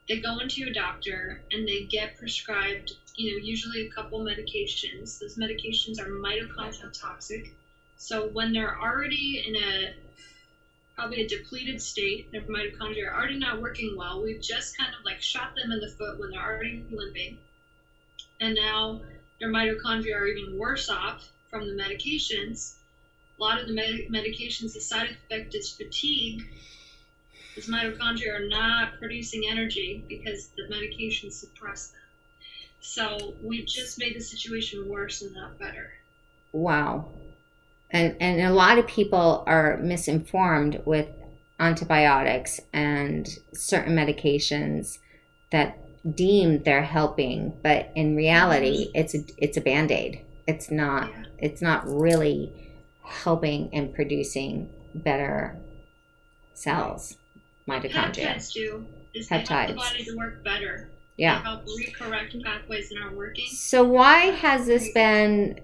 they 0.09 0.21
go 0.21 0.39
into 0.39 0.65
a 0.69 0.73
doctor 0.73 1.41
and 1.51 1.67
they 1.67 1.83
get 1.83 2.17
prescribed 2.17 2.93
you 3.19 3.33
know, 3.33 3.45
usually 3.45 3.87
a 3.87 3.91
couple 3.91 4.21
medications. 4.21 5.19
Those 5.19 5.37
medications 5.37 6.01
are 6.01 6.09
mitochondrial 6.09 6.93
toxic. 6.93 7.53
So 7.97 8.29
when 8.29 8.53
they're 8.53 8.81
already 8.81 9.45
in 9.45 9.57
a 9.57 9.95
probably 10.99 11.23
a 11.23 11.29
depleted 11.29 11.81
state, 11.81 12.31
their 12.33 12.41
mitochondria 12.43 13.09
are 13.09 13.15
already 13.15 13.39
not 13.39 13.61
working 13.61 13.95
well. 13.97 14.21
We've 14.21 14.41
just 14.41 14.77
kind 14.77 14.93
of 14.99 15.05
like 15.05 15.23
shot 15.23 15.55
them 15.55 15.71
in 15.71 15.79
the 15.79 15.89
foot 15.89 16.19
when 16.19 16.33
they're 16.33 16.43
already 16.43 16.83
limping. 16.91 17.39
And 18.41 18.57
now 18.57 19.01
their 19.39 19.49
mitochondria 19.49 20.17
are 20.17 20.27
even 20.27 20.59
worse 20.59 20.89
off 20.89 21.29
from 21.49 21.69
the 21.69 21.81
medications. 21.81 22.73
A 23.39 23.43
lot 23.43 23.61
of 23.61 23.69
the 23.69 23.75
med- 23.75 24.09
medications, 24.11 24.75
the 24.75 24.81
side 24.81 25.11
effect 25.11 25.55
is 25.55 25.71
fatigue. 25.71 26.49
These 27.55 27.69
mitochondria 27.69 28.35
are 28.35 28.49
not 28.49 28.99
producing 28.99 29.45
energy 29.49 30.03
because 30.09 30.49
the 30.57 30.65
medications 30.65 31.35
suppress 31.35 31.89
them. 31.89 32.01
So 32.81 33.35
we 33.41 33.65
just 33.65 34.01
made 34.01 34.17
the 34.17 34.21
situation 34.21 34.89
worse 34.89 35.23
and 35.23 35.33
not 35.33 35.61
better. 35.61 35.93
Wow. 36.51 37.13
And 37.91 38.17
and 38.21 38.41
a 38.41 38.53
lot 38.53 38.79
of 38.79 38.87
people 38.87 39.45
are 39.47 39.79
misinformed 39.79 40.83
with 40.85 41.09
antibiotics 41.59 42.61
and 42.73 43.29
certain 43.55 43.97
medications 43.97 44.99
that 45.51 45.79
deem 46.15 46.63
they're 46.63 46.83
helping, 46.83 47.53
but 47.63 47.91
in 47.95 48.15
reality 48.15 48.87
mm-hmm. 48.87 48.99
it's 48.99 49.15
a 49.15 49.25
it's 49.39 49.57
a 49.57 49.61
band-aid. 49.61 50.21
It's 50.47 50.71
not 50.71 51.11
yeah. 51.11 51.25
it's 51.39 51.63
not 51.63 51.87
really 51.87 52.53
helping 53.03 53.71
and 53.73 53.95
producing 53.95 54.69
better 54.95 55.57
cells, 56.55 57.17
mitochondria. 57.67 58.35
Peptides 58.35 58.53
do. 58.53 58.87
Is 59.15 59.29
Peptides. 59.29 59.49
They 59.49 59.55
help 59.55 59.69
the 59.69 59.75
body 59.75 60.05
to 60.05 60.17
work 60.17 60.45
better 60.45 60.91
yeah. 61.19 61.43
help 61.43 61.67
recorrect 61.67 62.43
pathways 62.43 62.89
that 62.89 62.99
aren't 63.03 63.17
working. 63.17 63.47
So 63.49 63.85
why 63.85 64.27
has 64.27 64.67
this 64.67 64.91
been 64.93 65.61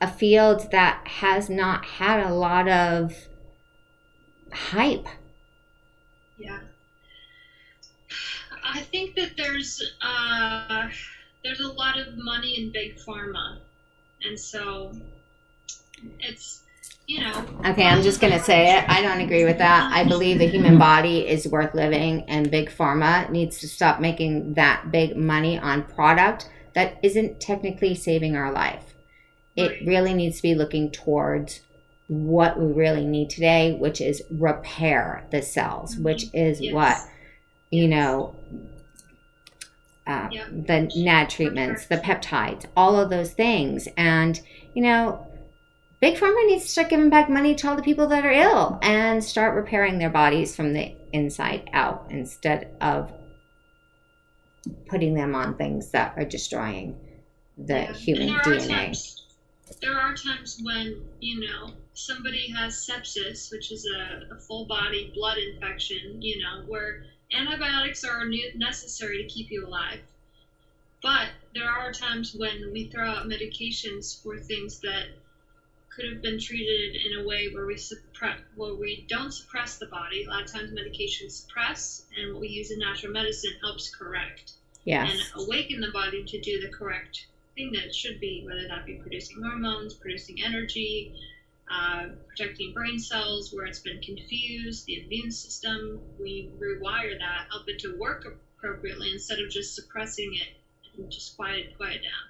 a 0.00 0.10
field 0.10 0.70
that 0.70 1.06
has 1.06 1.48
not 1.48 1.84
had 1.84 2.26
a 2.26 2.34
lot 2.34 2.68
of 2.68 3.14
hype? 4.52 5.06
Yeah. 6.36 6.60
I 8.64 8.80
think 8.82 9.14
that 9.16 9.32
there's 9.36 9.82
uh, 10.02 10.88
there's 11.42 11.60
a 11.60 11.68
lot 11.68 11.98
of 11.98 12.16
money 12.16 12.58
in 12.58 12.72
big 12.72 12.96
pharma, 12.98 13.58
and 14.24 14.38
so 14.38 14.92
it's 16.20 16.62
you 17.06 17.20
know. 17.20 17.46
Okay, 17.64 17.84
I'm 17.86 18.02
just 18.02 18.20
going 18.20 18.34
to 18.34 18.40
say 18.40 18.76
it. 18.76 18.84
I 18.88 19.00
don't 19.00 19.20
agree 19.20 19.44
with 19.44 19.58
that. 19.58 19.90
I 19.92 20.04
believe 20.04 20.38
the 20.38 20.46
human 20.46 20.78
body 20.78 21.26
is 21.26 21.48
worth 21.48 21.74
living, 21.74 22.22
and 22.28 22.50
big 22.50 22.70
pharma 22.70 23.30
needs 23.30 23.58
to 23.60 23.68
stop 23.68 24.00
making 24.00 24.54
that 24.54 24.92
big 24.92 25.16
money 25.16 25.58
on 25.58 25.84
product 25.84 26.50
that 26.74 26.98
isn't 27.02 27.40
technically 27.40 27.94
saving 27.94 28.36
our 28.36 28.52
life. 28.52 28.94
It 29.58 29.86
really 29.86 30.14
needs 30.14 30.36
to 30.36 30.42
be 30.42 30.54
looking 30.54 30.90
towards 30.90 31.60
what 32.08 32.58
we 32.58 32.72
really 32.72 33.04
need 33.04 33.30
today, 33.30 33.76
which 33.78 34.00
is 34.00 34.22
repair 34.30 35.26
the 35.30 35.42
cells, 35.42 35.94
mm-hmm. 35.94 36.04
which 36.04 36.26
is 36.32 36.60
yes. 36.60 36.74
what, 36.74 36.96
you 37.70 37.86
know, 37.86 38.34
uh, 40.06 40.28
yep. 40.32 40.48
the 40.50 40.90
NAD 40.96 41.28
treatments, 41.28 41.86
the 41.86 41.98
peptides, 41.98 42.64
all 42.76 42.98
of 42.98 43.10
those 43.10 43.32
things. 43.32 43.88
And, 43.96 44.40
you 44.74 44.82
know, 44.82 45.26
Big 46.00 46.16
Pharma 46.16 46.46
needs 46.46 46.64
to 46.64 46.70
start 46.70 46.88
giving 46.88 47.10
back 47.10 47.28
money 47.28 47.54
to 47.56 47.68
all 47.68 47.76
the 47.76 47.82
people 47.82 48.06
that 48.08 48.24
are 48.24 48.30
ill 48.30 48.78
and 48.82 49.22
start 49.22 49.54
repairing 49.54 49.98
their 49.98 50.10
bodies 50.10 50.56
from 50.56 50.72
the 50.72 50.94
inside 51.12 51.68
out 51.72 52.06
instead 52.08 52.74
of 52.80 53.12
putting 54.86 55.14
them 55.14 55.34
on 55.34 55.56
things 55.56 55.90
that 55.90 56.14
are 56.16 56.24
destroying 56.24 56.96
the 57.58 57.74
yeah. 57.74 57.92
human 57.92 58.28
DNA. 58.36 59.17
There 59.82 59.98
are 59.98 60.14
times 60.14 60.60
when, 60.62 61.04
you 61.20 61.40
know, 61.40 61.74
somebody 61.92 62.50
has 62.52 62.74
sepsis, 62.74 63.52
which 63.52 63.70
is 63.70 63.86
a, 63.86 64.34
a 64.34 64.38
full 64.38 64.64
body 64.66 65.12
blood 65.14 65.38
infection, 65.38 66.22
you 66.22 66.42
know, 66.42 66.64
where 66.66 67.04
antibiotics 67.32 68.04
are 68.04 68.24
necessary 68.56 69.22
to 69.22 69.28
keep 69.28 69.50
you 69.50 69.66
alive. 69.66 70.00
But 71.02 71.28
there 71.54 71.68
are 71.70 71.92
times 71.92 72.34
when 72.34 72.72
we 72.72 72.88
throw 72.88 73.08
out 73.08 73.26
medications 73.26 74.22
for 74.22 74.38
things 74.38 74.80
that 74.80 75.06
could 75.90 76.12
have 76.12 76.22
been 76.22 76.40
treated 76.40 76.96
in 76.96 77.18
a 77.20 77.26
way 77.26 77.50
where 77.52 77.66
we 77.66 77.76
suppress, 77.76 78.40
where 78.56 78.74
we 78.74 79.04
don't 79.08 79.32
suppress 79.32 79.78
the 79.78 79.86
body. 79.86 80.24
A 80.24 80.28
lot 80.28 80.44
of 80.44 80.50
times 80.50 80.72
medications 80.72 81.32
suppress, 81.32 82.06
and 82.16 82.32
what 82.32 82.40
we 82.40 82.48
use 82.48 82.70
in 82.70 82.78
natural 82.78 83.12
medicine 83.12 83.52
helps 83.60 83.94
correct. 83.94 84.52
Yes. 84.84 85.10
And 85.10 85.44
awaken 85.44 85.80
the 85.80 85.90
body 85.90 86.24
to 86.24 86.40
do 86.40 86.60
the 86.60 86.68
correct 86.68 87.26
thing 87.58 87.72
that 87.72 87.84
it 87.84 87.94
should 87.94 88.20
be, 88.20 88.42
whether 88.46 88.66
that 88.68 88.86
be 88.86 88.94
producing 88.94 89.42
hormones, 89.42 89.92
producing 89.94 90.40
energy, 90.42 91.12
uh, 91.70 92.04
protecting 92.28 92.72
brain 92.72 92.98
cells 92.98 93.52
where 93.52 93.66
it's 93.66 93.80
been 93.80 94.00
confused, 94.00 94.86
the 94.86 95.02
immune 95.02 95.30
system. 95.30 96.00
We 96.18 96.48
rewire 96.58 97.18
that, 97.18 97.46
help 97.50 97.64
it 97.66 97.78
to 97.80 97.96
work 97.98 98.24
appropriately 98.24 99.10
instead 99.10 99.40
of 99.40 99.50
just 99.50 99.74
suppressing 99.74 100.32
it 100.34 100.56
and 100.96 101.10
just 101.10 101.36
quiet 101.36 101.76
quiet 101.76 102.02
down 102.02 102.26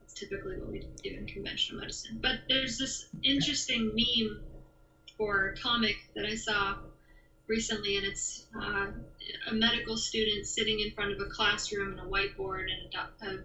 That's 0.00 0.14
typically 0.14 0.58
what 0.58 0.70
we 0.70 0.80
do 1.02 1.14
in 1.14 1.26
conventional 1.26 1.80
medicine. 1.80 2.18
But 2.20 2.40
there's 2.48 2.76
this 2.76 3.06
interesting 3.22 3.94
meme 3.94 4.40
or 5.18 5.54
comic 5.62 5.96
that 6.14 6.26
I 6.26 6.34
saw 6.34 6.74
recently, 7.46 7.96
and 7.96 8.04
it's 8.04 8.44
uh, 8.60 8.86
a 9.48 9.54
medical 9.54 9.96
student 9.96 10.46
sitting 10.46 10.80
in 10.80 10.90
front 10.90 11.12
of 11.12 11.20
a 11.20 11.30
classroom 11.30 11.92
and 11.92 12.00
a 12.00 12.10
whiteboard, 12.10 12.64
and 12.70 12.94
a, 12.94 13.26
a, 13.26 13.38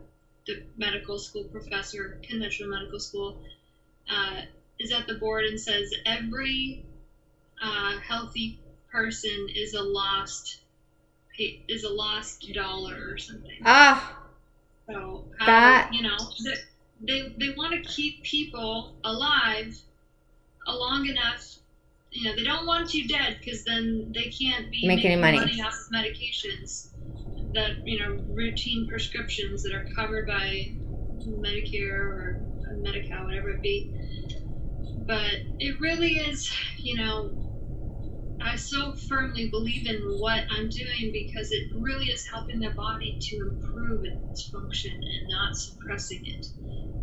the 0.46 0.62
medical 0.78 1.18
school 1.20 1.46
professor, 1.46 2.18
conventional 2.24 2.70
medical 2.70 3.00
school, 3.00 3.38
uh, 4.10 4.42
is 4.80 4.92
at 4.92 5.08
the 5.08 5.16
board 5.16 5.46
and 5.46 5.60
says, 5.60 5.94
Every 6.06 6.84
uh, 7.62 7.98
healthy 8.00 8.58
person 8.92 9.48
is 9.56 9.74
a 9.74 9.82
lost 9.82 10.58
is 11.68 11.84
a 11.84 11.90
lost 11.90 12.48
dollar 12.54 13.10
or 13.12 13.18
something. 13.18 13.66
Ah, 13.66 14.30
so 14.88 15.26
how, 15.40 15.46
that 15.46 15.88
you 15.92 16.02
know 16.02 16.18
they 17.00 17.22
they 17.38 17.50
want 17.50 17.74
to 17.74 17.82
keep 17.90 18.22
people 18.22 18.94
alive 19.04 19.82
long 20.68 21.06
enough. 21.08 21.58
You 22.12 22.26
know 22.26 22.36
they 22.36 22.44
don't 22.44 22.66
want 22.68 22.94
you 22.94 23.08
dead 23.08 23.38
because 23.40 23.64
then 23.64 24.12
they 24.14 24.28
can't 24.28 24.70
be 24.72 24.88
Make 24.88 25.04
making 25.04 25.20
money. 25.20 25.38
money 25.40 25.62
off 25.62 25.74
of 25.74 25.94
medications 25.94 26.88
that 27.54 27.72
you 27.86 28.00
know 28.00 28.20
routine 28.34 28.88
prescriptions 28.88 29.64
that 29.64 29.74
are 29.74 29.86
covered 29.96 30.28
by 30.28 30.64
Medicare 31.28 31.94
or 31.94 32.38
Medi-Cal, 32.82 33.26
whatever 33.26 33.50
it 33.50 33.62
be. 33.62 33.92
But 34.96 35.38
it 35.60 35.80
really 35.80 36.14
is, 36.14 36.52
you 36.84 36.96
know, 36.96 37.32
I 38.44 38.56
so 38.56 38.94
firmly 38.94 39.50
believe 39.50 39.88
in 39.88 40.02
what 40.20 40.44
I'm 40.50 40.70
doing 40.70 41.12
because 41.12 41.52
it 41.52 41.70
really 41.76 42.06
is 42.06 42.26
helping 42.26 42.60
the 42.60 42.72
body 42.72 43.18
to 43.20 43.50
improve 43.50 44.06
its 44.06 44.50
function 44.50 44.92
and 44.94 45.28
not 45.30 45.56
suppressing 45.56 46.26
it. 46.26 46.48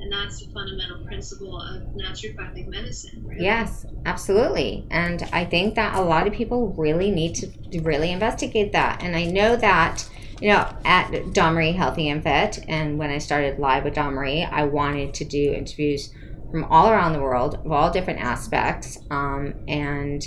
And 0.01 0.13
that's 0.13 0.45
the 0.45 0.53
fundamental 0.53 1.05
principle 1.07 1.61
of 1.61 1.83
naturopathic 1.95 2.69
medicine. 2.69 3.25
Really. 3.25 3.45
Yes, 3.45 3.85
absolutely. 4.07 4.87
And 4.91 5.29
I 5.33 5.45
think 5.45 5.75
that 5.75 5.97
a 5.97 6.03
lot 6.03 6.27
of 6.27 6.33
people 6.33 6.69
really 6.75 7.11
need 7.11 7.35
to 7.37 7.81
really 7.81 8.13
investigate 8.13 8.73
that. 8.73 9.03
And 9.03 9.17
I 9.17 9.25
know 9.25 9.57
that, 9.57 10.09
you 10.41 10.51
know, 10.51 10.73
at 10.85 11.11
Marie 11.37 11.73
Healthy 11.73 12.09
and 12.09 12.23
Fit, 12.23 12.65
and 12.69 12.99
when 12.99 13.11
I 13.11 13.19
started 13.19 13.59
live 13.59 13.85
with 13.85 13.97
Marie, 13.97 14.45
I 14.45 14.65
wanted 14.65 15.15
to 15.15 15.25
do 15.25 15.53
interviews 15.53 16.13
from 16.51 16.65
all 16.65 16.91
around 16.91 17.13
the 17.13 17.21
world 17.21 17.57
of 17.57 17.73
all 17.73 17.91
different 17.91 18.21
aspects. 18.21 18.99
Um, 19.11 19.55
and 19.67 20.27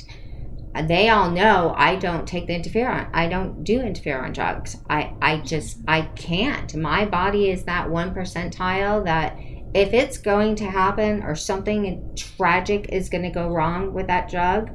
they 0.87 1.09
all 1.09 1.29
know 1.29 1.73
I 1.75 1.95
don't 1.97 2.27
take 2.27 2.47
the 2.47 2.53
interferon. 2.53 3.09
I 3.13 3.27
don't 3.27 3.63
do 3.63 3.79
interferon 3.79 4.33
drugs. 4.33 4.77
I, 4.89 5.13
I 5.21 5.37
just, 5.37 5.79
I 5.87 6.03
can't. 6.15 6.73
My 6.75 7.05
body 7.05 7.49
is 7.49 7.65
that 7.65 7.89
one 7.89 8.15
percentile 8.15 9.03
that 9.05 9.37
if 9.73 9.93
it's 9.93 10.17
going 10.17 10.55
to 10.55 10.69
happen 10.69 11.23
or 11.23 11.35
something 11.35 12.13
tragic 12.15 12.89
is 12.91 13.09
going 13.09 13.23
to 13.23 13.29
go 13.29 13.49
wrong 13.49 13.93
with 13.93 14.07
that 14.07 14.29
drug, 14.29 14.69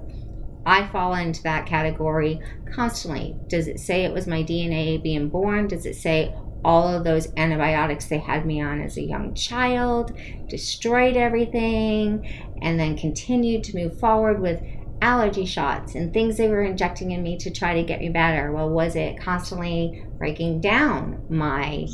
I 0.67 0.87
fall 0.89 1.15
into 1.15 1.43
that 1.45 1.67
category 1.67 2.41
constantly. 2.75 3.37
Does 3.47 3.69
it 3.69 3.79
say 3.79 4.05
it 4.05 4.13
was 4.13 4.27
my 4.27 4.43
DNA 4.43 5.03
being 5.03 5.29
born? 5.29 5.69
Does 5.69 5.87
it 5.87 5.97
say 5.97 6.35
all 6.65 6.89
of 6.89 7.05
those 7.05 7.29
antibiotics 7.37 8.07
they 8.07 8.19
had 8.19 8.45
me 8.45 8.61
on 8.61 8.81
as 8.81 8.97
a 8.97 9.03
young 9.03 9.33
child 9.35 10.13
destroyed 10.49 11.17
everything 11.17 12.27
and 12.61 12.81
then 12.81 12.97
continued 12.97 13.63
to 13.63 13.77
move 13.77 13.99
forward 14.01 14.41
with 14.41 14.61
allergy 15.07 15.47
shots 15.47 15.95
and 15.95 16.13
things 16.13 16.37
they 16.37 16.49
were 16.49 16.65
injecting 16.65 17.13
in 17.13 17.23
me 17.23 17.39
to 17.39 17.49
try 17.49 17.75
to 17.75 17.85
get 17.85 18.01
me 18.01 18.09
better? 18.09 18.51
Well, 18.51 18.69
was 18.69 18.97
it 18.97 19.21
constantly 19.21 20.05
breaking 20.19 20.61
down 20.61 21.25
my 21.31 21.87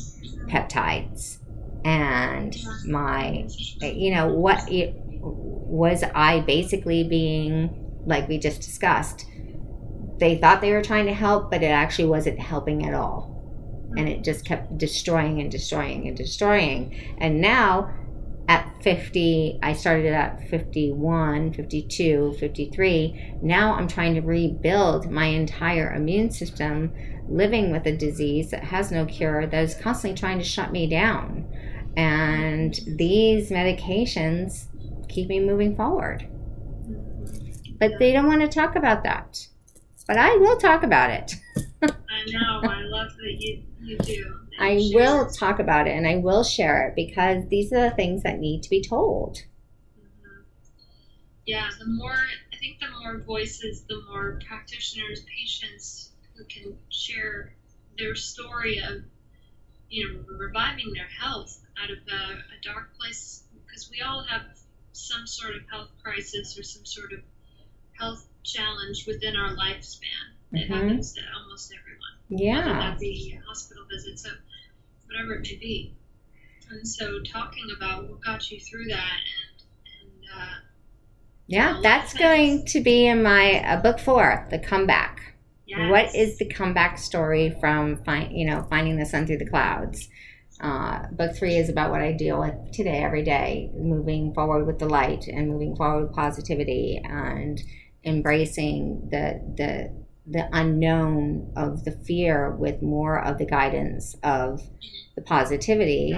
peptides 0.49 1.37
and 1.85 2.57
my, 2.87 3.47
you 3.83 4.15
know, 4.15 4.29
what 4.29 4.67
it, 4.73 4.95
was 5.21 6.03
I 6.15 6.41
basically 6.41 7.05
being 7.05 8.03
like 8.07 8.29
we 8.29 8.39
just 8.39 8.63
discussed, 8.63 9.27
they 10.19 10.39
thought 10.39 10.63
they 10.63 10.73
were 10.73 10.83
trying 10.83 11.07
to 11.07 11.15
help, 11.15 11.51
but 11.51 11.63
it 11.63 11.67
actually 11.67 12.09
wasn't 12.09 12.39
helping 12.39 12.87
at 12.87 12.95
all. 12.95 13.31
And 13.95 14.09
it 14.09 14.25
just 14.25 14.47
kept 14.47 14.79
destroying 14.79 15.39
and 15.41 15.51
destroying 15.51 16.09
and 16.09 16.17
destroying. 16.17 17.15
And 17.19 17.43
now 17.43 17.93
at 18.49 18.83
50, 18.83 19.59
I 19.63 19.73
started 19.73 20.13
at 20.13 20.49
51, 20.49 21.53
52, 21.53 22.37
53. 22.39 23.37
Now 23.43 23.75
I'm 23.75 23.89
trying 23.89 24.15
to 24.15 24.21
rebuild 24.21 25.11
my 25.11 25.27
entire 25.27 25.95
immune 25.95 26.31
system, 26.31 26.93
living 27.29 27.71
with 27.71 27.87
a 27.87 27.97
disease 27.97 28.51
that 28.51 28.65
has 28.65 28.91
no 28.91 29.07
cure, 29.07 29.47
that 29.47 29.65
is 29.65 29.75
constantly 29.75 30.19
trying 30.19 30.39
to 30.39 30.45
shut 30.45 30.73
me 30.73 30.89
down. 30.89 31.47
And 31.97 32.79
these 32.87 33.51
medications 33.51 34.67
keep 35.09 35.29
me 35.29 35.41
moving 35.41 35.77
forward 35.77 36.27
but 37.83 37.99
they 37.99 38.13
don't 38.13 38.29
want 38.29 38.41
to 38.41 38.47
talk 38.47 38.77
about 38.77 39.03
that. 39.03 39.45
But 40.07 40.17
I 40.17 40.37
will 40.37 40.57
talk 40.57 40.85
about 40.85 41.11
it. 41.11 41.35
I 41.83 41.91
know. 42.29 42.61
I 42.63 42.83
love 42.83 43.09
that 43.17 43.37
you, 43.41 43.65
you 43.81 43.99
do. 43.99 44.39
I 44.59 44.91
will 44.93 45.27
talk 45.29 45.59
about 45.59 45.87
it 45.87 45.97
and 45.97 46.07
I 46.07 46.17
will 46.17 46.45
share 46.45 46.89
it 46.89 46.95
because 46.95 47.49
these 47.49 47.73
are 47.73 47.89
the 47.89 47.97
things 47.97 48.23
that 48.23 48.39
need 48.39 48.63
to 48.63 48.71
be 48.71 48.83
told. 48.83 49.39
Mm-hmm. 49.99 50.43
Yeah, 51.47 51.69
the 51.79 51.87
more, 51.87 52.13
I 52.53 52.57
think 52.57 52.79
the 52.81 52.89
more 53.03 53.19
voices, 53.19 53.85
the 53.89 54.01
more 54.11 54.39
practitioners, 54.47 55.25
patients 55.25 56.13
who 56.37 56.45
can 56.45 56.77
share 56.91 57.55
their 57.99 58.15
story 58.15 58.79
of, 58.79 59.03
you 59.89 60.09
know, 60.09 60.25
reviving 60.39 60.93
their 60.95 61.09
health 61.21 61.61
out 61.83 61.91
of 61.91 61.99
a, 61.99 62.33
a 62.35 62.61
dark 62.63 62.97
place 62.99 63.45
because 63.67 63.91
we 63.91 64.01
all 64.01 64.23
have 64.25 64.43
some 64.93 65.27
sort 65.27 65.57
of 65.57 65.63
health 65.71 65.91
crisis 66.03 66.59
or 66.59 66.63
some 66.63 66.85
sort 66.85 67.13
of 67.13 67.21
health 67.99 68.27
challenge 68.43 69.07
within 69.07 69.37
our 69.37 69.55
lifespan. 69.57 70.01
It 70.53 70.71
mm-hmm. 70.71 70.75
happens 70.75 71.13
to 71.15 71.21
almost 71.37 71.73
everyone. 71.73 72.13
Yeah. 72.39 72.67
Whether 72.67 72.91
that 72.91 72.99
be 72.99 73.39
hospital 73.47 73.85
visits, 73.91 74.25
so 74.25 74.31
whatever 75.07 75.35
it 75.35 75.43
may 75.43 75.57
be. 75.57 75.95
And 76.71 76.87
so 76.89 77.21
talking 77.23 77.67
about 77.77 78.09
what 78.09 78.23
got 78.23 78.51
you 78.51 78.59
through 78.59 78.87
that 78.87 78.97
and, 78.97 80.11
and 80.11 80.41
uh, 80.41 80.55
yeah, 81.47 81.81
that's 81.83 82.15
going 82.15 82.65
to 82.67 82.81
be 82.81 83.07
in 83.07 83.23
my 83.23 83.63
uh, 83.63 83.83
book 83.83 83.99
four, 83.99 84.47
the 84.51 84.59
comeback. 84.59 85.35
Yes. 85.67 85.91
What 85.91 86.15
is 86.15 86.39
the 86.39 86.47
comeback 86.47 86.99
story 86.99 87.55
from 87.61 88.03
find 88.05 88.37
you 88.37 88.47
know 88.47 88.67
finding 88.71 88.97
the 88.97 89.07
sun 89.07 89.27
through 89.27 89.39
the 89.39 89.51
clouds? 89.51 90.09
Uh, 90.61 91.07
book 91.11 91.37
three 91.37 91.57
is 91.57 91.69
about 91.69 91.91
what 91.91 92.01
I 92.01 92.13
deal 92.13 92.41
with 92.41 92.73
today, 92.73 93.03
every 93.03 93.23
day, 93.23 93.71
moving 93.75 94.33
forward 94.33 94.67
with 94.67 94.79
the 94.79 94.89
light 94.89 95.27
and 95.27 95.49
moving 95.49 95.75
forward 95.77 96.07
with 96.07 96.15
positivity 96.15 97.01
and 97.05 97.61
embracing 98.05 99.09
the 99.11 99.41
the 99.57 100.02
the 100.27 100.49
unknown 100.53 101.53
of 101.57 101.85
the 101.85 101.91
fear 101.91 102.51
with 102.51 102.83
more 102.83 103.23
of 103.23 103.39
the 103.39 103.47
guidance 103.47 104.17
of 104.23 104.63
the 105.17 105.23
positivity. 105.23 106.13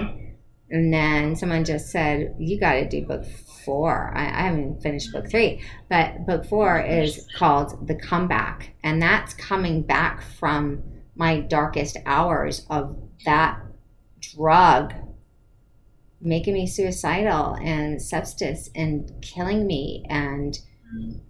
And 0.69 0.93
then 0.93 1.35
someone 1.35 1.65
just 1.65 1.89
said, 1.89 2.35
You 2.39 2.59
got 2.59 2.73
to 2.73 2.87
do 2.87 3.05
book 3.05 3.25
four. 3.65 4.11
I, 4.15 4.25
I, 4.25 4.47
haven't 4.47 4.81
finished 4.81 5.11
book 5.11 5.29
three, 5.29 5.63
but 5.89 6.25
book 6.25 6.45
four 6.45 6.79
is 6.79 7.27
called 7.35 7.87
The 7.87 7.95
Comeback. 7.95 8.75
And 8.83 9.01
that's 9.01 9.33
coming 9.33 9.81
back 9.81 10.21
from 10.21 10.83
my 11.15 11.39
darkest 11.39 11.97
hours 12.05 12.65
of 12.69 12.97
that 13.25 13.59
drug 14.19 14.93
making 16.21 16.53
me 16.53 16.67
suicidal 16.67 17.55
and 17.55 18.01
substance 18.01 18.69
and 18.75 19.11
killing 19.21 19.67
me 19.67 20.03
and 20.09 20.59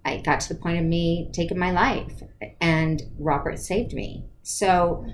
I 0.04 0.18
got 0.18 0.40
to 0.40 0.54
the 0.54 0.60
point 0.60 0.78
of 0.78 0.84
me 0.84 1.30
taking 1.32 1.58
my 1.58 1.70
life, 1.72 2.22
and 2.60 3.02
Robert 3.18 3.58
saved 3.58 3.92
me. 3.92 4.24
So 4.42 5.06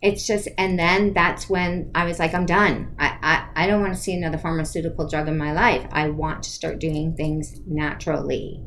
it's 0.00 0.26
just, 0.26 0.48
and 0.58 0.78
then 0.78 1.12
that's 1.12 1.48
when 1.48 1.92
I 1.94 2.04
was 2.04 2.18
like, 2.18 2.34
I'm 2.34 2.46
done. 2.46 2.96
I, 2.98 3.16
I, 3.22 3.64
I 3.64 3.66
don't 3.68 3.80
want 3.80 3.94
to 3.94 4.00
see 4.00 4.14
another 4.14 4.38
pharmaceutical 4.38 5.08
drug 5.08 5.28
in 5.28 5.38
my 5.38 5.52
life. 5.52 5.86
I 5.92 6.08
want 6.08 6.42
to 6.42 6.50
start 6.50 6.80
doing 6.80 7.14
things 7.14 7.60
naturally. 7.66 8.60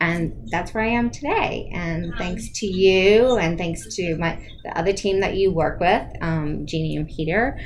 And 0.00 0.48
that's 0.50 0.74
where 0.74 0.84
I 0.84 0.88
am 0.88 1.10
today. 1.10 1.70
And 1.72 2.12
thanks 2.18 2.50
to 2.58 2.66
you, 2.66 3.36
and 3.36 3.56
thanks 3.56 3.94
to 3.94 4.16
my 4.18 4.46
the 4.64 4.76
other 4.76 4.92
team 4.92 5.20
that 5.20 5.36
you 5.36 5.52
work 5.52 5.80
with, 5.80 6.06
um, 6.20 6.66
Jeannie 6.66 6.96
and 6.96 7.08
Peter, 7.08 7.58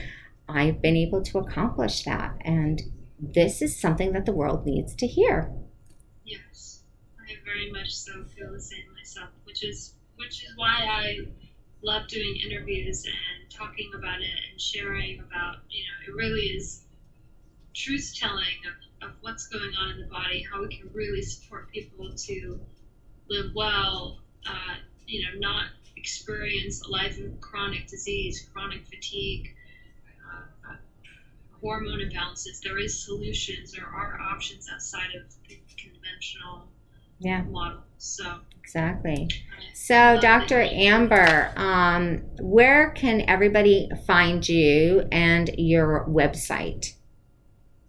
I've 0.48 0.80
been 0.80 0.96
able 0.96 1.22
to 1.22 1.38
accomplish 1.38 2.04
that. 2.04 2.36
And 2.42 2.82
this 3.18 3.62
is 3.62 3.80
something 3.80 4.12
that 4.12 4.26
the 4.26 4.32
world 4.32 4.66
needs 4.66 4.94
to 4.96 5.06
hear 5.06 5.50
very 7.44 7.70
much 7.70 7.90
so 7.90 8.24
feel 8.36 8.52
the 8.52 8.60
same 8.60 8.84
myself, 8.94 9.30
which 9.44 9.62
is 9.62 9.92
which 10.16 10.42
is 10.42 10.52
why 10.56 10.86
I 10.88 11.16
love 11.82 12.06
doing 12.08 12.36
interviews 12.42 13.04
and 13.04 13.50
talking 13.50 13.90
about 13.94 14.20
it 14.20 14.40
and 14.50 14.60
sharing 14.60 15.20
about 15.20 15.56
you 15.70 15.82
know 15.84 16.06
it 16.06 16.14
really 16.14 16.46
is 16.46 16.80
truth 17.74 18.12
telling 18.14 18.56
of, 18.66 19.08
of 19.08 19.14
what's 19.20 19.46
going 19.46 19.72
on 19.80 19.90
in 19.90 19.98
the 19.98 20.06
body, 20.06 20.42
how 20.50 20.60
we 20.60 20.68
can 20.68 20.88
really 20.92 21.22
support 21.22 21.68
people 21.68 22.10
to 22.16 22.58
live 23.28 23.46
well, 23.54 24.16
uh, 24.46 24.76
you 25.06 25.20
know, 25.22 25.38
not 25.38 25.66
experience 25.96 26.80
a 26.86 26.90
life 26.90 27.18
of 27.18 27.40
chronic 27.40 27.86
disease, 27.86 28.42
chronic 28.52 28.84
fatigue, 28.86 29.52
uh, 30.32 30.70
uh, 30.70 30.76
hormone 31.60 32.00
imbalances. 32.00 32.60
There 32.62 32.78
is 32.78 33.04
solutions. 33.04 33.72
There 33.72 33.86
are 33.86 34.18
options 34.20 34.68
outside 34.72 35.10
of 35.14 35.22
the 35.48 35.58
conventional 35.76 36.68
yeah. 37.18 37.42
model. 37.42 37.80
So 37.98 38.40
exactly. 38.62 39.28
So, 39.74 40.18
Dr. 40.20 40.60
Amber, 40.60 41.52
um, 41.56 42.22
where 42.40 42.90
can 42.90 43.22
everybody 43.28 43.88
find 44.06 44.46
you 44.46 45.06
and 45.12 45.50
your 45.56 46.04
website? 46.08 46.94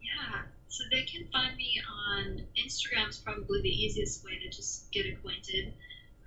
Yeah, 0.01 0.41
so 0.67 0.83
they 0.91 1.03
can 1.03 1.27
find 1.31 1.55
me 1.57 1.81
on 2.09 2.43
Instagram. 2.63 3.09
Is 3.09 3.17
probably 3.17 3.61
the 3.61 3.69
easiest 3.69 4.23
way 4.23 4.37
to 4.43 4.49
just 4.49 4.91
get 4.91 5.05
acquainted. 5.07 5.73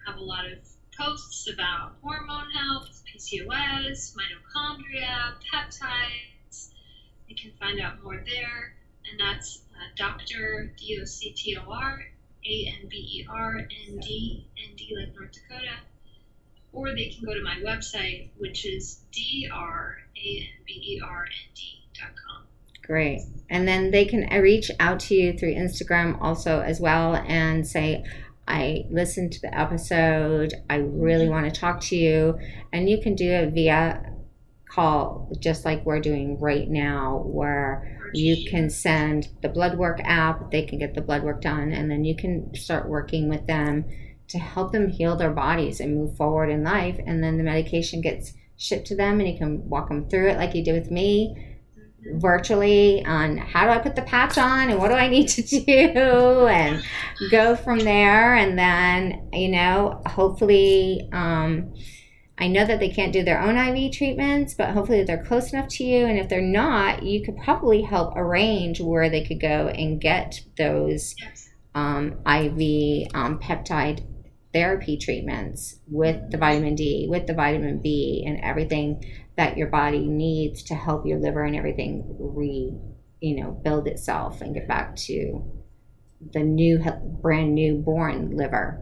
I 0.06 0.10
have 0.10 0.20
a 0.20 0.24
lot 0.24 0.44
of 0.46 0.58
posts 0.98 1.48
about 1.52 1.92
hormone 2.02 2.50
health, 2.50 3.02
PCOS, 3.06 4.16
mitochondria, 4.16 5.34
peptides. 5.52 6.70
You 7.28 7.36
can 7.36 7.52
find 7.60 7.80
out 7.80 8.02
more 8.02 8.22
there, 8.26 8.74
and 9.08 9.20
that's 9.20 9.62
uh, 9.72 9.84
Dr. 9.96 10.74
D 10.76 10.98
O 11.00 11.04
C 11.04 11.30
T 11.30 11.56
O 11.56 11.70
R 11.70 12.00
a 12.44 12.74
M 12.80 12.88
B 12.88 12.96
E 12.96 13.26
R 13.28 13.58
N 13.58 13.98
D, 13.98 14.46
N 14.68 14.76
D 14.76 14.96
like 14.98 15.14
North 15.14 15.32
Dakota. 15.32 15.76
Or 16.72 16.90
they 16.94 17.08
can 17.08 17.24
go 17.24 17.34
to 17.34 17.42
my 17.42 17.56
website, 17.64 18.30
which 18.38 18.64
is 18.64 19.00
D 19.12 19.48
R 19.52 19.98
A 20.16 20.38
M 20.38 20.64
B 20.66 20.72
E 20.72 21.00
R 21.04 21.24
N 21.24 21.50
D.com. 21.54 22.46
Great. 22.82 23.20
And 23.48 23.66
then 23.66 23.90
they 23.90 24.04
can 24.04 24.28
reach 24.42 24.70
out 24.80 25.00
to 25.00 25.14
you 25.14 25.36
through 25.36 25.54
Instagram 25.54 26.18
also 26.20 26.60
as 26.60 26.80
well 26.80 27.16
and 27.16 27.66
say, 27.66 28.04
I 28.48 28.86
listened 28.90 29.32
to 29.32 29.40
the 29.40 29.56
episode. 29.56 30.54
I 30.68 30.76
really 30.76 31.24
mm-hmm. 31.24 31.32
want 31.32 31.54
to 31.54 31.60
talk 31.60 31.80
to 31.82 31.96
you. 31.96 32.38
And 32.72 32.88
you 32.88 33.00
can 33.00 33.14
do 33.14 33.30
it 33.30 33.52
via 33.52 34.12
call, 34.68 35.30
just 35.38 35.64
like 35.64 35.84
we're 35.84 36.00
doing 36.00 36.38
right 36.40 36.68
now, 36.68 37.22
where 37.26 37.99
you 38.14 38.48
can 38.50 38.70
send 38.70 39.28
the 39.42 39.48
blood 39.48 39.76
work 39.78 40.00
app, 40.04 40.50
they 40.50 40.62
can 40.62 40.78
get 40.78 40.94
the 40.94 41.00
blood 41.00 41.22
work 41.22 41.40
done, 41.42 41.72
and 41.72 41.90
then 41.90 42.04
you 42.04 42.14
can 42.16 42.54
start 42.54 42.88
working 42.88 43.28
with 43.28 43.46
them 43.46 43.84
to 44.28 44.38
help 44.38 44.72
them 44.72 44.88
heal 44.88 45.16
their 45.16 45.30
bodies 45.30 45.80
and 45.80 45.96
move 45.96 46.16
forward 46.16 46.50
in 46.50 46.62
life. 46.62 46.98
And 47.06 47.22
then 47.22 47.36
the 47.36 47.42
medication 47.44 48.00
gets 48.00 48.32
shipped 48.56 48.86
to 48.88 48.96
them, 48.96 49.20
and 49.20 49.28
you 49.28 49.38
can 49.38 49.68
walk 49.68 49.88
them 49.88 50.08
through 50.08 50.28
it 50.28 50.36
like 50.36 50.54
you 50.54 50.64
did 50.64 50.74
with 50.74 50.90
me. 50.90 51.36
virtually 52.14 53.04
on 53.04 53.36
how 53.36 53.64
do 53.64 53.70
I 53.70 53.78
put 53.78 53.94
the 53.94 54.02
patch 54.02 54.38
on 54.38 54.70
and 54.70 54.78
what 54.78 54.88
do 54.88 54.94
I 54.94 55.08
need 55.08 55.28
to 55.28 55.42
do 55.42 56.46
and 56.46 56.82
go 57.30 57.56
from 57.56 57.78
there. 57.80 58.34
And 58.36 58.58
then, 58.58 59.28
you 59.32 59.48
know, 59.48 60.00
hopefully, 60.06 61.08
um, 61.12 61.74
I 62.40 62.48
know 62.48 62.64
that 62.64 62.80
they 62.80 62.88
can't 62.88 63.12
do 63.12 63.22
their 63.22 63.40
own 63.40 63.56
IV 63.56 63.92
treatments, 63.92 64.54
but 64.54 64.70
hopefully 64.70 65.04
they're 65.04 65.22
close 65.22 65.52
enough 65.52 65.68
to 65.68 65.84
you. 65.84 66.06
And 66.06 66.18
if 66.18 66.30
they're 66.30 66.40
not, 66.40 67.02
you 67.02 67.22
could 67.22 67.36
probably 67.36 67.82
help 67.82 68.16
arrange 68.16 68.80
where 68.80 69.10
they 69.10 69.22
could 69.22 69.40
go 69.40 69.68
and 69.68 70.00
get 70.00 70.40
those 70.56 71.14
um, 71.74 72.12
IV 72.26 73.08
um, 73.14 73.38
peptide 73.38 74.06
therapy 74.54 74.96
treatments 74.96 75.78
with 75.86 76.30
the 76.30 76.38
vitamin 76.38 76.74
D, 76.74 77.06
with 77.08 77.26
the 77.26 77.34
vitamin 77.34 77.78
B, 77.80 78.24
and 78.26 78.40
everything 78.42 79.04
that 79.36 79.58
your 79.58 79.68
body 79.68 80.06
needs 80.06 80.62
to 80.64 80.74
help 80.74 81.06
your 81.06 81.18
liver 81.18 81.44
and 81.44 81.54
everything 81.54 82.04
re, 82.18 82.72
you 83.20 83.36
know, 83.36 83.50
build 83.50 83.86
itself 83.86 84.40
and 84.40 84.54
get 84.54 84.66
back 84.66 84.96
to 84.96 85.44
the 86.32 86.40
new, 86.40 86.82
brand 87.22 87.54
new 87.54 87.74
born 87.74 88.36
liver 88.36 88.80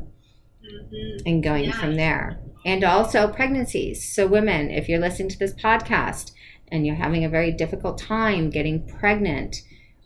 mm-hmm. 0.64 1.26
and 1.26 1.42
going 1.42 1.64
yeah. 1.64 1.80
from 1.80 1.96
there. 1.96 2.40
And 2.68 2.84
also 2.84 3.28
pregnancies. 3.28 4.14
So, 4.14 4.26
women, 4.26 4.70
if 4.70 4.90
you're 4.90 5.00
listening 5.00 5.30
to 5.30 5.38
this 5.38 5.54
podcast 5.54 6.32
and 6.70 6.86
you're 6.86 6.96
having 6.96 7.24
a 7.24 7.28
very 7.30 7.50
difficult 7.50 7.96
time 7.96 8.50
getting 8.50 8.86
pregnant, 8.86 9.62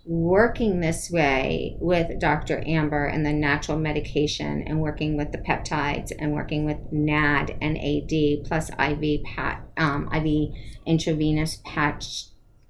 working 0.06 0.78
this 0.78 1.10
way 1.10 1.76
with 1.80 2.20
Dr. 2.20 2.62
Amber 2.64 3.04
and 3.04 3.26
the 3.26 3.32
natural 3.32 3.76
medication 3.80 4.62
and 4.62 4.80
working 4.80 5.16
with 5.16 5.32
the 5.32 5.38
peptides 5.38 6.12
and 6.16 6.34
working 6.34 6.64
with 6.64 6.76
NAD 6.92 7.58
and 7.60 7.76
AD 7.76 8.44
plus 8.44 8.70
IV 8.78 9.24
pat, 9.24 9.66
um, 9.76 10.08
IV 10.14 10.54
intravenous 10.86 11.60
patch 11.64 12.26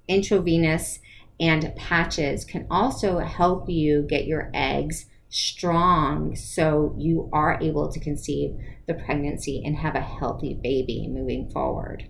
intravenous 0.07 1.01
and 1.39 1.71
patches 1.75 2.45
can 2.45 2.65
also 2.71 3.19
help 3.19 3.69
you 3.69 4.01
get 4.09 4.25
your 4.25 4.49
eggs 4.55 5.05
strong 5.33 6.35
so 6.35 6.95
you 6.97 7.29
are 7.33 7.57
able 7.59 7.91
to 7.91 7.99
conceive 7.99 8.55
the 8.87 8.93
pregnancy 8.93 9.61
and 9.65 9.75
have 9.77 9.95
a 9.95 10.01
healthy 10.01 10.53
baby 10.53 11.07
moving 11.07 11.49
forward. 11.49 12.07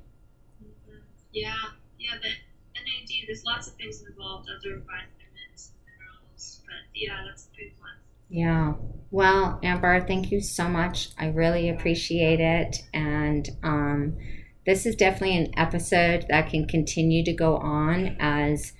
Mm-hmm. 0.61 0.97
Yeah, 1.31 1.55
yeah, 1.97 2.15
the 2.21 2.29
NAD, 2.29 3.27
there's 3.27 3.45
lots 3.45 3.67
of 3.67 3.75
things 3.75 4.03
involved, 4.07 4.49
other 4.49 4.77
vitamins, 4.79 5.71
minerals, 5.85 6.61
but 6.65 6.75
yeah, 6.93 7.23
that's 7.25 7.47
a 7.47 7.57
big 7.57 7.73
one. 7.79 7.91
Yeah. 8.29 8.73
Well, 9.11 9.59
Amber, 9.63 10.01
thank 10.05 10.31
you 10.31 10.41
so 10.41 10.67
much. 10.67 11.09
I 11.17 11.27
really 11.27 11.69
appreciate 11.69 12.39
it. 12.39 12.77
And 12.93 13.47
um, 13.61 14.17
this 14.65 14.85
is 14.85 14.95
definitely 14.95 15.37
an 15.37 15.53
episode 15.55 16.25
that 16.29 16.49
can 16.49 16.67
continue 16.67 17.23
to 17.25 17.33
go 17.33 17.57
on 17.57 18.17
as 18.19 18.73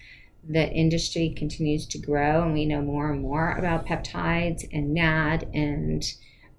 the 0.47 0.69
industry 0.69 1.33
continues 1.37 1.85
to 1.87 1.97
grow 1.97 2.43
and 2.43 2.53
we 2.53 2.65
know 2.65 2.81
more 2.81 3.11
and 3.11 3.21
more 3.21 3.51
about 3.53 3.85
peptides 3.85 4.67
and 4.73 4.93
NAD. 4.93 5.49
And 5.53 6.03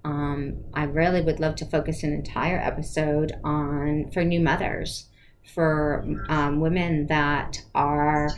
um, 0.03 0.63
I 0.73 0.83
really 0.83 1.21
would 1.21 1.39
love 1.39 1.55
to 1.57 1.65
focus 1.65 2.03
an 2.03 2.13
entire 2.13 2.57
episode 2.57 3.33
on 3.43 4.09
for 4.11 4.23
new 4.23 4.39
mothers, 4.39 5.07
for 5.53 6.03
um, 6.29 6.59
women 6.59 7.07
that 7.07 7.63
are 7.75 8.29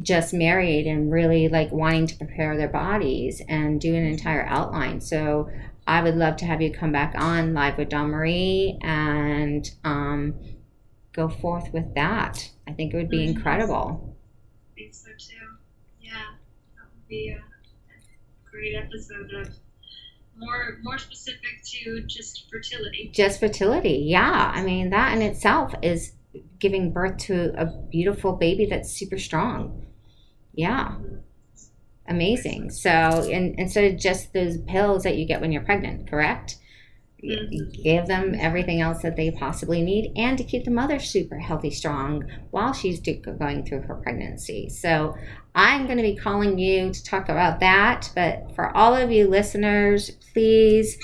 just 0.00 0.32
married 0.32 0.86
and 0.86 1.10
really 1.10 1.48
like 1.48 1.72
wanting 1.72 2.06
to 2.06 2.16
prepare 2.16 2.56
their 2.56 2.68
bodies 2.68 3.42
and 3.48 3.80
do 3.80 3.94
an 3.94 4.06
entire 4.06 4.46
outline. 4.46 5.00
So 5.00 5.50
I 5.88 6.02
would 6.02 6.14
love 6.14 6.36
to 6.36 6.44
have 6.44 6.62
you 6.62 6.72
come 6.72 6.92
back 6.92 7.14
on 7.16 7.54
live 7.54 7.78
with 7.78 7.88
Dawn 7.88 8.10
Marie 8.10 8.78
and 8.82 9.68
um, 9.82 10.34
go 11.12 11.28
forth 11.28 11.72
with 11.72 11.94
that. 11.94 12.50
I 12.68 12.72
think 12.72 12.94
it 12.94 12.96
would 12.96 13.08
be 13.08 13.24
incredible 13.24 14.17
think 14.78 14.94
so 14.94 15.10
too. 15.18 15.34
Yeah, 16.00 16.12
that 16.12 16.84
would 16.94 17.08
be 17.08 17.34
uh, 17.36 17.40
a, 17.40 18.50
great 18.50 18.74
episode 18.74 19.32
of 19.34 19.48
more 20.36 20.78
more 20.82 20.98
specific 20.98 21.62
to 21.64 22.02
just 22.06 22.48
fertility. 22.50 23.10
Just 23.12 23.40
fertility, 23.40 24.04
yeah. 24.06 24.52
I 24.54 24.62
mean 24.62 24.90
that 24.90 25.14
in 25.16 25.22
itself 25.22 25.74
is 25.82 26.12
giving 26.58 26.92
birth 26.92 27.16
to 27.16 27.52
a 27.56 27.66
beautiful 27.66 28.36
baby 28.36 28.66
that's 28.66 28.90
super 28.90 29.18
strong. 29.18 29.86
Yeah. 30.54 30.96
Amazing. 32.06 32.70
So, 32.70 33.28
instead 33.30 33.92
of 33.92 34.00
just 34.00 34.32
those 34.32 34.56
pills 34.62 35.02
that 35.02 35.16
you 35.16 35.26
get 35.26 35.42
when 35.42 35.52
you're 35.52 35.62
pregnant, 35.62 36.08
correct? 36.08 36.56
Mm-hmm. 37.22 37.82
give 37.82 38.06
them 38.06 38.34
everything 38.38 38.80
else 38.80 39.02
that 39.02 39.16
they 39.16 39.30
possibly 39.30 39.82
need 39.82 40.12
and 40.16 40.38
to 40.38 40.44
keep 40.44 40.64
the 40.64 40.70
mother 40.70 40.98
super 40.98 41.38
healthy 41.38 41.70
strong 41.70 42.24
while 42.50 42.72
she's 42.72 43.00
going 43.00 43.64
through 43.64 43.80
her 43.82 43.94
pregnancy 43.96 44.68
so 44.68 45.16
i'm 45.54 45.86
going 45.86 45.96
to 45.96 46.02
be 46.02 46.16
calling 46.16 46.58
you 46.58 46.92
to 46.92 47.02
talk 47.04 47.28
about 47.28 47.60
that 47.60 48.10
but 48.14 48.50
for 48.54 48.76
all 48.76 48.94
of 48.94 49.10
you 49.10 49.26
listeners 49.28 50.10
please 50.32 50.98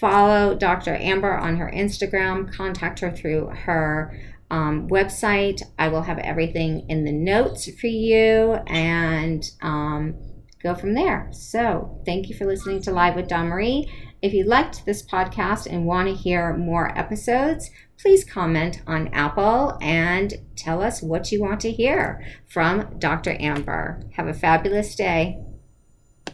follow 0.00 0.54
dr 0.54 0.94
amber 0.96 1.36
on 1.36 1.56
her 1.56 1.70
instagram 1.74 2.52
contact 2.52 3.00
her 3.00 3.10
through 3.10 3.46
her 3.48 4.18
um, 4.50 4.88
website 4.88 5.62
i 5.78 5.88
will 5.88 6.02
have 6.02 6.18
everything 6.18 6.88
in 6.88 7.04
the 7.04 7.12
notes 7.12 7.68
for 7.78 7.88
you 7.88 8.54
and 8.66 9.50
um, 9.60 10.14
go 10.62 10.74
from 10.74 10.94
there 10.94 11.28
so 11.32 12.00
thank 12.04 12.28
you 12.28 12.36
for 12.36 12.46
listening 12.46 12.80
to 12.82 12.90
live 12.90 13.14
with 13.14 13.28
dawn 13.28 13.46
marie 13.46 13.88
if 14.20 14.32
you 14.32 14.44
liked 14.44 14.84
this 14.84 15.02
podcast 15.02 15.66
and 15.66 15.86
want 15.86 16.08
to 16.08 16.14
hear 16.14 16.56
more 16.56 16.96
episodes, 16.98 17.70
please 18.00 18.24
comment 18.24 18.82
on 18.84 19.08
Apple 19.08 19.78
and 19.80 20.34
tell 20.56 20.82
us 20.82 21.00
what 21.00 21.30
you 21.30 21.40
want 21.40 21.60
to 21.60 21.70
hear 21.70 22.24
from 22.48 22.98
Dr. 22.98 23.36
Amber. 23.38 24.02
Have 24.16 24.26
a 24.26 24.34
fabulous 24.34 24.96
day. 24.96 25.38